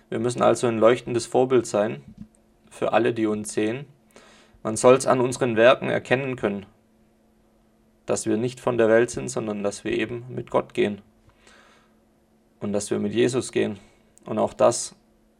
Wir 0.10 0.20
müssen 0.20 0.42
also 0.42 0.68
ein 0.68 0.78
leuchtendes 0.78 1.26
Vorbild 1.26 1.66
sein 1.66 2.04
für 2.70 2.94
alle, 2.94 3.14
die 3.14 3.28
uns 3.28 3.54
sehen. 3.54 3.86
Man 4.62 4.76
soll 4.76 4.96
es 4.96 5.08
an 5.08 5.22
unseren 5.22 5.56
Werken 5.56 5.90
erkennen 5.90 6.36
können, 6.36 6.66
dass 8.12 8.26
wir 8.26 8.36
nicht 8.36 8.60
von 8.60 8.78
der 8.78 8.90
Welt 8.90 9.10
sind, 9.10 9.30
sondern 9.30 9.64
dass 9.64 9.86
wir 9.86 9.94
eben 9.94 10.26
mit 10.28 10.52
Gott 10.52 10.74
gehen 10.74 11.02
und 12.60 12.74
dass 12.74 12.92
wir 12.92 13.00
mit 13.00 13.14
Jesus 13.14 13.54
gehen. 13.54 13.80
Und 14.26 14.38
auch 14.38 14.52
das 14.54 14.96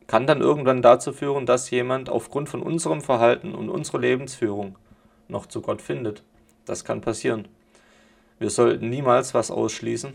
kann 0.08 0.26
dann 0.26 0.40
irgendwann 0.40 0.82
dazu 0.82 1.12
führen, 1.12 1.46
dass 1.46 1.70
jemand 1.70 2.10
aufgrund 2.10 2.48
von 2.48 2.64
unserem 2.64 3.02
Verhalten 3.02 3.56
und 3.56 3.70
unserer 3.70 4.00
Lebensführung 4.00 4.78
noch 5.28 5.48
zu 5.48 5.60
Gott 5.60 5.82
findet. 5.82 6.24
Das 6.64 6.86
kann 6.86 7.02
passieren. 7.02 7.50
Wir 8.40 8.50
sollten 8.50 8.90
niemals 8.90 9.34
was 9.34 9.52
ausschließen, 9.52 10.14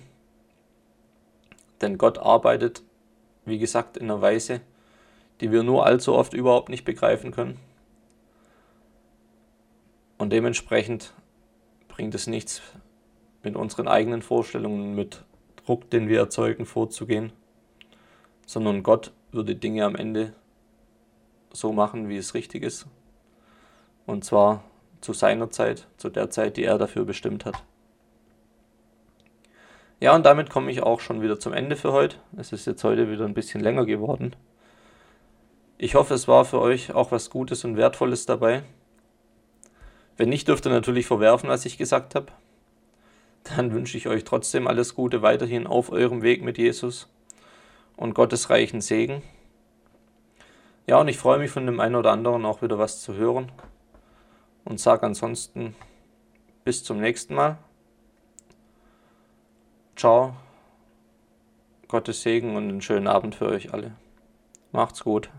denn 1.83 1.99
Gott 1.99 2.17
arbeitet, 2.17 2.83
wie 3.45 3.59
gesagt, 3.59 3.99
in 3.99 4.05
einer 4.05 4.23
Weise, 4.23 4.63
die 5.43 5.53
wir 5.53 5.63
nur 5.63 5.85
allzu 5.85 6.15
oft 6.15 6.33
überhaupt 6.33 6.71
nicht 6.71 6.87
begreifen 6.87 7.33
können. 7.33 7.61
Und 10.17 10.33
dementsprechend 10.33 11.13
bringt 11.97 12.15
es 12.15 12.27
nichts, 12.27 12.61
mit 13.43 13.57
unseren 13.57 13.89
eigenen 13.89 14.21
Vorstellungen, 14.21 14.95
mit 14.95 15.25
Druck, 15.65 15.89
den 15.89 16.09
wir 16.09 16.19
erzeugen, 16.19 16.67
vorzugehen, 16.67 17.33
sondern 18.45 18.83
Gott 18.83 19.13
würde 19.33 19.57
Dinge 19.57 19.87
am 19.87 19.97
Ende 19.97 20.35
so 21.53 21.73
machen, 21.73 22.11
wie 22.11 22.19
es 22.19 22.35
richtig 22.35 22.63
ist. 22.63 22.87
Und 24.05 24.27
zwar 24.27 24.63
zu 25.01 25.15
seiner 25.15 25.51
Zeit, 25.51 25.87
zu 25.97 26.11
der 26.11 26.29
Zeit, 26.29 26.59
die 26.59 26.65
er 26.65 26.77
dafür 26.77 27.07
bestimmt 27.07 27.47
hat. 27.47 27.65
Ja, 29.99 30.15
und 30.15 30.27
damit 30.27 30.51
komme 30.51 30.71
ich 30.71 30.83
auch 30.83 31.01
schon 31.01 31.23
wieder 31.23 31.41
zum 31.41 31.55
Ende 31.55 31.77
für 31.77 31.93
heute. 31.93 32.17
Es 32.37 32.53
ist 32.53 32.67
jetzt 32.67 32.85
heute 32.85 33.11
wieder 33.11 33.25
ein 33.25 33.33
bisschen 33.33 33.63
länger 33.63 33.87
geworden. 33.87 34.37
Ich 35.79 35.95
hoffe, 35.95 36.13
es 36.13 36.29
war 36.29 36.45
für 36.45 36.61
euch 36.61 36.93
auch 36.93 37.11
was 37.11 37.31
Gutes 37.31 37.65
und 37.65 37.79
Wertvolles 37.79 38.27
dabei. 38.27 38.65
Wenn 40.17 40.29
nicht, 40.29 40.49
dürft 40.49 40.67
ihr 40.67 40.73
natürlich 40.73 41.07
verwerfen, 41.07 41.49
was 41.49 41.67
ich 41.67 41.79
gesagt 41.79 42.15
habe. 42.15 42.33
Dann 43.45 43.73
wünsche 43.73 43.97
ich 43.97 44.09
euch 44.09 44.25
trotzdem 44.25 44.67
alles 44.67 44.95
Gute 44.95 45.23
weiterhin 45.23 45.67
auf 45.67 45.93
eurem 45.93 46.23
Weg 46.23 46.43
mit 46.43 46.59
Jesus 46.59 47.09
und 47.97 48.15
Gottes 48.15 48.51
reichen 48.51 48.81
Segen. 48.81 49.23
Ja, 50.87 51.01
und 51.01 51.09
ich 51.09 51.19
freue 51.19 51.39
mich 51.39 51.51
von 51.51 51.67
dem 51.67 51.81
einen 51.81 51.97
oder 51.97 52.13
anderen 52.13 52.45
auch 52.45 52.63
wieder 52.63 52.79
was 52.79 53.03
zu 53.03 53.15
hören 53.15 53.51
und 54.65 54.81
sage 54.81 55.05
ansonsten 55.05 55.75
bis 56.65 56.83
zum 56.83 57.01
nächsten 57.01 57.35
Mal. 57.35 57.59
Ciao, 59.97 60.37
Gottes 61.89 62.23
Segen 62.23 62.57
und 62.57 62.69
einen 62.69 62.83
schönen 62.83 63.07
Abend 63.07 63.35
für 63.35 63.47
euch 63.47 63.73
alle. 63.73 63.93
Macht's 64.73 65.05
gut. 65.05 65.31